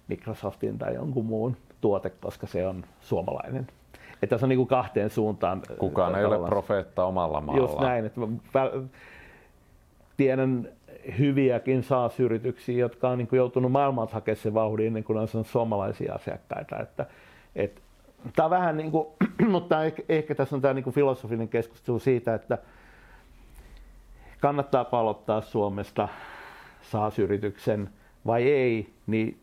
Microsoftin 0.08 0.78
tai 0.78 0.96
jonkun 0.96 1.26
muun 1.26 1.58
tuote, 1.82 2.10
koska 2.10 2.48
se 2.48 2.68
on 2.68 2.84
suomalainen. 3.02 3.68
Että 4.22 4.38
se 4.38 4.46
on 4.46 4.50
niin 4.50 4.58
kuin 4.58 4.68
kahteen 4.68 5.10
suuntaan. 5.10 5.62
Kukaan 5.78 6.16
ei 6.16 6.26
ole 6.26 6.48
profeetta 6.48 7.06
omalla 7.06 7.42
maalla. 7.42 7.62
Just 7.62 7.80
näin. 7.80 8.06
Että 8.06 8.22
tiedän 10.18 10.68
hyviäkin 11.20 11.84
SaaS-yrityksiä, 11.84 12.78
jotka 12.78 13.10
on 13.10 13.18
niin 13.18 13.28
kuin 13.28 13.38
joutunut 13.38 13.72
maailmalta 13.72 14.14
hakemaan 14.14 14.38
sen 14.38 14.54
vauhdin 14.54 14.88
ennen 14.88 15.04
kuin 15.04 15.18
on 15.18 15.46
suomalaisia 15.46 16.14
asiakkaita. 16.14 16.80
Että, 16.80 17.06
et, 17.56 17.82
tämä 18.36 18.50
vähän 18.50 18.78
niin 18.78 18.92
kuin, 18.92 19.08
mutta 19.54 19.84
ehkä, 19.84 20.04
ehkä 20.10 20.36
tässä 20.36 20.56
on 20.56 20.62
tämä 20.62 20.74
niin 20.74 20.84
kuin 20.84 20.94
filosofinen 20.94 21.50
keskustelu 21.50 22.00
siitä, 22.00 22.34
että 22.34 22.58
kannattaa 24.42 24.86
aloittaa 24.92 25.42
Suomesta 25.42 26.08
SaaS-yrityksen 26.82 27.90
vai 28.26 28.44
ei, 28.44 28.94
niin 29.08 29.40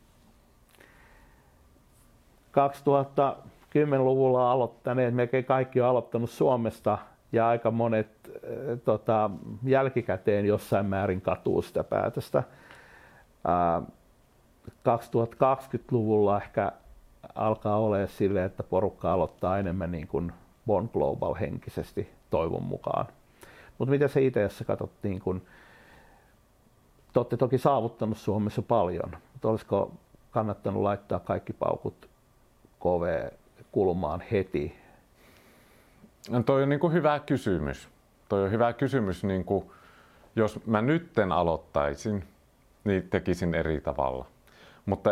2010-luvulla 2.50 4.52
aloittaneet, 4.52 5.14
melkein 5.14 5.44
kaikki 5.44 5.80
on 5.80 5.88
aloittanut 5.88 6.30
Suomesta 6.30 6.98
ja 7.32 7.48
aika 7.48 7.70
monet 7.70 8.08
äh, 8.28 8.32
tota, 8.84 9.30
jälkikäteen 9.64 10.46
jossain 10.46 10.86
määrin 10.86 11.20
katuu 11.20 11.62
sitä 11.62 11.84
päätöstä. 11.84 12.38
Äh, 12.38 12.44
2020-luvulla 14.68 16.36
ehkä 16.36 16.72
alkaa 17.34 17.78
olemaan 17.78 18.08
sille, 18.08 18.44
että 18.44 18.62
porukka 18.62 19.12
aloittaa 19.12 19.58
enemmän 19.58 19.92
niin 19.92 20.08
kuin 20.08 20.32
Bon 20.66 20.90
Global 20.92 21.34
henkisesti 21.34 22.10
toivon 22.30 22.62
mukaan. 22.62 23.06
Mutta 23.78 23.90
mitä 23.90 24.08
se 24.08 24.22
itse 24.22 24.44
asiassa 24.44 24.64
katsot, 24.64 24.90
niin 25.02 25.20
kun, 25.20 25.42
te 27.12 27.18
olette 27.20 27.36
toki 27.36 27.58
saavuttanut 27.58 28.18
Suomessa 28.18 28.62
paljon, 28.62 29.16
mutta 29.32 29.48
olisiko 29.48 29.92
kannattanut 30.30 30.82
laittaa 30.82 31.18
kaikki 31.18 31.52
paukut 31.52 32.08
KV-kulmaan 32.80 34.22
heti? 34.32 34.74
No 36.30 36.42
toi 36.42 36.62
on 36.62 36.68
niin 36.68 36.80
kuin 36.80 36.92
hyvä 36.92 37.18
kysymys. 37.18 37.88
Toi 38.28 38.44
on 38.44 38.50
hyvä 38.50 38.72
kysymys, 38.72 39.24
niin 39.24 39.44
kuin, 39.44 39.70
jos 40.36 40.66
mä 40.66 40.82
nytten 40.82 41.32
aloittaisin, 41.32 42.24
niin 42.84 43.08
tekisin 43.10 43.54
eri 43.54 43.80
tavalla. 43.80 44.26
Mutta 44.90 45.10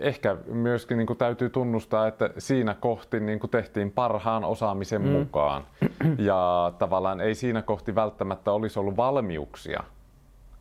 ehkä 0.00 0.36
myöskin 0.46 0.98
niin 0.98 1.06
kuin 1.06 1.16
täytyy 1.16 1.50
tunnustaa, 1.50 2.06
että 2.06 2.30
siinä 2.38 2.74
kohti 2.74 3.20
niin 3.20 3.40
kuin 3.40 3.50
tehtiin 3.50 3.90
parhaan 3.90 4.44
osaamisen 4.44 5.02
mm. 5.02 5.08
mukaan. 5.08 5.66
Ja 6.18 6.72
tavallaan 6.78 7.20
ei 7.20 7.34
siinä 7.34 7.62
kohti 7.62 7.94
välttämättä 7.94 8.52
olisi 8.52 8.78
ollut 8.78 8.96
valmiuksia 8.96 9.84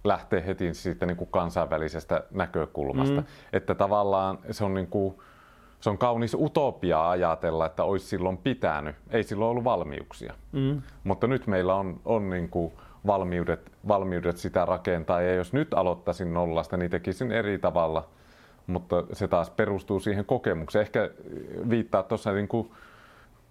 lähteä 0.03 0.41
heti 0.41 0.73
siitä 0.73 1.05
niin 1.05 1.17
kuin 1.17 1.29
kansainvälisestä 1.31 2.23
näkökulmasta. 2.31 3.21
Mm. 3.21 3.27
Että 3.53 3.75
tavallaan 3.75 4.39
se 4.51 4.63
on 4.63 4.73
niin 4.73 4.87
kuin, 4.87 5.15
se 5.79 5.89
on 5.89 5.97
kaunis 5.97 6.33
utopia 6.33 7.09
ajatella, 7.09 7.65
että 7.65 7.83
olisi 7.83 8.05
silloin 8.05 8.37
pitänyt. 8.37 8.95
Ei 9.09 9.23
silloin 9.23 9.51
ollut 9.51 9.63
valmiuksia. 9.63 10.33
Mm. 10.51 10.81
Mutta 11.03 11.27
nyt 11.27 11.47
meillä 11.47 11.75
on, 11.75 11.99
on 12.05 12.29
niin 12.29 12.49
kuin 12.49 12.73
valmiudet, 13.07 13.71
valmiudet 13.87 14.37
sitä 14.37 14.65
rakentaa. 14.65 15.21
Ja 15.21 15.33
jos 15.33 15.53
nyt 15.53 15.73
aloittaisin 15.73 16.33
nollasta, 16.33 16.77
niin 16.77 16.91
tekisin 16.91 17.31
eri 17.31 17.59
tavalla. 17.59 18.07
Mutta 18.67 19.03
se 19.13 19.27
taas 19.27 19.49
perustuu 19.49 19.99
siihen 19.99 20.25
kokemukseen. 20.25 20.81
Ehkä 20.81 21.09
viittaa 21.69 22.03
tuossa, 22.03 22.31
niin 22.31 22.47
kuin 22.47 22.71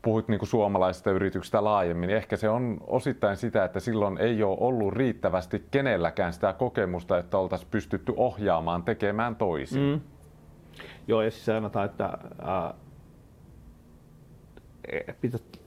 puhuit 0.03 0.29
niin 0.29 0.39
kuin 0.39 0.49
suomalaisista 0.49 1.11
yrityksistä 1.11 1.65
laajemmin, 1.65 2.07
niin 2.07 2.17
ehkä 2.17 2.37
se 2.37 2.49
on 2.49 2.79
osittain 2.87 3.37
sitä, 3.37 3.65
että 3.65 3.81
silloin 3.81 4.19
ei 4.19 4.43
ole 4.43 4.57
ollut 4.61 4.93
riittävästi 4.93 5.65
kenelläkään 5.71 6.33
sitä 6.33 6.53
kokemusta, 6.53 7.19
että 7.19 7.39
oltaisiin 7.39 7.71
pystytty 7.71 8.13
ohjaamaan 8.17 8.83
tekemään 8.83 9.37
toisin. 9.37 9.83
Mm. 9.83 10.01
Joo, 11.09 11.23
ja 11.23 11.31
siis 11.31 11.45
sanotaan, 11.45 11.87
että 11.87 12.19
ää, 12.43 12.75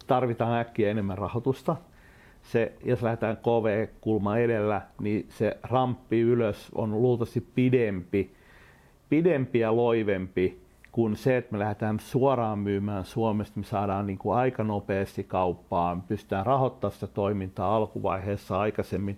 tarvitaan 0.07 0.59
äkkiä 0.59 0.91
enemmän 0.91 1.17
rahoitusta. 1.17 1.75
Se, 2.41 2.73
jos 2.83 3.03
lähdetään 3.03 3.37
KV-kulma 3.37 4.37
edellä, 4.37 4.81
niin 5.01 5.25
se 5.29 5.57
ramppi 5.63 6.21
ylös 6.21 6.71
on 6.75 6.91
luultavasti 6.91 7.41
pidempi, 7.41 8.35
pidempi 9.09 9.59
ja 9.59 9.75
loivempi 9.75 10.65
kuin 10.91 11.15
se, 11.15 11.37
että 11.37 11.51
me 11.51 11.59
lähdetään 11.59 11.99
suoraan 11.99 12.59
myymään 12.59 13.05
Suomesta, 13.05 13.59
me 13.59 13.65
saadaan 13.65 14.07
niin 14.07 14.17
kuin 14.17 14.37
aika 14.37 14.63
nopeasti 14.63 15.23
kauppaan, 15.23 16.01
pystytään 16.01 16.45
rahoittamaan 16.45 16.93
sitä 16.93 17.07
toimintaa 17.07 17.75
alkuvaiheessa 17.75 18.59
aikaisemmin, 18.59 19.17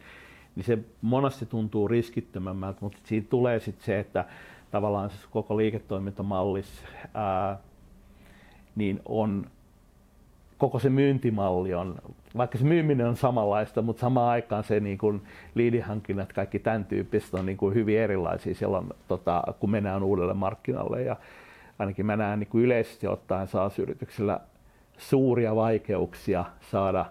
niin 0.55 0.63
se 0.63 0.77
monesti 1.01 1.45
tuntuu 1.45 1.87
riskittömämmältä, 1.87 2.77
mutta 2.81 2.97
siinä 3.03 3.27
tulee 3.29 3.59
sitten 3.59 3.85
se, 3.85 3.99
että 3.99 4.25
tavallaan 4.71 5.09
se 5.09 5.15
koko 5.31 5.57
liiketoimintamallis, 5.57 6.83
ää, 7.13 7.57
niin 8.75 9.01
on 9.05 9.45
koko 10.57 10.79
se 10.79 10.89
myyntimalli 10.89 11.73
on, 11.73 11.95
vaikka 12.37 12.57
se 12.57 12.63
myyminen 12.63 13.07
on 13.07 13.15
samanlaista, 13.15 13.81
mutta 13.81 13.99
samaan 13.99 14.29
aikaan 14.29 14.63
se 14.63 14.79
niin 14.79 14.97
kuin 14.97 15.21
liidihankinnat, 15.55 16.33
kaikki 16.33 16.59
tämän 16.59 16.85
tyyppiset 16.85 17.33
on 17.33 17.45
niin 17.45 17.57
kuin 17.57 17.75
hyvin 17.75 17.99
erilaisia 17.99 18.55
silloin, 18.55 18.87
tota, 19.07 19.43
kun 19.59 19.71
mennään 19.71 20.03
uudelle 20.03 20.33
markkinalle. 20.33 21.01
Ja 21.01 21.15
ainakin 21.79 22.05
mä 22.05 22.15
näen 22.15 22.39
niin 22.39 22.47
kuin 22.47 22.63
yleisesti 22.63 23.07
ottaen 23.07 23.47
SaaS-yrityksillä 23.47 24.39
suuria 24.97 25.55
vaikeuksia 25.55 26.45
saada 26.71 27.05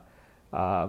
ää, 0.52 0.88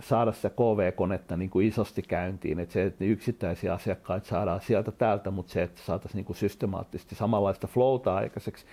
saada 0.00 0.32
sitä 0.32 0.50
KV-konetta 0.50 1.36
niin 1.36 1.50
kuin 1.50 1.66
isosti 1.66 2.02
käyntiin, 2.02 2.60
että 2.60 2.72
se, 2.72 2.82
että 2.82 3.04
yksittäisiä 3.04 3.74
asiakkaita 3.74 4.26
saadaan 4.26 4.60
sieltä 4.60 4.92
täältä, 4.92 5.30
mutta 5.30 5.52
se, 5.52 5.62
että 5.62 5.80
saataisiin 5.82 6.16
niin 6.16 6.24
kuin 6.24 6.36
systemaattisesti 6.36 7.14
samanlaista 7.14 7.66
flowta 7.66 8.14
aikaiseksi, 8.14 8.66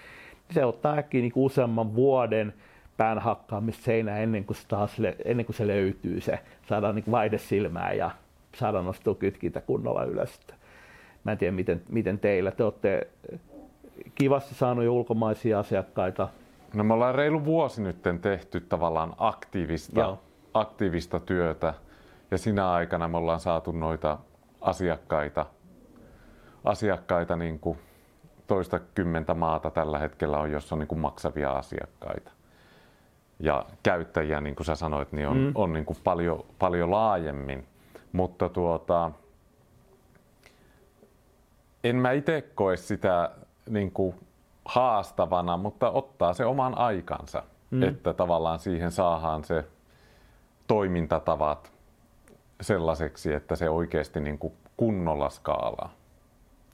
niin 0.47 0.55
se 0.55 0.65
ottaa 0.65 0.97
äkkiä 0.97 1.21
niin 1.21 1.31
kuin 1.31 1.45
useamman 1.45 1.95
vuoden 1.95 2.53
pään 2.99 3.19
hakkaamista 3.19 3.83
seinään 3.83 4.21
ennen 4.21 4.45
kuin, 4.45 4.57
taas, 4.67 4.97
ennen 5.25 5.45
kuin 5.45 5.55
se 5.55 5.67
löytyy 5.67 6.21
se, 6.21 6.39
saadaan 6.69 6.95
niin 6.95 7.11
vaihde 7.11 7.37
silmään 7.37 7.97
ja 7.97 8.11
saadaan 8.55 8.85
nostua 8.85 9.15
kytkintä 9.15 9.61
kunnolla 9.61 10.03
ylös. 10.03 10.39
Mä 11.23 11.31
en 11.31 11.37
tiedä, 11.37 11.51
miten, 11.51 11.81
miten 11.89 12.19
teillä. 12.19 12.51
Te 12.51 12.63
olette 12.63 13.07
kivasti 14.15 14.55
saanut 14.55 14.85
jo 14.85 14.93
ulkomaisia 14.93 15.59
asiakkaita. 15.59 16.27
No 16.73 16.83
me 16.83 16.93
ollaan 16.93 17.15
reilu 17.15 17.45
vuosi 17.45 17.81
nyt 17.81 17.97
tehty 18.21 18.59
tavallaan 18.59 19.13
aktiivista 19.17 19.99
Joo 19.99 20.19
aktiivista 20.53 21.19
työtä 21.19 21.73
ja 22.31 22.37
sinä 22.37 22.71
aikana 22.71 23.07
me 23.07 23.17
ollaan 23.17 23.39
saatu 23.39 23.71
noita 23.71 24.17
asiakkaita, 24.61 25.45
asiakkaita 26.63 27.35
niin 27.35 27.59
kuin 27.59 27.77
toista 28.47 28.79
kymmentä 28.79 29.33
maata 29.33 29.69
tällä 29.69 29.99
hetkellä 29.99 30.39
on, 30.39 30.51
jossa 30.51 30.75
on 30.75 30.79
niin 30.79 30.87
kuin 30.87 30.99
maksavia 30.99 31.51
asiakkaita. 31.51 32.31
Ja 33.39 33.65
käyttäjiä, 33.83 34.41
niin 34.41 34.55
kuin 34.55 34.65
sä 34.65 34.75
sanoit, 34.75 35.11
niin 35.11 35.27
on, 35.27 35.37
mm. 35.37 35.51
on 35.55 35.73
niin 35.73 35.85
kuin 35.85 35.97
paljon, 36.03 36.45
paljon 36.59 36.91
laajemmin. 36.91 37.67
Mutta 38.11 38.49
tuota, 38.49 39.11
en 41.83 41.95
mä 41.95 42.11
itse 42.11 42.41
koe 42.41 42.77
sitä 42.77 43.31
niin 43.69 43.91
kuin 43.91 44.15
haastavana, 44.65 45.57
mutta 45.57 45.91
ottaa 45.91 46.33
se 46.33 46.45
oman 46.45 46.77
aikansa. 46.77 47.43
Mm. 47.71 47.83
Että 47.83 48.13
tavallaan 48.13 48.59
siihen 48.59 48.91
saadaan 48.91 49.43
se 49.43 49.65
toimintatavat 50.67 51.71
sellaiseksi, 52.61 53.33
että 53.33 53.55
se 53.55 53.69
oikeasti 53.69 54.19
niin 54.19 54.37
kuin 54.37 54.53
kunnolla 54.77 55.29
skaalaa. 55.29 55.93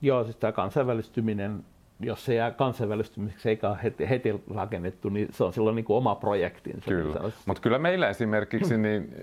Joo, 0.01 0.23
siis 0.23 0.35
tämä 0.35 0.51
kansainvälistyminen, 0.51 1.65
jos 1.99 2.25
se 2.25 2.35
jää 2.35 2.51
kansainvälistymiseksi 2.51 3.49
eikä 3.49 3.69
ole 3.69 3.77
heti, 3.83 4.09
heti 4.09 4.43
rakennettu, 4.55 5.09
niin 5.09 5.27
se 5.31 5.43
on 5.43 5.53
silloin 5.53 5.75
niin 5.75 5.85
kuin 5.85 5.97
oma 5.97 6.15
projektinsa. 6.15 6.91
Kyllä, 6.91 7.31
mutta 7.45 7.61
kyllä 7.61 7.79
meillä 7.79 8.09
esimerkiksi, 8.09 8.77
niin 8.77 9.15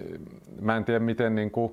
mä 0.61 0.77
en 0.77 0.85
tiedä 0.85 1.01
miten 1.01 1.35
niin 1.35 1.51
kuin, 1.51 1.73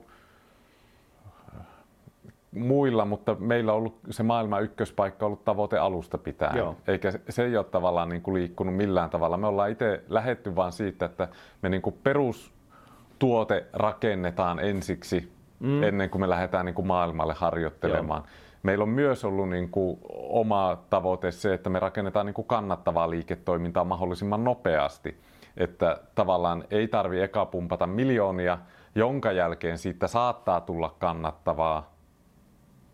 muilla, 2.51 3.05
mutta 3.05 3.35
meillä 3.39 3.71
on 3.71 3.77
ollut 3.77 3.99
se 4.09 4.23
maailman 4.23 4.63
ykköspaikka 4.63 5.25
ollut 5.25 5.45
tavoite 5.45 5.77
alusta 5.77 6.17
pitäen. 6.17 6.57
Joo. 6.57 6.75
Eikä 6.87 7.13
se 7.29 7.45
ei 7.45 7.57
ole 7.57 7.65
tavallaan 7.65 8.09
niin 8.09 8.21
kuin 8.21 8.33
liikkunut 8.33 8.75
millään 8.75 9.09
tavalla. 9.09 9.37
Me 9.37 9.47
ollaan 9.47 9.69
itse 9.71 10.03
lähetty 10.09 10.55
vaan 10.55 10.71
siitä, 10.71 11.05
että 11.05 11.27
me 11.61 11.69
niin 11.69 11.81
kuin 11.81 11.95
perustuote 12.03 13.65
rakennetaan 13.73 14.59
ensiksi 14.59 15.31
mm. 15.59 15.83
ennen 15.83 16.09
kuin 16.09 16.21
me 16.21 16.29
lähdetään 16.29 16.65
niin 16.65 16.75
kuin 16.75 16.87
maailmalle 16.87 17.33
harjoittelemaan. 17.33 18.23
Joo. 18.25 18.48
Meillä 18.63 18.83
on 18.83 18.89
myös 18.89 19.25
ollut 19.25 19.49
niin 19.49 19.69
kuin 19.69 19.99
oma 20.13 20.77
tavoite 20.89 21.31
se, 21.31 21.53
että 21.53 21.69
me 21.69 21.79
rakennetaan 21.79 22.25
niin 22.25 22.33
kuin 22.33 22.47
kannattavaa 22.47 23.09
liiketoimintaa 23.09 23.83
mahdollisimman 23.83 24.43
nopeasti. 24.43 25.19
Että 25.57 25.97
tavallaan 26.15 26.63
ei 26.71 26.87
tarvi 26.87 27.21
eka 27.21 27.45
pumpata 27.45 27.87
miljoonia, 27.87 28.57
jonka 28.95 29.31
jälkeen 29.31 29.77
siitä 29.77 30.07
saattaa 30.07 30.61
tulla 30.61 30.95
kannattavaa 30.99 31.93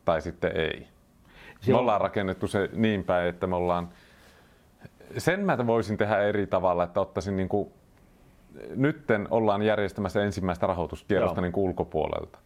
tai 0.06 0.22
sitten 0.22 0.58
ei. 0.58 0.88
Me 1.68 1.76
ollaan 1.76 2.02
rakennettu 2.02 2.48
se 2.48 2.70
niin 2.74 3.04
päin, 3.04 3.28
että 3.28 3.48
me 3.48 3.56
ollaan... 3.56 3.90
Sen 5.18 5.40
mä 5.40 5.68
voisin 5.68 5.98
tehdä 5.98 6.20
eri 6.20 6.48
tavalla, 6.48 6.84
että 6.84 7.02
ottaisin 7.02 7.38
niin 7.38 7.50
kuin... 7.50 7.70
Nytten 8.76 9.28
ollaan 9.32 9.62
järjestämässä 9.62 10.24
ensimmäistä 10.24 10.68
rahoituskierrosta 10.68 11.42
niin 11.42 11.52
ulkopuolelta. 11.56 12.40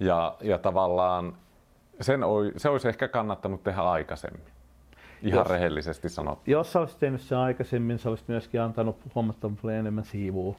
Ja, 0.00 0.36
ja 0.40 0.58
tavallaan 0.58 1.36
sen, 2.00 2.20
se 2.56 2.68
olisi 2.68 2.88
ehkä 2.88 3.08
kannattanut 3.08 3.64
tehdä 3.64 3.80
aikaisemmin. 3.80 4.42
Ihan 5.22 5.38
jos, 5.38 5.48
rehellisesti 5.48 6.08
sanottuna. 6.08 6.52
Jos 6.52 6.72
sä 6.72 6.80
olisit 6.80 6.98
tehnyt 6.98 7.20
sen 7.20 7.38
aikaisemmin, 7.38 7.98
sä 7.98 8.08
olisit 8.08 8.28
myöskin 8.28 8.60
antanut 8.60 8.96
huomattavasti 9.14 9.72
enemmän 9.72 10.04
siivua 10.04 10.56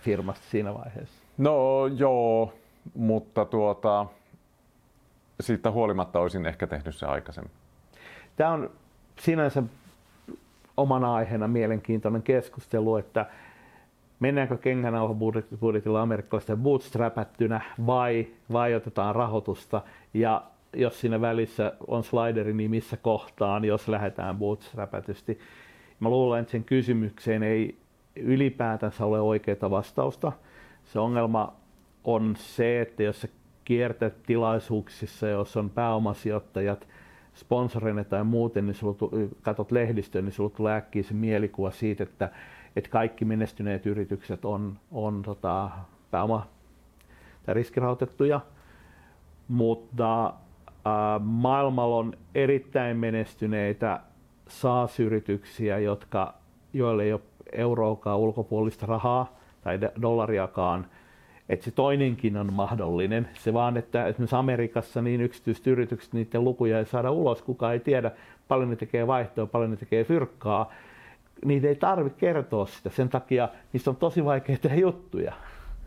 firmasta 0.00 0.44
siinä 0.50 0.74
vaiheessa. 0.74 1.22
No 1.38 1.86
joo, 1.86 2.52
mutta 2.94 3.44
tuota, 3.44 4.06
siitä 5.40 5.70
huolimatta 5.70 6.18
olisin 6.18 6.46
ehkä 6.46 6.66
tehnyt 6.66 6.96
se 6.96 7.06
aikaisemmin. 7.06 7.52
Tämä 8.36 8.50
on 8.50 8.70
sinänsä 9.18 9.62
omana 10.76 11.14
aiheena 11.14 11.48
mielenkiintoinen 11.48 12.22
keskustelu, 12.22 12.96
että 12.96 13.26
mennäänkö 14.22 14.56
kengänauhabudjetilla 14.56 16.02
amerikkalaisten 16.02 16.58
bootstrapättynä 16.58 17.60
vai, 17.86 18.26
vai 18.52 18.74
otetaan 18.74 19.14
rahoitusta 19.14 19.82
ja 20.14 20.42
jos 20.76 21.00
siinä 21.00 21.20
välissä 21.20 21.72
on 21.86 22.04
slideri, 22.04 22.52
niin 22.52 22.70
missä 22.70 22.96
kohtaan, 22.96 23.64
jos 23.64 23.88
lähdetään 23.88 24.36
bootstrapätysti. 24.38 25.38
Mä 26.00 26.08
luulen, 26.08 26.40
että 26.40 26.52
sen 26.52 26.64
kysymykseen 26.64 27.42
ei 27.42 27.78
ylipäätänsä 28.16 29.04
ole 29.04 29.20
oikeaa 29.20 29.70
vastausta. 29.70 30.32
Se 30.84 30.98
ongelma 30.98 31.56
on 32.04 32.34
se, 32.36 32.80
että 32.80 33.02
jos 33.02 33.20
sä 33.20 33.28
kiertät 33.64 34.22
tilaisuuksissa, 34.22 35.28
jos 35.28 35.56
on 35.56 35.70
pääomasijoittajat, 35.70 36.88
sponsoreina 37.34 38.04
tai 38.04 38.24
muuten, 38.24 38.66
niin 38.66 38.74
sulla 38.74 38.96
katsot 39.42 39.72
lehdistöä, 39.72 40.22
niin 40.22 40.32
sulla 40.32 40.50
tulee 40.50 40.76
äkkiä 40.76 41.02
se 41.02 41.14
mielikuva 41.14 41.70
siitä, 41.70 42.02
että, 42.02 42.30
että 42.76 42.90
kaikki 42.90 43.24
menestyneet 43.24 43.86
yritykset 43.86 44.44
on, 44.44 44.78
on 44.90 45.22
tota, 45.22 45.70
pääoma- 46.10 46.46
tai 47.46 47.54
riskirautettuja, 47.54 48.40
mutta 49.48 50.26
äh, 50.26 50.32
maailmalla 51.20 51.96
on 51.96 52.12
erittäin 52.34 52.96
menestyneitä 52.96 54.00
SaaS-yrityksiä, 54.48 55.78
jotka, 55.78 56.34
joille 56.72 57.02
ei 57.02 57.12
ole 57.12 57.20
euroakaan 57.52 58.18
ulkopuolista 58.18 58.86
rahaa 58.86 59.36
tai 59.62 59.78
dollariakaan, 60.02 60.86
että 61.48 61.64
se 61.64 61.70
toinenkin 61.70 62.36
on 62.36 62.52
mahdollinen. 62.52 63.28
Se 63.34 63.52
vaan, 63.52 63.76
että 63.76 64.06
esimerkiksi 64.06 64.36
Amerikassa 64.36 65.02
niin 65.02 65.20
yksityiset 65.20 65.66
yritykset, 65.66 66.12
niiden 66.12 66.44
lukuja 66.44 66.78
ei 66.78 66.86
saada 66.86 67.10
ulos, 67.10 67.42
kukaan 67.42 67.72
ei 67.72 67.80
tiedä, 67.80 68.10
paljon 68.48 68.70
ne 68.70 68.76
tekee 68.76 69.06
vaihtoa, 69.06 69.46
paljon 69.46 69.70
ne 69.70 69.76
tekee 69.76 70.04
fyrkkaa. 70.04 70.72
Niitä 71.44 71.68
ei 71.68 71.76
tarvitse 71.76 72.18
kertoa 72.18 72.66
sitä, 72.66 72.90
sen 72.90 73.08
takia 73.08 73.48
niistä 73.72 73.90
on 73.90 73.96
tosi 73.96 74.24
vaikea 74.24 74.56
tehdä 74.58 74.76
juttuja. 74.76 75.32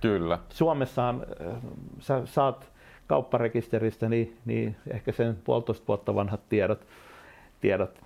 Kyllä. 0.01 0.39
Suomessahan 0.49 1.26
äh, 1.47 1.56
sä 1.99 2.22
saat 2.26 2.72
kaupparekisteristä 3.08 4.10
niin, 4.10 4.38
niin 4.45 4.76
ehkä 4.88 5.12
sen 5.12 5.38
puolitoista 5.43 5.88
vuotta 5.88 6.16
vanhat 6.16 6.41
tiedot, 6.49 6.88
tiedot 7.62 8.01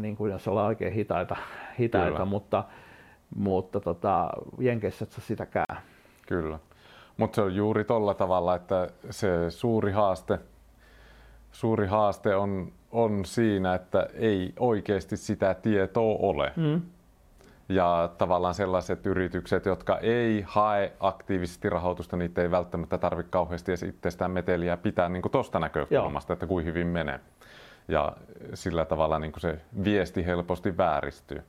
niin 0.00 0.16
kuin 0.16 0.32
jos 0.32 0.48
ollaan 0.48 0.66
oikein 0.66 0.92
hitaita, 0.92 1.36
hitaita 1.80 2.24
mutta, 2.24 2.64
mutta 3.36 3.80
tota, 3.80 4.30
Jenkeissä 4.58 5.02
et 5.04 5.22
sitäkään. 5.22 5.76
Kyllä. 6.28 6.58
Mutta 7.16 7.34
se 7.34 7.42
on 7.42 7.54
juuri 7.54 7.84
tolla 7.84 8.14
tavalla, 8.14 8.54
että 8.54 8.88
se 9.10 9.50
suuri 9.50 9.92
haaste, 9.92 10.38
suuri 11.52 11.86
haaste 11.86 12.36
on, 12.36 12.72
on 12.90 13.24
siinä, 13.24 13.74
että 13.74 14.06
ei 14.14 14.52
oikeasti 14.58 15.16
sitä 15.16 15.54
tietoa 15.54 16.16
ole. 16.20 16.52
Mm. 16.56 16.82
Ja 17.68 18.10
tavallaan 18.18 18.54
sellaiset 18.54 19.06
yritykset, 19.06 19.66
jotka 19.66 19.98
ei 19.98 20.44
hae 20.46 20.92
aktiivisesti 21.00 21.70
rahoitusta, 21.70 22.16
niitä 22.16 22.42
ei 22.42 22.50
välttämättä 22.50 22.98
tarvitse 22.98 23.30
kauheasti 23.30 23.72
itsestään 23.88 24.30
meteliä 24.30 24.76
pitää 24.76 25.08
niin 25.08 25.22
tuosta 25.32 25.58
näkökulmasta, 25.58 26.32
Joo. 26.32 26.34
että 26.34 26.46
kuin 26.46 26.64
hyvin 26.64 26.86
menee. 26.86 27.20
Ja 27.88 28.12
sillä 28.54 28.84
tavalla 28.84 29.18
niin 29.18 29.32
kuin 29.32 29.40
se 29.40 29.60
viesti 29.84 30.26
helposti 30.26 30.76
vääristyy. 30.76 31.42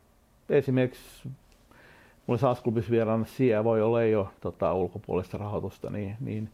Esimerkiksi 0.50 1.30
mulla 2.28 2.38
Sasklubissa 2.38 2.92
vieraana 2.92 3.26
siellä 3.26 3.64
voi 3.64 3.82
olla 3.82 4.04
jo 4.04 4.32
tota, 4.42 4.74
ulkopuolista 4.74 5.38
rahoitusta, 5.38 5.90
niin, 5.90 6.18
niin 6.20 6.50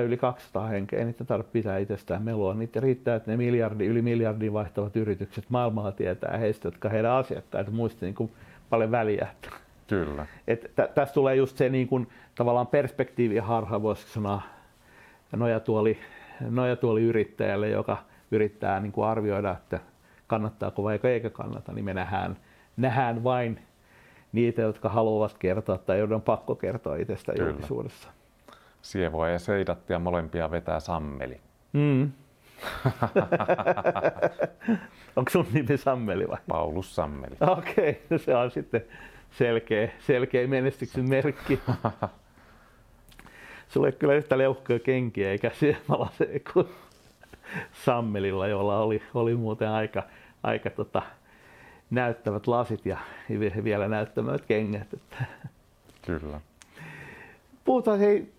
yli 0.00 0.16
200 0.16 0.66
henkeä, 0.66 0.98
ei 0.98 1.04
niitä 1.04 1.24
tarvitse 1.24 1.52
pitää 1.52 1.78
itsestään 1.78 2.22
melua. 2.22 2.54
Niitä 2.54 2.80
riittää, 2.80 3.16
että 3.16 3.30
ne 3.30 3.36
miljardi, 3.36 3.86
yli 3.86 4.02
miljardin 4.02 4.52
vaihtavat 4.52 4.96
yritykset 4.96 5.44
maailmalla 5.48 5.92
tietää 5.92 6.36
heistä, 6.38 6.68
jotka 6.68 6.88
heidän 6.88 7.12
asiakkaita 7.12 7.70
muista 7.70 8.04
niin 8.04 8.14
kuin 8.14 8.32
paljon 8.70 8.90
väliä. 8.90 9.28
Kyllä. 9.86 10.26
Et 10.48 10.72
tä, 10.74 10.88
tässä 10.94 11.14
tulee 11.14 11.36
just 11.36 11.56
se 11.56 11.68
niin 11.68 11.88
kuin, 11.88 12.08
tavallaan 12.34 12.66
perspektiiviharha, 12.66 13.82
voisiko 13.82 14.10
sanoa, 14.10 14.42
nojatuoli, 15.36 15.98
nojatuoli 16.40 17.02
yrittäjälle, 17.02 17.68
joka 17.68 17.96
yrittää 18.30 18.80
niin 18.80 18.92
kuin 18.92 19.06
arvioida, 19.06 19.50
että 19.50 19.80
kannattaako 20.26 20.82
vai 20.82 21.00
eikö 21.04 21.30
kannata, 21.30 21.72
niin 21.72 21.84
me 21.84 21.94
nähdään, 21.94 22.36
nähdään 22.76 23.24
vain 23.24 23.58
niitä, 24.32 24.62
jotka 24.62 24.88
haluavat 24.88 25.38
kertoa 25.38 25.78
tai 25.78 25.98
joiden 25.98 26.14
on 26.14 26.22
pakko 26.22 26.54
kertoa 26.54 26.96
itsestä 26.96 27.32
Kyllä. 27.32 27.50
julkisuudessa. 27.50 28.08
Sievoa 28.82 29.28
ja 29.28 29.38
seidattia 29.38 29.98
molempia 29.98 30.50
vetää 30.50 30.80
Sammeli. 30.80 31.40
Mm. 31.72 32.12
Onko 35.16 35.30
sun 35.30 35.46
nimi 35.52 35.76
Sammeli 35.76 36.28
vai? 36.28 36.38
Paulus 36.48 36.94
Sammeli. 36.94 37.36
Okei, 37.40 37.90
okay, 37.90 37.94
no 38.10 38.18
se 38.18 38.36
on 38.36 38.50
sitten 38.50 38.84
selkeä, 39.30 39.90
selkeä 39.98 40.46
menestyksen 40.46 41.08
merkki. 41.08 41.60
Sulla 43.68 43.86
ei 43.86 43.92
kyllä 43.92 44.14
yhtä 44.14 44.38
leuhkoja 44.38 44.78
kenkiä 44.78 45.30
eikä 45.30 45.50
se 45.54 45.76
kuin 46.52 46.68
Sammelilla, 47.72 48.48
jolla 48.48 48.78
oli, 48.78 49.02
oli 49.14 49.34
muuten 49.34 49.68
aika, 49.68 50.02
aika 50.42 50.70
tota, 50.70 51.02
näyttävät 51.90 52.46
lasit 52.46 52.86
ja 52.86 52.98
vielä 53.64 53.88
näyttävät 53.88 54.46
kengät. 54.46 54.94
Kyllä. 56.06 56.40
Puhutaan 57.64 57.98
hei, 57.98 58.32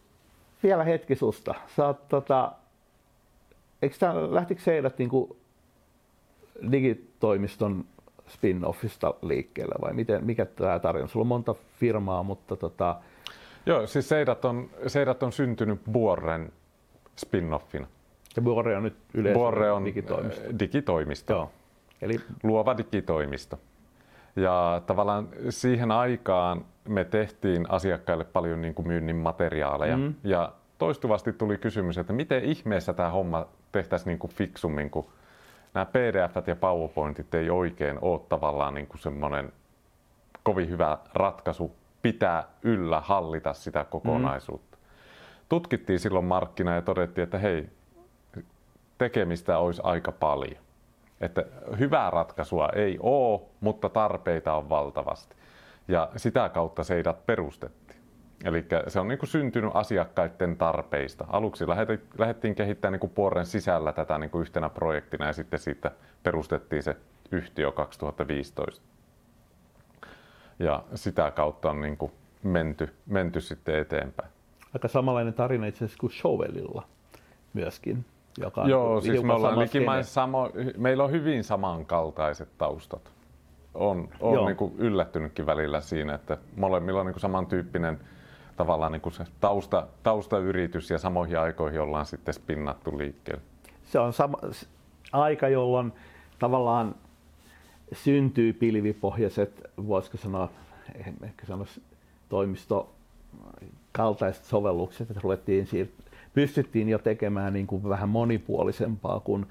vielä 0.64 0.84
hetki 0.84 1.16
susta. 1.16 1.56
Sä 1.76 1.86
oot, 1.86 2.08
tota, 2.08 2.52
eikö 3.82 3.96
tämän, 4.00 4.36
lähtikö 4.36 4.62
Seidat 4.62 4.98
niin 4.98 5.10
digitoimiston 6.72 7.86
spin-offista 8.28 9.14
liikkeelle 9.22 9.76
vai 9.82 9.94
miten, 9.94 10.26
mikä 10.26 10.46
tämä 10.46 10.80
tarina? 10.80 11.08
Sulla 11.08 11.24
on 11.24 11.28
monta 11.28 11.56
firmaa, 11.80 12.24
mutta 12.24 12.56
tota... 12.56 12.96
Joo, 13.66 13.88
siis 13.88 14.10
Seidat 14.10 14.46
on, 14.46 14.70
Seidat 14.88 15.24
on 15.24 15.32
syntynyt 15.32 15.82
Buoren 15.92 16.52
spin-offina. 17.26 17.86
Ja 18.36 18.42
Buore 18.42 18.78
on 18.78 18.84
nyt 18.84 18.96
yleensä 19.14 19.38
Buore 19.40 19.72
on 19.72 19.86
digitoimisto. 19.86 20.44
digitoimisto. 20.60 21.34
Joo. 21.34 21.52
Eli 22.02 22.20
luova 22.44 22.78
digitoimisto. 22.78 23.60
Ja 24.36 24.82
tavallaan 24.86 25.30
siihen 25.50 25.92
aikaan 25.92 26.66
me 26.88 27.04
tehtiin 27.06 27.66
asiakkaille 27.70 28.24
paljon 28.24 28.62
niin 28.62 28.74
kuin 28.74 28.88
myynnin 28.88 29.16
materiaaleja. 29.16 29.98
Mm. 29.98 30.14
Ja 30.24 30.54
toistuvasti 30.78 31.34
tuli 31.34 31.58
kysymys, 31.58 31.98
että 31.98 32.14
miten 32.14 32.44
ihmeessä 32.44 32.94
tämä 32.94 33.10
homma 33.10 33.48
tehtäisiin 33.72 34.08
niin 34.08 34.20
kuin 34.20 34.34
fiksummin, 34.34 34.90
kun 34.90 35.06
nämä 35.74 35.86
pdf 35.86 36.48
ja 36.48 36.56
PowerPointit 36.56 37.34
ei 37.34 37.50
oikein 37.50 37.98
ole 38.02 38.22
tavallaan 38.30 38.74
niin 38.74 38.88
kuin 38.88 39.00
semmoinen 39.00 39.54
kovin 40.44 40.70
hyvä 40.70 40.98
ratkaisu 41.14 41.76
pitää 42.02 42.44
yllä, 42.64 43.00
hallita 43.02 43.54
sitä 43.54 43.84
kokonaisuutta. 43.84 44.78
Mm. 44.78 44.84
tutkittiin 45.50 46.00
silloin 46.00 46.26
markkina 46.26 46.76
ja 46.76 46.82
todettiin, 46.82 47.24
että 47.24 47.38
hei, 47.38 47.70
tekemistä 48.98 49.58
olisi 49.58 49.82
aika 49.84 50.12
paljon. 50.12 50.63
Että 51.24 51.46
hyvää 51.80 52.10
ratkaisua 52.10 52.70
ei 52.76 52.98
ole, 53.00 53.42
mutta 53.60 53.90
tarpeita 53.90 54.54
on 54.54 54.70
valtavasti. 54.70 55.36
Ja 55.88 56.10
sitä 56.16 56.50
kautta 56.50 56.84
Seidat 56.84 57.26
perustettiin. 57.26 58.00
Eli 58.44 58.66
se 58.88 59.00
on 59.00 59.08
niin 59.08 59.20
kuin 59.20 59.30
syntynyt 59.30 59.72
asiakkaiden 59.74 60.58
tarpeista. 60.58 61.26
Aluksi 61.30 61.68
lähdettiin 62.18 62.56
kehittämään 62.56 63.00
niin 63.02 63.10
Puoren 63.10 63.46
sisällä 63.46 63.94
tätä 63.94 64.18
niin 64.18 64.30
kuin 64.30 64.42
yhtenä 64.42 64.70
projektina 64.70 65.26
ja 65.26 65.34
sitten 65.34 65.60
siitä 65.60 65.92
perustettiin 66.24 66.84
se 66.84 66.98
yhtiö 67.32 67.72
2015. 67.72 68.86
Ja 70.60 70.84
sitä 70.96 71.32
kautta 71.32 71.70
on 71.70 71.82
niin 71.82 71.98
kuin 71.98 72.12
menty, 72.44 72.94
menty 73.06 73.42
sitten 73.42 73.76
eteenpäin. 73.76 74.30
Aika 74.74 74.88
samanlainen 74.88 75.34
tarina 75.34 75.66
itse 75.66 75.86
asiassa 75.86 76.00
kuin 76.00 76.12
Shovelilla 76.12 76.88
myöskin. 77.54 78.06
Joka 78.38 78.68
Joo, 78.68 79.02
siis 79.02 79.24
me 79.24 79.34
ollaan 79.34 80.04
samo, 80.04 80.50
meillä 80.78 81.04
on 81.04 81.12
hyvin 81.12 81.44
samankaltaiset 81.44 82.50
taustat. 82.58 83.12
On, 83.74 84.10
on 84.20 84.46
niin 84.46 84.58
kuin 84.58 84.74
yllättynytkin 84.78 85.46
välillä 85.46 85.82
siinä, 85.82 86.14
että 86.14 86.38
molemmilla 86.56 87.00
on 87.00 87.06
niin 87.06 87.14
kuin 87.14 87.22
samantyyppinen 87.22 88.00
tavallaan 88.58 88.92
niin 88.92 89.02
kuin 89.02 89.14
se 89.14 89.26
tausta, 89.40 89.88
taustayritys 90.04 90.90
ja 90.90 90.98
samoihin 90.98 91.40
aikoihin 91.40 91.82
ollaan 91.82 92.06
sitten 92.06 92.34
spinnattu 92.34 92.98
liikkeelle. 92.98 93.42
Se 93.84 94.00
on 94.00 94.14
sama, 94.14 94.38
aika, 95.12 95.48
jolloin 95.48 95.94
tavallaan 96.40 96.96
syntyy 97.92 98.54
pilvipohjaiset, 98.54 99.64
voisiko 99.88 100.18
sanoa, 100.18 100.50
ehkä 101.24 101.46
sanoa 101.46 101.66
toimisto 102.30 102.94
kaltaiset 103.92 104.44
sovellukset, 104.44 105.10
että 105.10 105.22
ruvettiin 105.24 105.68
siir- 105.68 106.03
pystyttiin 106.34 106.90
jo 106.90 106.98
tekemään 106.98 107.54
niin 107.54 107.68
kuin 107.68 107.90
vähän 107.90 108.10
monipuolisempaa 108.10 109.20
kuin 109.20 109.46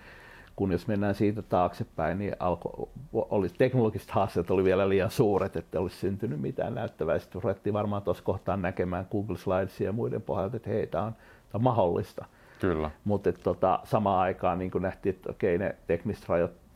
kun 0.56 0.72
jos 0.72 0.86
mennään 0.86 1.14
siitä 1.14 1.42
taaksepäin, 1.42 2.18
niin 2.18 2.36
alko, 2.38 2.88
oli, 3.12 3.48
teknologiset 3.48 4.10
haasteet 4.10 4.50
oli 4.50 4.64
vielä 4.64 4.88
liian 4.88 5.10
suuret, 5.10 5.56
että 5.56 5.80
olisi 5.80 5.96
syntynyt 5.96 6.40
mitään 6.40 6.74
näyttävää. 6.74 7.18
Sitten 7.18 7.42
ruvettiin 7.42 7.72
varmaan 7.72 8.02
tuossa 8.02 8.24
kohtaan 8.24 8.62
näkemään 8.62 9.06
Google 9.10 9.36
Slidesia 9.36 9.86
ja 9.86 9.92
muiden 9.92 10.22
pohjalta, 10.22 10.56
että 10.56 10.70
hei, 10.70 10.86
tämä 10.86 11.04
on, 11.04 11.12
tämä 11.12 11.22
on 11.54 11.62
mahdollista. 11.62 12.24
Kyllä. 12.60 12.90
Mutta 13.04 13.32
tota, 13.32 13.80
samaan 13.84 14.20
aikaan 14.20 14.58
niin 14.58 14.70
nähtiin, 14.80 15.14
että 15.14 15.30
okei, 15.30 15.58
ne 15.58 15.76
tekniset 15.86 16.26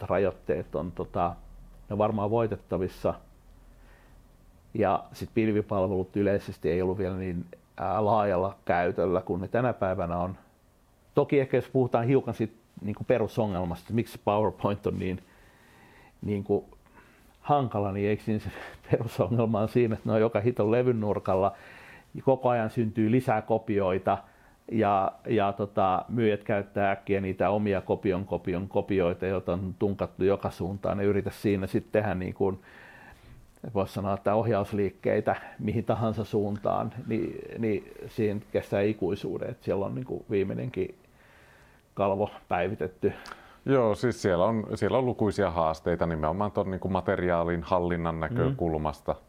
rajoitteet 0.01 0.75
on 0.75 0.93
tota, 0.93 1.35
ne 1.91 1.99
varmaan 1.99 2.31
voitettavissa. 2.31 3.15
Ja 4.75 5.05
sitten 5.13 5.35
pilvipalvelut 5.35 6.17
yleisesti 6.17 6.71
ei 6.71 6.83
ollut 6.83 6.99
vielä 6.99 7.17
niin 7.17 7.45
laajalla 7.99 8.57
käytöllä 8.65 9.21
kuin 9.21 9.41
ne 9.41 9.49
tänä 9.49 9.73
päivänä 9.73 10.17
on. 10.17 10.37
Toki 11.15 11.41
ehkä 11.41 11.57
jos 11.57 11.69
puhutaan 11.69 12.07
hiukan 12.07 12.35
siitä 12.35 12.55
niin 12.81 12.95
kuin 12.95 13.07
perusongelmasta, 13.07 13.83
että 13.83 13.95
miksi 13.95 14.21
PowerPoint 14.25 14.87
on 14.87 14.99
niin, 14.99 15.23
niin 16.23 16.45
kuin 16.45 16.65
hankala, 17.41 17.93
niin 17.93 18.09
eikö 18.09 18.23
niin 18.27 18.41
se 18.41 18.51
perusongelma 18.91 19.61
on 19.61 19.69
siinä, 19.69 19.95
että 19.95 20.09
ne 20.09 20.13
on 20.13 20.21
joka 20.21 20.41
hiton 20.41 20.71
levyn 20.71 21.01
nurkalla, 21.01 21.53
koko 22.25 22.49
ajan 22.49 22.71
syntyy 22.71 23.11
lisää 23.11 23.43
kopioita, 23.43 24.19
ja, 24.73 25.13
ja 25.29 25.53
tota, 25.53 26.05
myyjät 26.09 26.45
käyttää 26.45 26.91
äkkiä 26.91 27.21
niitä 27.21 27.51
omia 27.51 27.81
kopion 27.81 28.25
kopion 28.25 28.69
kopioita, 28.69 29.27
joita 29.27 29.53
on 29.53 29.75
tunkattu 29.79 30.25
joka 30.25 30.51
suuntaan. 30.51 30.99
Ne 30.99 31.05
yritä 31.05 31.31
siinä 31.31 31.67
sitten 31.67 32.03
tehdä 32.03 32.15
niin 32.15 32.35
kuin, 32.35 32.61
voisi 33.75 33.95
sanoa, 33.95 34.15
että 34.15 34.35
ohjausliikkeitä 34.35 35.37
mihin 35.59 35.85
tahansa 35.85 36.25
suuntaan, 36.25 36.93
niin, 37.07 37.39
niin 37.59 37.93
siinä 38.07 38.41
kestää 38.53 38.81
ikuisuuden. 38.81 39.51
Että 39.51 39.65
siellä 39.65 39.87
on 39.87 39.95
niin 39.95 40.05
kuin 40.05 40.25
viimeinenkin 40.31 40.95
kalvo 41.95 42.31
päivitetty. 42.49 43.13
Joo, 43.65 43.95
siis 43.95 44.23
siellä 44.23 44.45
on, 44.45 44.67
siellä 44.75 44.99
on 44.99 45.07
lukuisia 45.07 45.51
haasteita 45.51 46.07
nimenomaan 46.07 46.53
tuon 46.53 46.71
niin 46.71 46.81
materiaalin 46.93 47.63
hallinnan 47.63 48.21
näkökulmasta. 48.21 49.13
Mm 49.13 49.27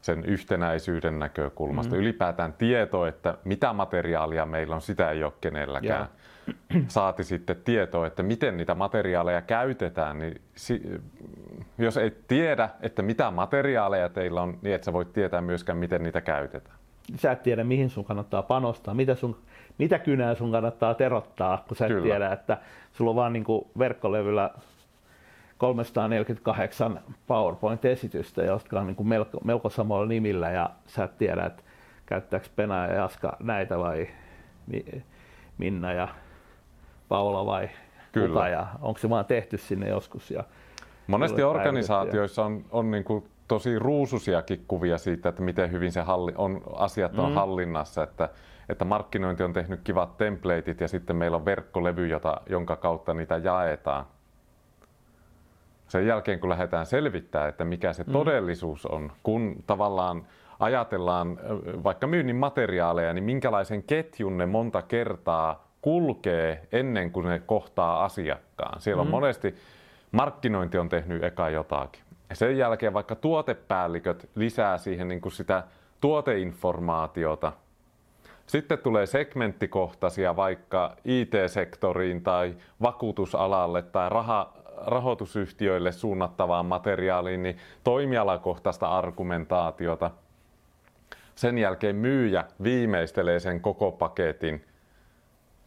sen 0.00 0.24
yhtenäisyyden 0.24 1.18
näkökulmasta. 1.18 1.94
Mm. 1.94 2.00
Ylipäätään 2.00 2.52
tieto, 2.52 3.06
että 3.06 3.38
mitä 3.44 3.72
materiaalia 3.72 4.46
meillä 4.46 4.74
on, 4.74 4.82
sitä 4.82 5.10
ei 5.10 5.24
ole 5.24 5.32
kenelläkään. 5.40 5.98
Yeah. 6.00 6.10
Saati 6.88 7.24
sitten 7.24 7.56
tieto, 7.64 8.04
että 8.04 8.22
miten 8.22 8.56
niitä 8.56 8.74
materiaaleja 8.74 9.42
käytetään, 9.42 10.18
niin 10.18 10.40
si- 10.54 11.00
jos 11.78 11.96
ei 11.96 12.12
tiedä, 12.28 12.68
että 12.80 13.02
mitä 13.02 13.30
materiaaleja 13.30 14.08
teillä 14.08 14.42
on, 14.42 14.58
niin 14.62 14.74
et 14.74 14.84
sä 14.84 14.92
voit 14.92 15.12
tietää 15.12 15.40
myöskään, 15.40 15.78
miten 15.78 16.02
niitä 16.02 16.20
käytetään. 16.20 16.76
Sä 17.16 17.32
et 17.32 17.42
tiedä, 17.42 17.64
mihin 17.64 17.90
sun 17.90 18.04
kannattaa 18.04 18.42
panostaa, 18.42 18.94
mitä, 18.94 19.14
sun, 19.14 19.36
mitä 19.78 19.98
kynää 19.98 20.34
sun 20.34 20.52
kannattaa 20.52 20.94
terottaa, 20.94 21.64
kun 21.68 21.76
sä 21.76 21.86
et 21.86 21.92
Kyllä. 21.92 22.02
tiedä, 22.02 22.32
että 22.32 22.58
sulla 22.92 23.10
on 23.10 23.16
vaan 23.16 23.32
niin 23.32 23.44
verkkolevyllä 23.78 24.50
348 25.58 27.00
PowerPoint-esitystä, 27.26 28.42
jotka 28.42 28.80
on 28.80 28.86
niin 28.86 28.96
kuin 28.96 29.08
melko, 29.08 29.40
melko 29.44 29.70
samalla 29.70 30.06
nimillä 30.06 30.50
ja 30.50 30.70
sä 30.86 31.04
et 31.04 31.18
tiedä, 31.18 31.44
että 31.44 31.62
käyttääkö 32.06 32.46
Pena 32.56 32.86
ja 32.86 32.94
Jaska 32.94 33.36
näitä 33.40 33.78
vai 33.78 34.08
Minna 35.58 35.92
ja 35.92 36.08
Paula 37.10 37.46
vai 37.46 37.68
Kyllä. 38.12 38.28
kuka 38.28 38.48
ja 38.48 38.66
onko 38.82 38.98
se 38.98 39.10
vaan 39.10 39.24
tehty 39.24 39.58
sinne 39.58 39.88
joskus. 39.88 40.30
Ja 40.30 40.44
Monesti 41.06 41.42
organisaatioissa 41.42 42.44
on, 42.44 42.64
on 42.70 42.90
niin 42.90 43.04
kuin 43.04 43.24
tosi 43.48 43.78
ruususiakin 43.78 44.64
kuvia 44.68 44.98
siitä, 44.98 45.28
että 45.28 45.42
miten 45.42 45.72
hyvin 45.72 45.92
se 45.92 46.00
halli, 46.00 46.32
on, 46.36 46.62
asiat 46.76 47.18
on 47.18 47.28
mm. 47.28 47.34
hallinnassa, 47.34 48.02
että, 48.02 48.28
että 48.68 48.84
markkinointi 48.84 49.42
on 49.42 49.52
tehnyt 49.52 49.80
kivat 49.84 50.16
templateit 50.16 50.80
ja 50.80 50.88
sitten 50.88 51.16
meillä 51.16 51.36
on 51.36 51.44
verkkolevy, 51.44 52.06
jota, 52.06 52.40
jonka 52.48 52.76
kautta 52.76 53.14
niitä 53.14 53.36
jaetaan 53.36 54.04
sen 55.88 56.06
jälkeen, 56.06 56.40
kun 56.40 56.50
lähdetään 56.50 56.86
selvittämään, 56.86 57.48
että 57.48 57.64
mikä 57.64 57.92
se 57.92 58.04
mm. 58.06 58.12
todellisuus 58.12 58.86
on, 58.86 59.12
kun 59.22 59.56
tavallaan 59.66 60.26
ajatellaan 60.60 61.38
vaikka 61.84 62.06
myynnin 62.06 62.36
materiaaleja, 62.36 63.12
niin 63.12 63.24
minkälaisen 63.24 63.82
ketjun 63.82 64.38
ne 64.38 64.46
monta 64.46 64.82
kertaa 64.82 65.69
kulkee 65.82 66.68
ennen 66.72 67.10
kuin 67.10 67.26
ne 67.26 67.42
kohtaa 67.46 68.04
asiakkaan. 68.04 68.80
Siellä 68.80 69.00
on 69.00 69.06
mm. 69.06 69.10
monesti 69.10 69.54
markkinointi 70.12 70.78
on 70.78 70.88
tehnyt 70.88 71.24
eka 71.24 71.50
jotakin. 71.50 72.02
Ja 72.30 72.36
sen 72.36 72.58
jälkeen 72.58 72.94
vaikka 72.94 73.14
tuotepäälliköt 73.14 74.30
lisää 74.34 74.78
siihen 74.78 75.08
niin 75.08 75.20
kuin 75.20 75.32
sitä 75.32 75.62
tuoteinformaatiota. 76.00 77.52
Sitten 78.46 78.78
tulee 78.78 79.06
segmenttikohtaisia 79.06 80.36
vaikka 80.36 80.96
IT-sektoriin 81.04 82.22
tai 82.22 82.54
vakuutusalalle 82.82 83.82
tai 83.82 84.08
raha, 84.08 84.52
rahoitusyhtiöille 84.86 85.92
suunnattavaan 85.92 86.66
materiaaliin, 86.66 87.42
niin 87.42 87.56
toimialakohtaista 87.84 88.88
argumentaatiota. 88.88 90.10
Sen 91.34 91.58
jälkeen 91.58 91.96
myyjä 91.96 92.44
viimeistelee 92.62 93.40
sen 93.40 93.60
koko 93.60 93.92
paketin 93.92 94.64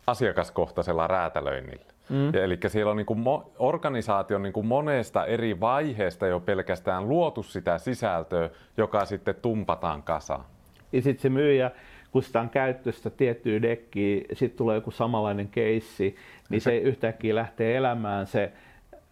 asiakaskohtaisella 0.08 1.08
räätälöinnillä. 1.08 1.86
Mm. 2.10 2.34
Ja 2.34 2.44
eli 2.44 2.58
siellä 2.68 2.92
on 2.92 2.98
niin 2.98 3.06
kuin 3.06 3.20
mo- 3.20 3.50
organisaation 3.60 4.44
niin 4.44 4.54
kuin 4.54 4.66
monesta 4.66 5.26
eri 5.26 5.60
vaiheesta 5.60 6.28
jo 6.28 6.40
pelkästään 6.40 7.10
luotu 7.10 7.44
sitä 7.44 7.78
sisältöä, 7.78 8.50
joka 8.78 9.06
sitten 9.06 9.36
tumpataan 9.36 10.04
kasaan. 10.04 10.46
Ja 10.92 11.02
sitten 11.02 11.22
se 11.22 11.30
myyjä, 11.30 11.72
kun 12.12 12.24
sitä 12.24 12.42
on 12.42 12.50
käyttöstä 12.50 13.10
tiettyä 13.10 13.62
dekkiä, 13.62 14.22
sitten 14.34 14.58
tulee 14.58 14.76
joku 14.76 14.92
samanlainen 14.92 15.48
keissi, 15.48 16.16
niin 16.50 16.62
se, 16.62 16.70
se 16.70 16.78
yhtäkkiä 16.78 17.36
lähtee 17.36 17.78
elämään 17.78 18.28
se 18.28 18.52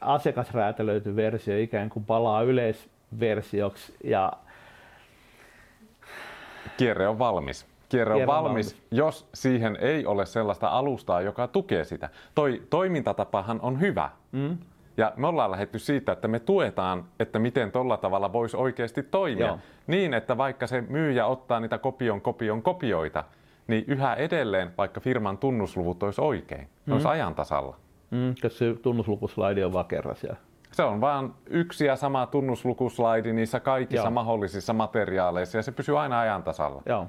asiakasräätälöity 0.01 1.15
versio 1.15 1.57
ikään 1.57 1.89
kuin 1.89 2.05
palaa 2.05 2.41
yleisversioksi 2.41 3.93
ja 4.03 4.33
Kierre 6.77 7.07
on 7.07 7.19
valmis. 7.19 7.70
Kierre 7.91 8.13
on 8.13 8.27
valmis, 8.27 8.75
valmis, 8.75 8.87
jos 8.91 9.29
siihen 9.33 9.77
ei 9.81 10.05
ole 10.05 10.25
sellaista 10.25 10.67
alustaa, 10.67 11.21
joka 11.21 11.47
tukee 11.47 11.83
sitä. 11.83 12.09
Toi 12.35 12.61
toimintatapahan 12.69 13.59
on 13.61 13.79
hyvä. 13.79 14.09
Mm. 14.31 14.57
Ja 14.97 15.13
me 15.15 15.27
ollaan 15.27 15.51
lähetty 15.51 15.79
siitä, 15.79 16.11
että 16.11 16.27
me 16.27 16.39
tuetaan, 16.39 17.05
että 17.19 17.39
miten 17.39 17.71
tuolla 17.71 17.97
tavalla 17.97 18.33
voisi 18.33 18.57
oikeasti 18.57 19.03
toimia. 19.03 19.47
Joo. 19.47 19.59
Niin, 19.87 20.13
että 20.13 20.37
vaikka 20.37 20.67
se 20.67 20.81
myyjä 20.81 21.25
ottaa 21.25 21.59
niitä 21.59 21.77
kopion 21.77 22.21
kopion 22.21 22.61
kopioita, 22.61 23.23
niin 23.67 23.83
yhä 23.87 24.13
edelleen, 24.13 24.71
vaikka 24.77 24.99
firman 24.99 25.37
tunnusluvut 25.37 26.03
olisi 26.03 26.21
oikein, 26.21 26.67
mm. 26.85 26.93
olisi 26.93 27.07
ajan 27.07 27.35
tasalla. 27.35 27.75
Mm, 28.11 28.35
se 28.47 28.73
tunnuslukuslaidi 28.81 29.63
on 29.63 29.73
vaan 29.73 29.85
kerran 29.85 30.15
siellä. 30.15 30.37
Se 30.71 30.83
on 30.83 31.01
vain 31.01 31.31
yksi 31.49 31.85
ja 31.85 31.95
sama 31.95 32.25
tunnuslukuslaidi 32.25 33.33
niissä 33.33 33.59
kaikissa 33.59 34.07
Joo. 34.07 34.11
mahdollisissa 34.11 34.73
materiaaleissa 34.73 35.57
ja 35.57 35.61
se 35.61 35.71
pysyy 35.71 35.99
aina 35.99 36.19
ajan 36.19 36.43
tasalla. 36.43 36.81
Joo. 36.85 37.07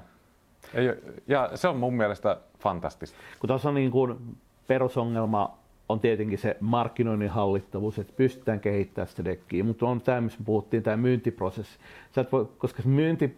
Ja 1.27 1.49
se 1.55 1.67
on 1.67 1.77
mun 1.77 1.93
mielestä 1.93 2.37
fantastista. 2.59 3.17
Kun 3.39 3.47
tuossa 3.47 3.69
on 3.69 3.75
niin 3.75 3.91
kuin 3.91 4.37
perusongelma 4.67 5.57
on 5.89 5.99
tietenkin 5.99 6.37
se 6.37 6.57
markkinoinnin 6.59 7.29
hallittavuus, 7.29 7.99
että 7.99 8.13
pystytään 8.17 8.59
kehittämään 8.59 9.07
sitä 9.07 9.25
dekkiä, 9.25 9.63
mutta 9.63 9.85
on 9.85 10.01
tämä, 10.01 10.21
missä 10.21 10.39
puhuttiin, 10.45 10.83
tämä 10.83 10.97
myyntiprosessi. 10.97 11.79
Sä 12.11 12.25
voi, 12.31 12.49
koska 12.57 12.83
myynti 12.85 13.37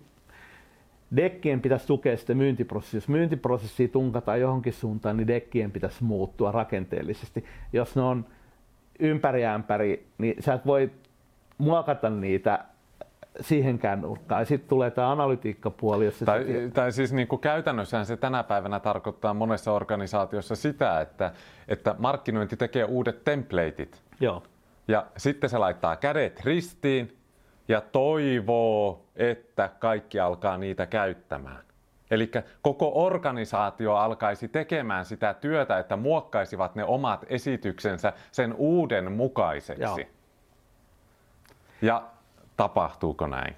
dekkien 1.15 1.61
pitäisi 1.61 1.87
tukea 1.87 2.17
sitä 2.17 2.33
myyntiprosessia. 2.33 2.97
Jos 2.97 3.07
myyntiprosessi 3.07 3.87
tunkataan 3.87 4.39
johonkin 4.39 4.73
suuntaan, 4.73 5.17
niin 5.17 5.27
dekkien 5.27 5.71
pitäisi 5.71 6.03
muuttua 6.03 6.51
rakenteellisesti. 6.51 7.45
Jos 7.73 7.95
ne 7.95 8.01
on 8.01 8.25
ympäri 8.99 9.45
ämpäri, 9.45 10.07
niin 10.17 10.43
sä 10.43 10.53
et 10.53 10.65
voi 10.65 10.91
muokata 11.57 12.09
niitä 12.09 12.65
siihenkään 13.41 14.01
nurkkaan. 14.01 14.41
Ja 14.41 14.45
sitten 14.45 14.69
tulee 14.69 14.91
tämä 14.91 15.11
analytiikkapuoli. 15.11 16.05
Jossa 16.05 16.25
tai, 16.25 16.43
se... 16.43 16.69
tai 16.73 16.91
siis 16.91 17.13
niin 17.13 17.27
kuin 17.27 17.39
käytännössähän 17.39 18.05
se 18.05 18.17
tänä 18.17 18.43
päivänä 18.43 18.79
tarkoittaa 18.79 19.33
monessa 19.33 19.71
organisaatiossa 19.71 20.55
sitä, 20.55 21.01
että, 21.01 21.31
että 21.67 21.95
markkinointi 21.99 22.57
tekee 22.57 22.83
uudet 22.83 23.23
templateit. 23.23 24.01
Joo. 24.19 24.43
Ja 24.87 25.05
sitten 25.17 25.49
se 25.49 25.57
laittaa 25.57 25.95
kädet 25.95 26.41
ristiin 26.45 27.17
ja 27.67 27.81
toivoo, 27.81 29.05
että 29.15 29.69
kaikki 29.79 30.19
alkaa 30.19 30.57
niitä 30.57 30.85
käyttämään. 30.85 31.65
Eli 32.11 32.31
koko 32.61 32.91
organisaatio 33.05 33.95
alkaisi 33.95 34.47
tekemään 34.47 35.05
sitä 35.05 35.33
työtä, 35.33 35.79
että 35.79 35.95
muokkaisivat 35.95 36.75
ne 36.75 36.83
omat 36.83 37.25
esityksensä 37.29 38.13
sen 38.31 38.53
uuden 38.53 39.11
mukaiseksi. 39.11 39.81
Joo. 39.81 39.99
Ja 41.81 42.03
tapahtuuko 42.57 43.27
näin? 43.27 43.53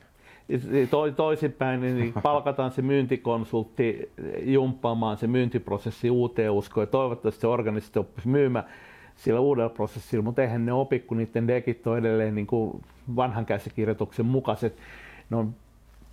To, 0.91 1.12
toisinpäin, 1.12 1.82
niin 1.82 2.14
palkataan 2.24 2.72
se 2.72 2.82
myyntikonsultti 2.82 4.12
jumppaamaan 4.41 5.18
se 5.18 5.28
myyntiprosessi 5.28 6.10
uuteen 6.10 6.52
uskoon 6.52 6.82
ja 6.82 6.88
toivottavasti 6.88 7.41
se 7.41 7.48
organisaatio 7.48 8.00
oppisi 8.00 8.28
myymään 8.28 8.66
sillä 9.16 9.39
uudella 9.39 9.70
prosessilla, 9.70 10.24
mutta 10.24 10.41
eihän 10.41 10.66
ne 10.66 10.74
opi, 10.74 11.00
kun 11.00 11.18
niiden 11.18 11.48
dekit 11.48 11.88
on 11.88 11.98
edelleen 11.98 12.36
niin 12.36 12.48
kuin 12.48 12.82
vanhan 13.16 13.45
käsikirjoituksen 13.45 14.26
mukaiset. 14.26 14.78
No, 15.30 15.48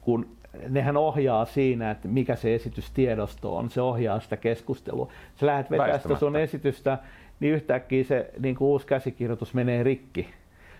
kun 0.00 0.26
nehän 0.68 0.96
ohjaa 0.96 1.44
siinä, 1.44 1.90
että 1.90 2.08
mikä 2.08 2.36
se 2.36 2.54
esitystiedosto 2.54 3.56
on, 3.56 3.70
se 3.70 3.80
ohjaa 3.80 4.20
sitä 4.20 4.36
keskustelua. 4.36 5.08
Sä 5.36 5.46
lähdet 5.46 5.70
vetämään 5.70 6.00
sitä 6.00 6.18
sun 6.18 6.36
esitystä, 6.36 6.98
niin 7.40 7.54
yhtäkkiä 7.54 8.04
se 8.04 8.30
niin 8.38 8.54
kuin 8.54 8.68
uusi 8.68 8.86
käsikirjoitus 8.86 9.54
menee 9.54 9.82
rikki. 9.82 10.28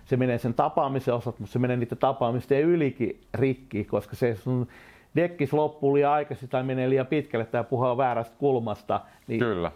Se 0.05 0.17
menee 0.17 0.39
sen 0.39 0.55
tapaamisen 0.55 1.15
osat, 1.15 1.39
mutta 1.39 1.53
se 1.53 1.59
menee 1.59 1.77
niitä 1.77 1.97
tapaamisten 1.97 2.61
ylikin 2.61 3.21
rikki, 3.35 3.85
koska 3.85 4.17
se 4.17 4.35
sun 4.35 4.69
dekkis 5.17 5.53
loppuu 5.53 5.95
liian 5.95 6.13
aikaisin 6.13 6.49
tai 6.49 6.63
menee 6.63 6.91
liian 6.91 7.07
pitkälle 7.07 7.45
tai 7.45 7.65
puhuu 7.65 7.97
väärästä 7.97 8.37
kulmasta. 8.39 9.01
Niin 9.27 9.39
Kyllä 9.39 9.71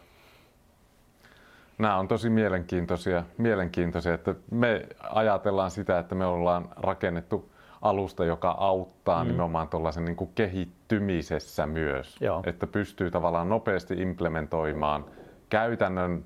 nämä 1.79 1.97
on 1.97 2.09
tosi 2.09 2.31
mielenkiintoisia, 2.31 3.25
mielenkiintoisia, 3.39 4.15
että 4.15 4.35
me 4.51 4.87
ajatellaan 5.11 5.71
sitä, 5.71 5.99
että 5.99 6.15
me 6.15 6.27
ollaan 6.27 6.69
rakennettu 6.77 7.53
alusta, 7.83 8.25
joka 8.25 8.51
auttaa 8.51 9.25
mm. 9.25 9.29
nimenomaan 9.29 9.69
tuollaisen 9.69 10.05
niin 10.05 10.17
kuin 10.17 10.31
kehittymisessä 10.35 11.67
myös. 11.67 12.17
Joo. 12.21 12.43
Että 12.47 12.67
pystyy 12.67 13.11
tavallaan 13.11 13.49
nopeasti 13.49 13.95
implementoimaan 13.95 15.05
käytännön 15.51 16.25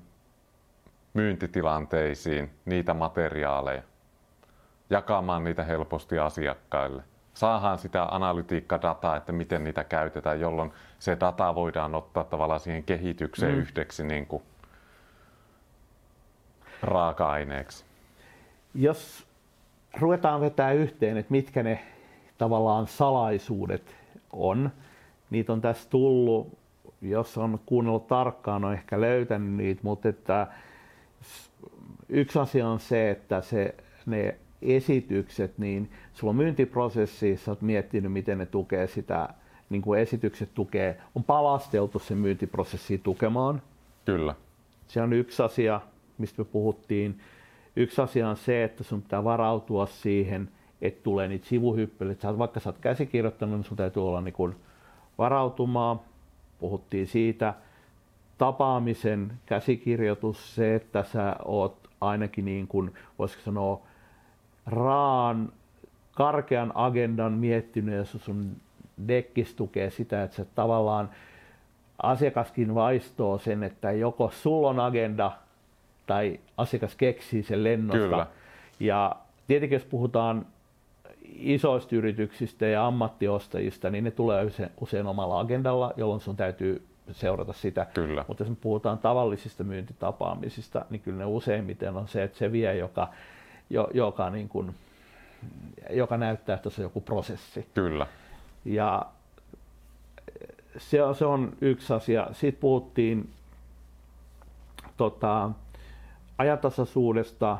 myyntitilanteisiin 1.13 2.49
niitä 2.65 2.93
materiaaleja, 2.93 3.81
jakamaan 4.89 5.43
niitä 5.43 5.63
helposti 5.63 6.19
asiakkaille. 6.19 7.03
Saahan 7.33 7.77
sitä 7.77 8.03
analytiikkadataa, 8.03 9.15
että 9.15 9.31
miten 9.31 9.63
niitä 9.63 9.83
käytetään, 9.83 10.39
jolloin 10.39 10.71
se 10.99 11.17
data 11.19 11.55
voidaan 11.55 11.95
ottaa 11.95 12.23
tavallaan 12.23 12.59
siihen 12.59 12.83
kehitykseen 12.83 13.55
mm. 13.55 13.59
yhdeksi 13.61 14.03
niin 14.03 14.25
kuin 14.25 14.43
raaka-aineeksi? 16.81 17.85
Jos 18.75 19.27
ruvetaan 19.99 20.41
vetää 20.41 20.71
yhteen, 20.71 21.17
että 21.17 21.31
mitkä 21.31 21.63
ne 21.63 21.83
tavallaan 22.37 22.87
salaisuudet 22.87 23.95
on, 24.31 24.71
niitä 25.29 25.53
on 25.53 25.61
tässä 25.61 25.89
tullut, 25.89 26.57
jos 27.01 27.37
on 27.37 27.59
kuunnellut 27.65 28.07
tarkkaan, 28.07 28.65
on 28.65 28.73
ehkä 28.73 29.01
löytänyt 29.01 29.53
niitä, 29.53 29.81
mutta 29.83 30.09
että 30.09 30.47
yksi 32.09 32.39
asia 32.39 32.67
on 32.67 32.79
se, 32.79 33.11
että 33.11 33.41
se, 33.41 33.75
ne 34.05 34.35
esitykset, 34.65 35.57
niin 35.57 35.89
sulla 36.13 36.31
on 36.31 36.35
myyntiprosessissa, 36.35 37.51
olet 37.51 37.61
miettinyt, 37.61 38.11
miten 38.11 38.37
ne 38.37 38.45
tukee 38.45 38.87
sitä, 38.87 39.29
niin 39.69 39.81
kuin 39.81 39.99
esitykset 39.99 40.49
tukee, 40.53 40.97
on 41.15 41.23
palasteltu 41.23 41.99
se 41.99 42.15
myyntiprosessi 42.15 42.97
tukemaan. 42.97 43.61
Kyllä. 44.05 44.35
Se 44.87 45.01
on 45.01 45.13
yksi 45.13 45.43
asia 45.43 45.81
mistä 46.17 46.41
me 46.41 46.45
puhuttiin. 46.45 47.19
Yksi 47.75 48.01
asia 48.01 48.29
on 48.29 48.37
se, 48.37 48.63
että 48.63 48.83
sun 48.83 49.01
pitää 49.01 49.23
varautua 49.23 49.85
siihen, 49.85 50.49
että 50.81 51.03
tulee 51.03 51.27
niitä 51.27 51.47
sivuhyppelyitä. 51.47 52.37
Vaikka 52.37 52.59
sä 52.59 52.69
oot 52.69 52.77
käsikirjoittanut, 52.77 53.55
niin 53.55 53.63
sun 53.63 53.77
täytyy 53.77 54.07
olla 54.07 54.21
niin 54.21 54.33
kuin 54.33 54.55
varautumaan. 55.17 55.99
Puhuttiin 56.59 57.07
siitä. 57.07 57.53
Tapaamisen 58.37 59.33
käsikirjoitus, 59.45 60.55
se, 60.55 60.75
että 60.75 61.03
sä 61.03 61.35
oot 61.45 61.89
ainakin 62.01 62.45
niin 62.45 62.67
kuin, 62.67 62.93
voisiko 63.19 63.41
sanoa, 63.41 63.81
raan, 64.65 65.51
karkean 66.11 66.71
agendan 66.75 67.33
miettinyt 67.33 67.95
ja 67.95 68.05
sun 68.05 68.55
dekkis 69.07 69.53
tukee 69.55 69.89
sitä, 69.89 70.23
että 70.23 70.35
sä 70.35 70.45
tavallaan 70.55 71.09
asiakaskin 72.03 72.75
vaistoo 72.75 73.37
sen, 73.37 73.63
että 73.63 73.91
joko 73.91 74.31
sulla 74.31 74.69
on 74.69 74.79
agenda 74.79 75.31
tai 76.07 76.39
asiakas 76.57 76.95
keksii 76.95 77.43
sen 77.43 77.63
lennosta. 77.63 78.03
Kyllä. 78.03 78.27
Ja 78.79 79.15
tietenkin 79.47 79.75
jos 79.75 79.85
puhutaan 79.85 80.45
isoista 81.35 81.95
yrityksistä 81.95 82.65
ja 82.65 82.87
ammattiostajista, 82.87 83.89
niin 83.89 84.03
ne 84.03 84.11
tulee 84.11 84.45
usein, 84.45 84.69
usein 84.81 85.07
omalla 85.07 85.39
agendalla, 85.39 85.93
jolloin 85.97 86.21
sun 86.21 86.35
täytyy 86.35 86.85
seurata 87.11 87.53
sitä. 87.53 87.87
Kyllä. 87.93 88.25
Mutta 88.27 88.43
jos 88.43 88.49
me 88.49 88.55
puhutaan 88.61 88.97
tavallisista 88.97 89.63
myyntitapaamisista, 89.63 90.85
niin 90.89 91.01
kyllä 91.01 91.17
ne 91.17 91.25
useimmiten 91.25 91.97
on 91.97 92.07
se, 92.07 92.23
että 92.23 92.37
se 92.37 92.51
vie, 92.51 92.75
joka, 92.77 93.07
jo, 93.69 93.87
joka, 93.93 94.29
niin 94.29 94.49
kuin, 94.49 94.75
joka 95.89 96.17
näyttää, 96.17 96.55
että 96.55 96.69
se 96.69 96.81
on 96.81 96.83
joku 96.83 97.01
prosessi. 97.01 97.67
Kyllä. 97.73 98.07
Ja 98.65 99.05
se, 100.77 100.97
se 101.17 101.25
on 101.25 101.53
yksi 101.61 101.93
asia. 101.93 102.27
Sitten 102.31 102.61
puhuttiin 102.61 103.29
tota, 104.97 105.49
ajatasaisuudesta 106.37 107.57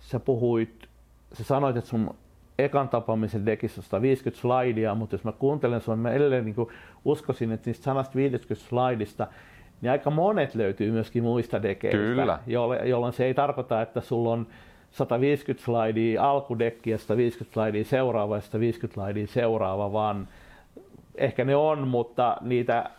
sä 0.00 0.20
puhuit, 0.20 0.88
sä 1.32 1.44
sanoit, 1.44 1.76
että 1.76 1.90
sun 1.90 2.14
ekan 2.58 2.88
tapaamisen 2.88 3.46
dekissä 3.46 3.80
on 3.80 3.82
150 3.82 4.40
slaidia, 4.40 4.94
mutta 4.94 5.14
jos 5.14 5.24
mä 5.24 5.32
kuuntelen 5.32 5.80
sun, 5.80 5.98
mä 5.98 6.10
edelleen 6.10 6.44
niin 6.44 6.56
uskoisin, 7.04 7.52
että 7.52 7.70
niistä 7.70 7.84
150 7.84 8.68
slaidista 8.68 9.26
niin 9.80 9.90
aika 9.90 10.10
monet 10.10 10.54
löytyy 10.54 10.90
myöskin 10.90 11.22
muista 11.22 11.62
dekeistä, 11.62 11.98
Kyllä. 11.98 12.38
jolloin 12.84 13.12
se 13.12 13.24
ei 13.24 13.34
tarkoita, 13.34 13.82
että 13.82 14.00
sulla 14.00 14.32
on 14.32 14.46
150 14.92 15.64
slaidia 15.64 16.30
alkudekki 16.30 16.90
ja 16.90 16.98
150 16.98 17.54
slaidia 17.54 17.84
seuraava 17.84 18.36
ja 18.36 18.40
150 18.40 18.94
slaidia 18.94 19.26
seuraava, 19.26 19.92
vaan 19.92 20.28
ehkä 21.14 21.44
ne 21.44 21.56
on, 21.56 21.88
mutta 21.88 22.36
niitä 22.40 22.90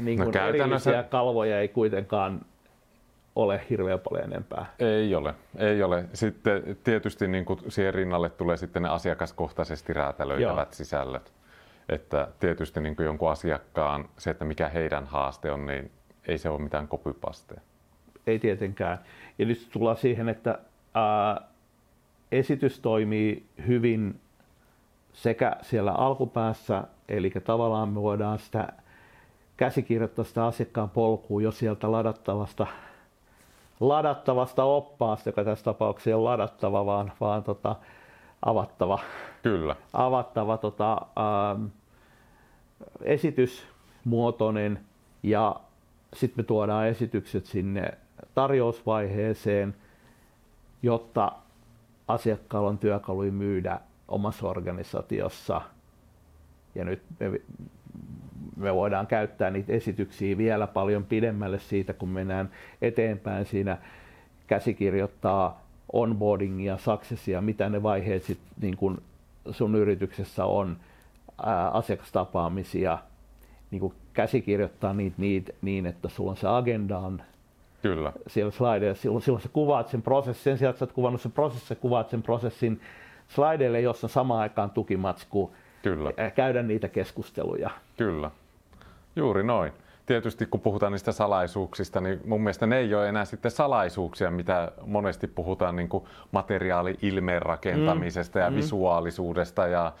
niin 0.00 0.18
kuin 0.18 0.34
no, 0.34 0.48
erillisiä 0.48 1.02
kalvoja 1.02 1.60
ei 1.60 1.68
kuitenkaan 1.68 2.40
ole 3.36 3.60
hirveän 3.70 4.00
paljon 4.00 4.24
enempää. 4.24 4.66
Ei 4.78 5.14
ole, 5.14 5.34
ei 5.56 5.82
ole. 5.82 6.04
Sitten 6.12 6.76
tietysti 6.84 7.28
niin 7.28 7.44
kuin 7.44 7.60
siihen 7.68 7.94
rinnalle 7.94 8.30
tulee 8.30 8.56
sitten 8.56 8.82
ne 8.82 8.88
asiakaskohtaisesti 8.88 9.92
räätälöitävät 9.92 10.68
Joo. 10.68 10.72
sisällöt. 10.72 11.32
Että 11.88 12.28
tietysti 12.40 12.80
niin 12.80 12.96
kuin 12.96 13.06
jonkun 13.06 13.30
asiakkaan 13.30 14.08
se, 14.18 14.30
että 14.30 14.44
mikä 14.44 14.68
heidän 14.68 15.06
haaste 15.06 15.52
on, 15.52 15.66
niin 15.66 15.90
ei 16.28 16.38
se 16.38 16.48
ole 16.48 16.62
mitään 16.62 16.88
kopypasteja. 16.88 17.60
Ei 18.26 18.38
tietenkään. 18.38 18.98
Ja 19.38 19.46
nyt 19.46 19.68
tullaan 19.72 19.96
siihen, 19.96 20.28
että 20.28 20.58
ää, 20.94 21.40
esitys 22.32 22.80
toimii 22.80 23.46
hyvin 23.66 24.20
sekä 25.12 25.56
siellä 25.62 25.92
alkupäässä, 25.92 26.84
eli 27.08 27.30
tavallaan 27.30 27.88
me 27.88 28.02
voidaan 28.02 28.38
sitä 28.38 28.72
käsikirjoittaa 29.56 30.24
sitä 30.24 30.46
asiakkaan 30.46 30.90
polkua 30.90 31.42
jo 31.42 31.50
sieltä 31.50 31.92
ladattavasta 31.92 32.66
ladattavasta 33.80 34.64
oppaasta, 34.64 35.28
joka 35.28 35.44
tässä 35.44 35.64
tapauksessa 35.64 36.10
ei 36.10 36.14
ole 36.14 36.30
ladattava, 36.30 36.86
vaan, 36.86 37.12
vaan 37.20 37.42
tota, 37.42 37.76
avattava. 38.42 38.98
Kyllä. 39.42 39.76
Avattava 39.92 40.58
tota, 40.58 40.92
ähm, 40.92 41.64
esitysmuotoinen 43.02 44.80
ja 45.22 45.56
sitten 46.14 46.44
me 46.44 46.46
tuodaan 46.46 46.86
esitykset 46.86 47.46
sinne 47.46 47.98
tarjousvaiheeseen, 48.34 49.74
jotta 50.82 51.32
asiakkaalla 52.08 52.68
on 52.68 52.78
työkaluja 52.78 53.32
myydä 53.32 53.80
omassa 54.08 54.48
organisaatiossa. 54.48 55.60
Ja 56.74 56.84
nyt 56.84 57.02
me 57.20 57.40
me 58.56 58.74
voidaan 58.74 59.06
käyttää 59.06 59.50
niitä 59.50 59.72
esityksiä 59.72 60.38
vielä 60.38 60.66
paljon 60.66 61.04
pidemmälle 61.04 61.58
siitä, 61.58 61.92
kun 61.92 62.08
mennään 62.08 62.50
eteenpäin 62.82 63.46
siinä 63.46 63.78
käsikirjoittaa 64.46 65.62
onboardingia, 65.92 66.78
successia, 66.78 67.40
mitä 67.40 67.68
ne 67.68 67.82
vaiheet 67.82 68.22
sit, 68.22 68.38
niin 68.60 68.76
kun 68.76 69.02
sun 69.50 69.74
yrityksessä 69.74 70.44
on. 70.44 70.76
ää, 71.42 71.68
asiakastapaamisia, 71.68 72.98
niin 73.70 73.80
kuin 73.80 73.94
käsikirjoittaa 74.12 74.92
niitä, 74.92 75.16
niitä 75.18 75.52
niin, 75.62 75.86
että 75.86 76.08
sulla 76.08 76.30
on 76.30 76.36
se 76.36 76.48
agenda 76.48 76.98
on 76.98 77.22
Kyllä. 77.82 78.12
siellä 78.26 78.50
slideilla. 78.50 78.94
Silloin, 78.94 79.22
silloin 79.22 79.42
sä 79.42 79.48
kuvaat 79.52 79.88
sen 79.88 80.02
prosessin, 80.02 80.44
sen 80.44 80.58
sijaan, 80.58 80.70
että 80.70 80.78
sä 80.78 80.84
oot 80.84 80.92
kuvannut 80.92 81.20
sen 81.20 81.32
prosessin, 81.32 81.68
sä 81.68 81.74
kuvaat 81.74 82.10
sen 82.10 82.22
prosessin 82.22 82.80
slideille, 83.28 83.80
jossa 83.80 84.08
samaan 84.08 84.40
aikaan 84.40 84.70
tukimatsku, 84.70 85.52
Kyllä. 85.82 86.12
käydä 86.34 86.62
niitä 86.62 86.88
keskusteluja. 86.88 87.70
Kyllä. 87.96 88.30
Juuri 89.16 89.42
noin. 89.42 89.72
Tietysti 90.06 90.46
kun 90.46 90.60
puhutaan 90.60 90.92
niistä 90.92 91.12
salaisuuksista, 91.12 92.00
niin 92.00 92.20
mun 92.24 92.40
mielestä 92.40 92.66
ne 92.66 92.78
ei 92.78 92.94
ole 92.94 93.08
enää 93.08 93.24
sitten 93.24 93.50
salaisuuksia, 93.50 94.30
mitä 94.30 94.72
monesti 94.86 95.26
puhutaan 95.26 95.76
niin 95.76 95.88
kuin 95.88 96.04
materiaali-ilmeen 96.32 97.42
rakentamisesta 97.42 98.38
mm. 98.38 98.44
ja 98.44 98.50
mm. 98.50 98.56
visuaalisuudesta 98.56 99.66
ja 99.66 99.92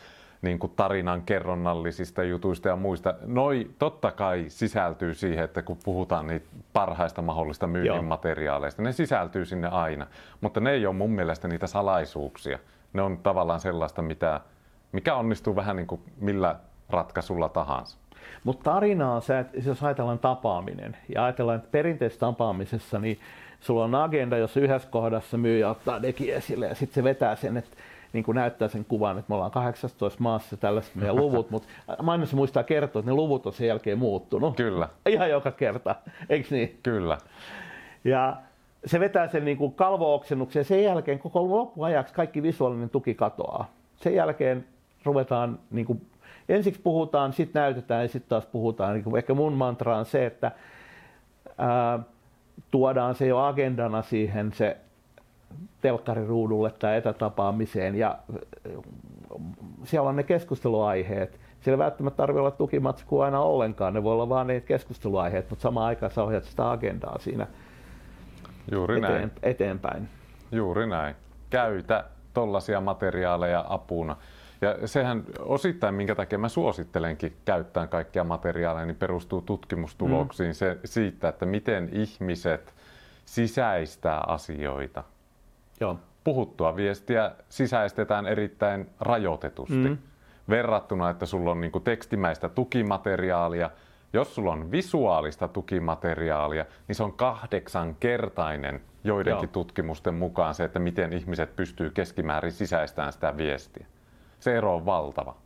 niin 0.42 0.58
kuin 0.58 0.72
tarinan 0.76 1.22
kerronnallisista 1.22 2.22
jutuista 2.22 2.68
ja 2.68 2.76
muista. 2.76 3.14
Noi 3.26 3.70
totta 3.78 4.10
kai 4.10 4.44
sisältyy 4.48 5.14
siihen, 5.14 5.44
että 5.44 5.62
kun 5.62 5.78
puhutaan 5.84 6.26
niitä 6.26 6.46
parhaista 6.72 7.22
mahdollista 7.22 7.66
myynnin 7.66 7.94
Joo. 7.94 8.02
materiaaleista, 8.02 8.82
ne 8.82 8.92
sisältyy 8.92 9.44
sinne 9.44 9.68
aina. 9.68 10.06
Mutta 10.40 10.60
ne 10.60 10.70
ei 10.70 10.86
ole 10.86 10.94
mun 10.96 11.10
mielestä 11.10 11.48
niitä 11.48 11.66
salaisuuksia. 11.66 12.58
Ne 12.92 13.02
on 13.02 13.18
tavallaan 13.18 13.60
sellaista, 13.60 14.02
mitä, 14.02 14.40
mikä 14.92 15.14
onnistuu 15.14 15.56
vähän 15.56 15.76
niin 15.76 15.86
kuin 15.86 16.00
millä 16.20 16.56
ratkaisulla 16.90 17.48
tahansa. 17.48 17.98
Mutta 18.44 18.70
tarinaa, 18.70 19.20
sä, 19.20 19.38
et- 19.38 19.66
jos 19.66 19.82
ajatellaan 19.82 20.18
tapaaminen 20.18 20.96
ja 21.14 21.24
ajatellaan, 21.24 21.56
että 21.58 21.68
perinteisessä 21.72 22.20
tapaamisessa, 22.20 22.98
niin 22.98 23.18
sulla 23.60 23.84
on 23.84 23.94
agenda, 23.94 24.36
jossa 24.38 24.60
yhdessä 24.60 24.88
kohdassa 24.90 25.36
myyjä 25.36 25.70
ottaa 25.70 26.02
deki 26.02 26.32
esille 26.32 26.66
ja 26.66 26.74
sitten 26.74 26.94
se 26.94 27.04
vetää 27.04 27.36
sen, 27.36 27.56
että 27.56 27.76
niin 28.12 28.24
kuin 28.24 28.34
näyttää 28.34 28.68
sen 28.68 28.84
kuvan, 28.84 29.18
että 29.18 29.30
me 29.30 29.34
ollaan 29.34 29.50
18 29.50 30.22
maassa 30.22 30.56
tällaiset 30.56 30.94
meidän 30.94 31.16
luvut, 31.16 31.50
mutta 31.50 31.68
aina 32.06 32.26
se 32.26 32.36
muistaa 32.36 32.62
kertoa, 32.62 33.00
että 33.00 33.10
ne 33.10 33.14
luvut 33.14 33.46
on 33.46 33.52
sen 33.52 33.66
jälkeen 33.66 33.98
muuttunut. 33.98 34.56
Kyllä, 34.56 34.88
Ihan 35.06 35.30
joka 35.30 35.50
kerta, 35.50 35.94
eikö 36.28 36.48
niin? 36.50 36.78
kyllä. 36.82 37.18
Ja 38.04 38.36
se 38.86 39.00
vetää 39.00 39.28
sen 39.28 39.44
niin 39.44 39.56
kuin 39.56 39.74
kalvooksennuksen 39.74 40.60
ja 40.60 40.64
sen 40.64 40.84
jälkeen 40.84 41.18
koko 41.18 41.50
loppuajaksi 41.50 42.14
kaikki 42.14 42.42
visuaalinen 42.42 42.90
tuki 42.90 43.14
katoaa. 43.14 43.70
Sen 43.96 44.14
jälkeen 44.14 44.66
ruvetaan, 45.04 45.58
niin 45.70 45.86
kuin, 45.86 46.06
ensiksi 46.48 46.80
puhutaan, 46.80 47.32
sitten 47.32 47.60
näytetään 47.60 48.02
ja 48.02 48.08
sitten 48.08 48.28
taas 48.28 48.46
puhutaan. 48.46 48.94
Niin 48.94 49.04
kuin, 49.04 49.16
ehkä 49.16 49.34
mun 49.34 49.52
mantra 49.52 49.96
on 49.96 50.06
se, 50.06 50.26
että 50.26 50.52
ää, 51.58 51.98
tuodaan 52.70 53.14
se 53.14 53.26
jo 53.26 53.38
agendana 53.38 54.02
siihen 54.02 54.52
se 54.52 54.76
telkkariruudulle 55.80 56.70
tai 56.70 56.96
etätapaamiseen 56.96 57.94
ja 57.94 58.18
äh, 58.34 58.82
siellä 59.84 60.08
on 60.08 60.16
ne 60.16 60.22
keskusteluaiheet. 60.22 61.40
Siellä 61.60 61.74
ei 61.74 61.86
välttämättä 61.86 62.16
tarvitse 62.16 62.40
olla 62.40 62.50
tukimatskua 62.50 63.24
aina 63.24 63.40
ollenkaan, 63.40 63.94
ne 63.94 64.02
voi 64.02 64.12
olla 64.12 64.28
vaan 64.28 64.46
ne 64.46 64.60
keskusteluaiheet, 64.60 65.50
mutta 65.50 65.62
samaan 65.62 65.86
aikaan 65.86 66.12
sä 66.12 66.22
ohjat 66.22 66.44
sitä 66.44 66.70
agendaa 66.70 67.18
siinä 67.18 67.46
Juuri 68.70 69.00
näin. 69.00 69.14
eteen, 69.14 69.32
eteenpäin. 69.42 70.08
Juuri 70.52 70.86
näin. 70.86 71.14
Käytä 71.50 72.04
tollaisia 72.34 72.80
materiaaleja 72.80 73.64
apuna. 73.68 74.16
Ja 74.60 74.88
sehän 74.88 75.24
osittain, 75.38 75.94
minkä 75.94 76.14
takia 76.14 76.38
mä 76.38 76.48
suosittelenkin 76.48 77.36
käyttää 77.44 77.86
kaikkia 77.86 78.24
materiaaleja, 78.24 78.86
niin 78.86 78.96
perustuu 78.96 79.42
tutkimustuloksiin 79.42 80.50
mm. 80.50 80.54
se, 80.54 80.78
siitä, 80.84 81.28
että 81.28 81.46
miten 81.46 81.88
ihmiset 81.92 82.74
sisäistää 83.24 84.20
asioita. 84.26 85.04
Joo. 85.82 85.98
Puhuttua 86.24 86.76
viestiä 86.76 87.32
sisäistetään 87.48 88.26
erittäin 88.26 88.90
rajoitetusti. 89.00 89.74
Mm. 89.88 89.98
Verrattuna, 90.48 91.10
että 91.10 91.26
sulla 91.26 91.50
on 91.50 91.60
niin 91.60 91.72
tekstimäistä 91.84 92.48
tukimateriaalia. 92.48 93.70
Jos 94.12 94.34
sulla 94.34 94.52
on 94.52 94.70
visuaalista 94.70 95.48
tukimateriaalia, 95.48 96.64
niin 96.88 96.96
se 96.96 97.02
on 97.02 97.12
kahdeksankertainen 97.12 98.80
joidenkin 99.04 99.46
Joo. 99.46 99.52
tutkimusten 99.52 100.14
mukaan 100.14 100.54
se, 100.54 100.64
että 100.64 100.78
miten 100.78 101.12
ihmiset 101.12 101.56
pystyy 101.56 101.90
keskimäärin 101.90 102.52
sisäistämään 102.52 103.12
sitä 103.12 103.36
viestiä. 103.36 103.86
Se 104.40 104.56
ero 104.56 104.76
on 104.76 104.86
valtava. 104.86 105.36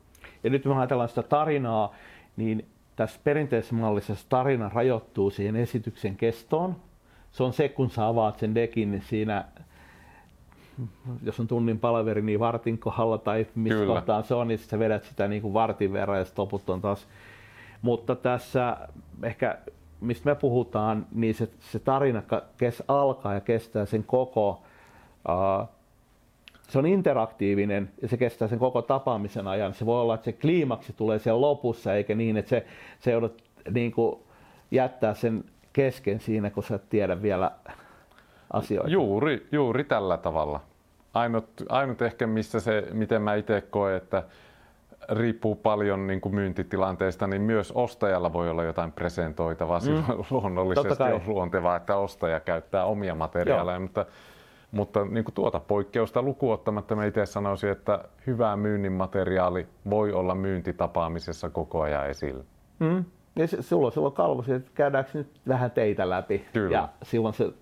Ja 0.45 0.51
nyt 0.51 0.65
me 0.65 0.75
ajatellaan 0.79 1.09
sitä 1.09 1.23
tarinaa, 1.23 1.95
niin 2.37 2.69
tässä 2.97 3.21
perinteisessä 3.25 3.75
mallissa 3.75 4.15
se 4.15 4.27
tarina 4.29 4.71
rajoittuu 4.75 5.31
siihen 5.31 5.57
esityksen 5.57 6.17
kestoon. 6.17 6.77
Se 7.33 7.43
on 7.43 7.53
se, 7.53 7.69
kun 7.69 7.91
sä 7.91 8.07
avaat 8.07 8.39
sen 8.39 8.55
dekin, 8.55 8.91
niin 8.91 9.03
siinä, 9.03 9.45
jos 11.23 11.41
on 11.41 11.47
tunnin 11.47 11.79
palaveri, 11.79 12.23
niin 12.23 12.41
vartin 12.41 12.79
kohdalla 12.79 13.19
tai 13.19 13.47
missä 13.55 13.79
Kyllä. 13.79 13.95
kohtaan 13.95 14.25
se 14.25 14.35
on, 14.35 14.49
niin 14.49 14.59
sä 14.59 14.79
vedät 14.79 15.05
sitä 15.05 15.29
niin 15.29 15.43
kuin 15.43 15.55
vartin 15.55 15.93
verran 15.93 16.19
ja 16.19 16.25
sitten 16.25 16.43
loput 16.43 16.71
on 16.71 16.81
taas. 16.81 17.07
Mutta 17.83 18.17
tässä 18.17 18.77
ehkä, 19.23 19.59
mistä 20.01 20.31
me 20.31 20.35
puhutaan, 20.35 21.07
niin 21.13 21.35
se, 21.35 21.49
se 21.61 21.79
tarina 21.79 22.23
kes, 22.59 22.83
alkaa 22.89 23.35
ja 23.35 23.41
kestää 23.41 23.87
sen 23.87 24.05
koko 24.05 24.63
uh, 25.29 25.69
se 26.69 26.79
on 26.79 26.87
interaktiivinen 26.87 27.91
ja 28.03 28.09
se 28.09 28.17
kestää 28.17 28.49
sen 28.49 28.59
koko 28.59 28.83
tapaamisen 28.83 29.49
ajan. 29.49 29.75
Se 29.75 29.87
voi 29.87 30.01
olla, 30.01 30.15
että 30.15 30.25
se 30.25 30.33
kliimaksi 30.33 30.93
tulee 30.93 31.19
siellä 31.19 31.41
lopussa, 31.41 31.95
eikä 31.95 32.15
niin, 32.15 32.37
että 32.37 32.49
se, 32.49 32.67
se 33.01 33.11
joudut 33.11 33.43
niin 33.71 33.93
kuin 33.93 34.17
jättää 34.71 35.15
sen 35.15 35.45
kesken 35.73 36.21
siinä, 36.21 36.51
kun 36.51 36.63
sä 36.63 36.75
et 36.75 36.89
tiedä 36.89 37.23
vielä 37.23 37.51
asioita. 38.53 38.91
Juuri, 38.91 39.47
juuri 39.53 39.85
tällä 39.85 40.17
tavalla. 40.17 40.61
Ainut, 41.15 41.49
ainut 41.69 42.03
ehkä, 42.03 42.27
missä 42.27 42.61
se, 42.61 42.89
miten 42.93 43.23
mä 43.23 43.35
itse 43.35 43.61
koen, 43.61 43.97
että 43.97 44.25
riippuu 45.11 45.55
paljon 45.55 46.07
niin 46.07 46.21
kuin 46.21 46.35
myyntitilanteesta, 46.35 47.27
niin 47.27 47.43
myös 47.43 47.73
ostajalla 47.73 48.33
voi 48.33 48.51
olla 48.51 48.65
jotain 48.65 48.93
presentoitavaa. 48.93 49.79
Mm. 49.79 50.15
Luonnollisesti 50.31 51.03
on 51.03 51.21
luontevaa, 51.27 51.77
että 51.77 51.97
ostaja 51.97 52.41
käyttää 52.41 52.85
omia 52.85 53.15
materiaaleja, 53.15 53.81
mutta, 53.81 54.07
mutta 54.71 55.05
niin 55.05 55.25
kuin 55.25 55.35
tuota 55.35 55.61
poikkeusta 55.61 56.23
lukuottamatta 56.23 56.97
mä 56.97 57.05
itse 57.05 57.27
sanoisin, 57.27 57.71
että 57.71 58.05
hyvä 58.27 58.57
myynnin 58.57 58.93
materiaali 58.93 59.67
voi 59.91 60.13
olla 60.13 60.35
myyntitapaamisessa 60.35 61.51
koko 61.51 61.83
ajan 61.83 62.11
esillä. 62.11 62.45
Mm. 62.79 63.05
Se, 63.47 63.63
sulla, 63.63 63.91
sulla 63.91 64.09
on 64.09 64.15
kalvosi, 64.15 64.53
että 64.53 64.71
käydäänkö 64.75 65.11
nyt 65.15 65.41
vähän 65.49 65.71
teitä 65.71 66.11
läpi. 66.11 66.47
Kyllä. 66.53 66.77
Ja 66.77 66.89
silloin 67.03 67.35
se 67.35 67.53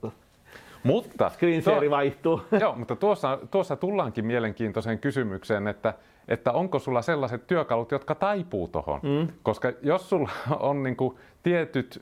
Mutta 0.84 1.28
screen 1.28 1.62
vaihtuu. 1.90 2.42
Joo, 2.60 2.74
mutta 2.76 2.96
tuossa, 2.96 3.38
tuossa 3.50 3.76
tullaankin 3.76 4.26
mielenkiintoiseen 4.26 4.98
kysymykseen, 4.98 5.68
että, 5.68 5.94
että 6.28 6.52
onko 6.52 6.78
sulla 6.78 7.02
sellaiset 7.02 7.46
työkalut, 7.46 7.92
jotka 7.92 8.14
taipuu 8.14 8.68
tuohon. 8.68 9.00
Mm. 9.02 9.28
Koska 9.42 9.72
jos 9.82 10.08
sulla 10.08 10.30
on 10.60 10.82
niin 10.82 10.96
kuin 10.96 11.16
tietyt, 11.42 12.00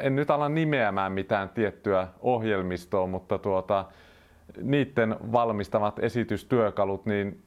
en 0.00 0.16
nyt 0.16 0.30
ala 0.30 0.48
nimeämään 0.48 1.12
mitään 1.12 1.48
tiettyä 1.48 2.08
ohjelmistoa, 2.20 3.06
mutta 3.06 3.38
tuota, 3.38 3.84
niiden 4.62 5.16
valmistamat 5.32 5.98
esitystyökalut, 5.98 7.06
niin 7.06 7.42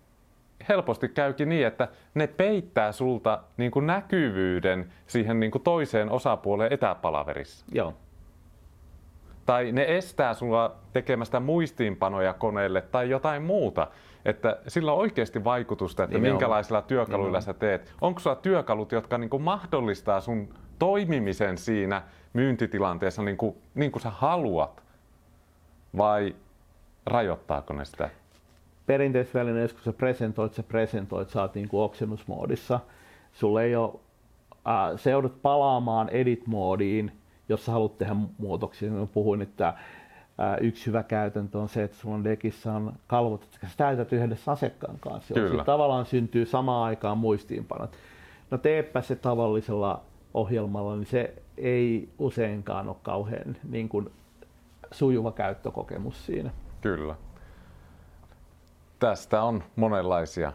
helposti 0.70 1.10
käykin 1.10 1.50
niin, 1.50 1.68
että 1.68 1.88
ne 2.14 2.28
peittää 2.28 2.92
sulta 2.92 3.44
niin 3.58 3.72
kuin 3.72 3.88
näkyvyyden 3.88 4.94
siihen 5.08 5.40
niin 5.40 5.52
kuin 5.52 5.62
toiseen 5.64 6.10
osapuoleen 6.10 6.74
etäpalaverissa 6.74 7.66
Joo. 7.72 7.94
Tai 9.48 9.72
ne 9.72 9.86
estää 9.98 10.34
sulla 10.34 10.76
tekemästä 10.94 11.40
muistiinpanoja 11.40 12.34
koneelle 12.34 12.82
tai 12.82 13.10
jotain 13.10 13.44
muuta. 13.44 13.88
Että 14.26 14.58
sillä 14.68 14.92
on 14.94 14.98
oikeasti 14.98 15.44
vaikutusta, 15.44 16.04
että 16.04 16.16
Nimenomaan. 16.16 16.36
minkälaisilla 16.36 16.82
työkaluilla 16.82 17.42
sä 17.42 17.54
teet. 17.54 17.94
Onko 18.02 18.20
sulla 18.20 18.36
työkalut, 18.36 18.92
jotka 18.92 19.18
niin 19.18 19.30
kuin 19.30 19.44
mahdollistaa 19.44 20.22
sun 20.22 20.50
toimimisen 20.80 21.58
siinä 21.58 22.02
myyntitilanteessa 22.34 23.24
niin 23.24 23.38
kuin, 23.38 23.56
niin 23.76 23.92
kuin 23.92 24.02
sä 24.02 24.10
haluat? 24.10 24.84
Vai 25.98 26.36
rajoittaako 27.06 27.74
ne 27.74 27.86
sitä? 27.86 28.10
perinteisessä 28.86 29.40
välineessä, 29.40 29.76
kun 29.78 29.84
sä 29.84 29.94
presentoit, 29.94 30.54
sä 30.54 30.64
presentoit, 30.64 31.30
sä 31.30 31.42
oot 31.42 31.56
niin 31.56 31.70
kuin 31.70 31.82
oksennusmoodissa. 31.82 32.80
Sulle 33.34 33.64
ei 33.64 33.76
ole, 33.76 33.94
ää, 34.66 34.98
sä 34.98 35.10
joudut 35.10 35.42
palaamaan 35.42 36.10
edit-moodiin, 36.10 37.12
jos 37.50 37.66
sä 37.66 37.72
haluat 37.72 37.98
tehdä 37.98 38.16
muutoksia. 38.38 38.92
Mä 38.92 39.06
puhuin, 39.06 39.42
että 39.42 39.74
yksi 40.62 40.86
hyvä 40.86 41.04
käytäntö 41.04 41.60
on 41.60 41.70
se, 41.70 41.84
että 41.84 41.98
sulla 41.98 42.16
on 42.16 42.24
dekissä 42.24 42.74
on 42.74 42.94
kalvot, 43.08 43.42
jotka 43.42 43.68
sä 43.68 43.74
täytät 43.78 44.14
yhdessä 44.14 44.52
asiakkaan 44.52 45.00
kanssa. 45.00 45.34
Kyllä. 45.34 45.64
tavallaan 45.64 46.06
syntyy 46.06 46.46
samaan 46.46 46.84
aikaan 46.84 47.18
muistiinpanot. 47.18 47.92
No 48.52 48.58
teepä 48.58 49.02
se 49.02 49.16
tavallisella 49.16 50.02
ohjelmalla, 50.34 50.96
niin 50.96 51.06
se 51.06 51.34
ei 51.58 52.10
useinkaan 52.20 52.88
ole 52.88 52.96
kauhean 53.04 53.58
niin 53.70 53.90
kuin, 53.90 54.10
sujuva 54.92 55.32
käyttökokemus 55.32 56.26
siinä. 56.26 56.52
Kyllä. 56.82 57.16
Tästä 59.00 59.42
on 59.44 59.64
monenlaisia, 59.76 60.54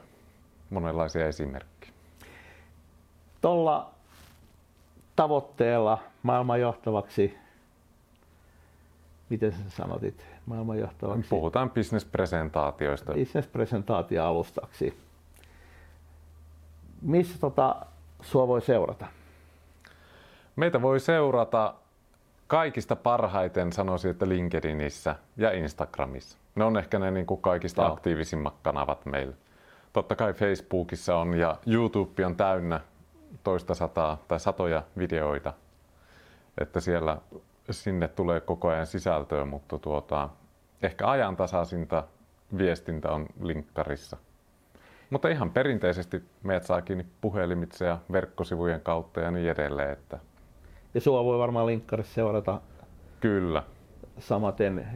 monenlaisia 0.71 1.27
esimerkkejä. 1.27 1.93
tuolla 3.41 3.91
tavoitteella 5.17 5.99
maailman 6.23 6.61
johtavaksi, 6.61 7.39
miten 9.29 9.53
sä 9.53 9.59
sanotit, 9.71 10.27
maailman 10.47 10.79
johtavaksi 10.79 11.31
missä 17.03 17.39
tota, 17.41 17.77
sua 18.21 18.49
voi 18.49 18.61
seurata? 18.61 19.07
Meitä 20.57 20.83
voi 20.83 21.01
seurata 21.01 21.75
kaikista 22.47 22.97
parhaiten 22.97 23.73
sanoisin, 23.73 24.11
että 24.11 24.29
LinkedInissä 24.29 25.17
ja 25.37 25.53
Instagramissa. 25.53 26.39
Ne 26.55 26.65
on 26.65 26.77
ehkä 26.77 26.99
ne 26.99 27.11
niin 27.11 27.27
kuin 27.27 27.41
kaikista 27.41 27.83
Joo. 27.83 27.93
aktiivisimmat 27.93 28.55
kanavat 28.63 29.07
meillä. 29.07 29.35
Totta 29.93 30.17
kai 30.17 30.33
Facebookissa 30.33 31.17
on 31.17 31.35
ja 31.35 31.57
YouTube 31.67 32.27
on 32.27 32.37
täynnä 32.37 32.81
toista 33.45 33.75
sataa 33.75 34.19
tai 34.29 34.41
satoja 34.41 34.83
videoita, 34.99 35.53
että 36.61 36.81
siellä 36.81 37.19
sinne 37.71 38.09
tulee 38.09 38.41
koko 38.41 38.69
ajan 38.69 38.87
sisältöä, 38.87 39.45
mutta 39.45 39.79
tuota, 39.79 40.29
ehkä 40.83 41.11
ajantasaisinta 41.11 42.05
viestintä 42.59 43.13
on 43.13 43.27
linkkarissa. 43.43 44.17
Mutta 45.11 45.29
ihan 45.29 45.51
perinteisesti 45.51 46.23
meidät 46.43 46.65
saa 46.65 46.83
kiinni 46.83 47.07
puhelimitse 47.21 47.87
ja 47.87 47.99
verkkosivujen 48.13 48.81
kautta 48.81 49.21
ja 49.21 49.31
niin 49.31 49.51
edelleen. 49.51 49.91
Että... 49.91 50.19
Ja 50.95 51.01
sua 51.01 51.25
voi 51.25 51.39
varmaan 51.39 51.67
linkkarissa 51.67 52.15
seurata 52.15 52.61
Kyllä. 53.21 53.63
samaten. 54.19 54.87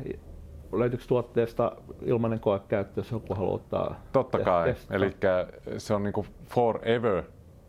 Löytyykö 0.73 1.05
tuotteesta 1.09 1.73
ilmainen 2.03 2.41
koekäyttö, 2.41 3.01
jos 3.01 3.11
joku 3.11 3.35
haluaa 3.35 3.55
ottaa 3.55 4.01
Totta 4.13 4.39
kai. 4.39 4.75
Eli 4.91 5.17
se 5.79 5.95
on 5.95 6.03
niinku 6.03 6.27
forever 6.47 7.23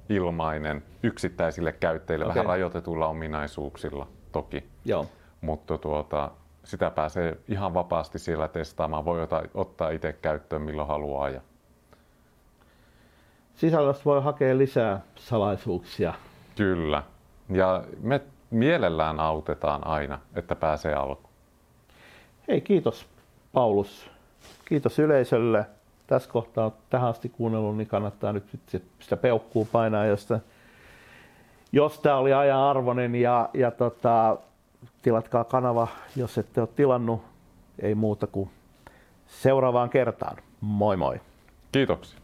ilmainen 0.09 0.83
yksittäisille 1.03 1.71
käyttäjille 1.71 2.25
okay. 2.25 2.35
vähän 2.35 2.45
rajoitetuilla 2.45 3.07
ominaisuuksilla 3.07 4.07
toki. 4.31 4.63
Joo. 4.85 5.05
Mutta 5.41 5.77
tuota, 5.77 6.31
sitä 6.63 6.89
pääsee 6.89 7.37
ihan 7.47 7.73
vapaasti 7.73 8.19
siellä 8.19 8.47
testaamaan. 8.47 9.05
Voi 9.05 9.21
ottaa, 9.21 9.43
ottaa 9.53 9.89
itse 9.89 10.13
käyttöön 10.13 10.61
milloin 10.61 10.87
haluaa. 10.87 11.29
Ja... 11.29 11.41
Sisällöstä 13.55 14.05
voi 14.05 14.21
hakea 14.23 14.57
lisää 14.57 15.01
salaisuuksia. 15.15 16.13
Kyllä. 16.55 17.03
Ja 17.49 17.83
me 18.01 18.21
mielellään 18.49 19.19
autetaan 19.19 19.87
aina, 19.87 20.19
että 20.35 20.55
pääsee 20.55 20.93
alkuun. 20.93 21.33
Hei, 22.47 22.61
kiitos 22.61 23.05
Paulus. 23.53 24.11
Kiitos 24.65 24.99
yleisölle. 24.99 25.65
Tässä 26.07 26.29
kohtaa 26.29 26.71
tähän 26.89 27.09
asti 27.09 27.29
kuunnellut, 27.29 27.77
niin 27.77 27.87
kannattaa 27.87 28.33
nyt 28.33 28.43
sitä 28.99 29.17
peukkuu 29.17 29.67
painaa, 29.71 30.05
josta 30.05 30.39
jos 31.71 31.99
tämä 31.99 32.17
oli 32.17 32.33
ajan 32.33 32.59
arvoinen 32.59 33.15
ja, 33.15 33.49
ja 33.53 33.71
tota, 33.71 34.37
tilatkaa 35.01 35.43
kanava, 35.43 35.87
jos 36.15 36.37
ette 36.37 36.61
ole 36.61 36.69
tilannut. 36.75 37.21
Ei 37.79 37.95
muuta 37.95 38.27
kuin 38.27 38.49
seuraavaan 39.27 39.89
kertaan. 39.89 40.37
Moi 40.61 40.97
moi. 40.97 41.21
Kiitoksia. 41.71 42.19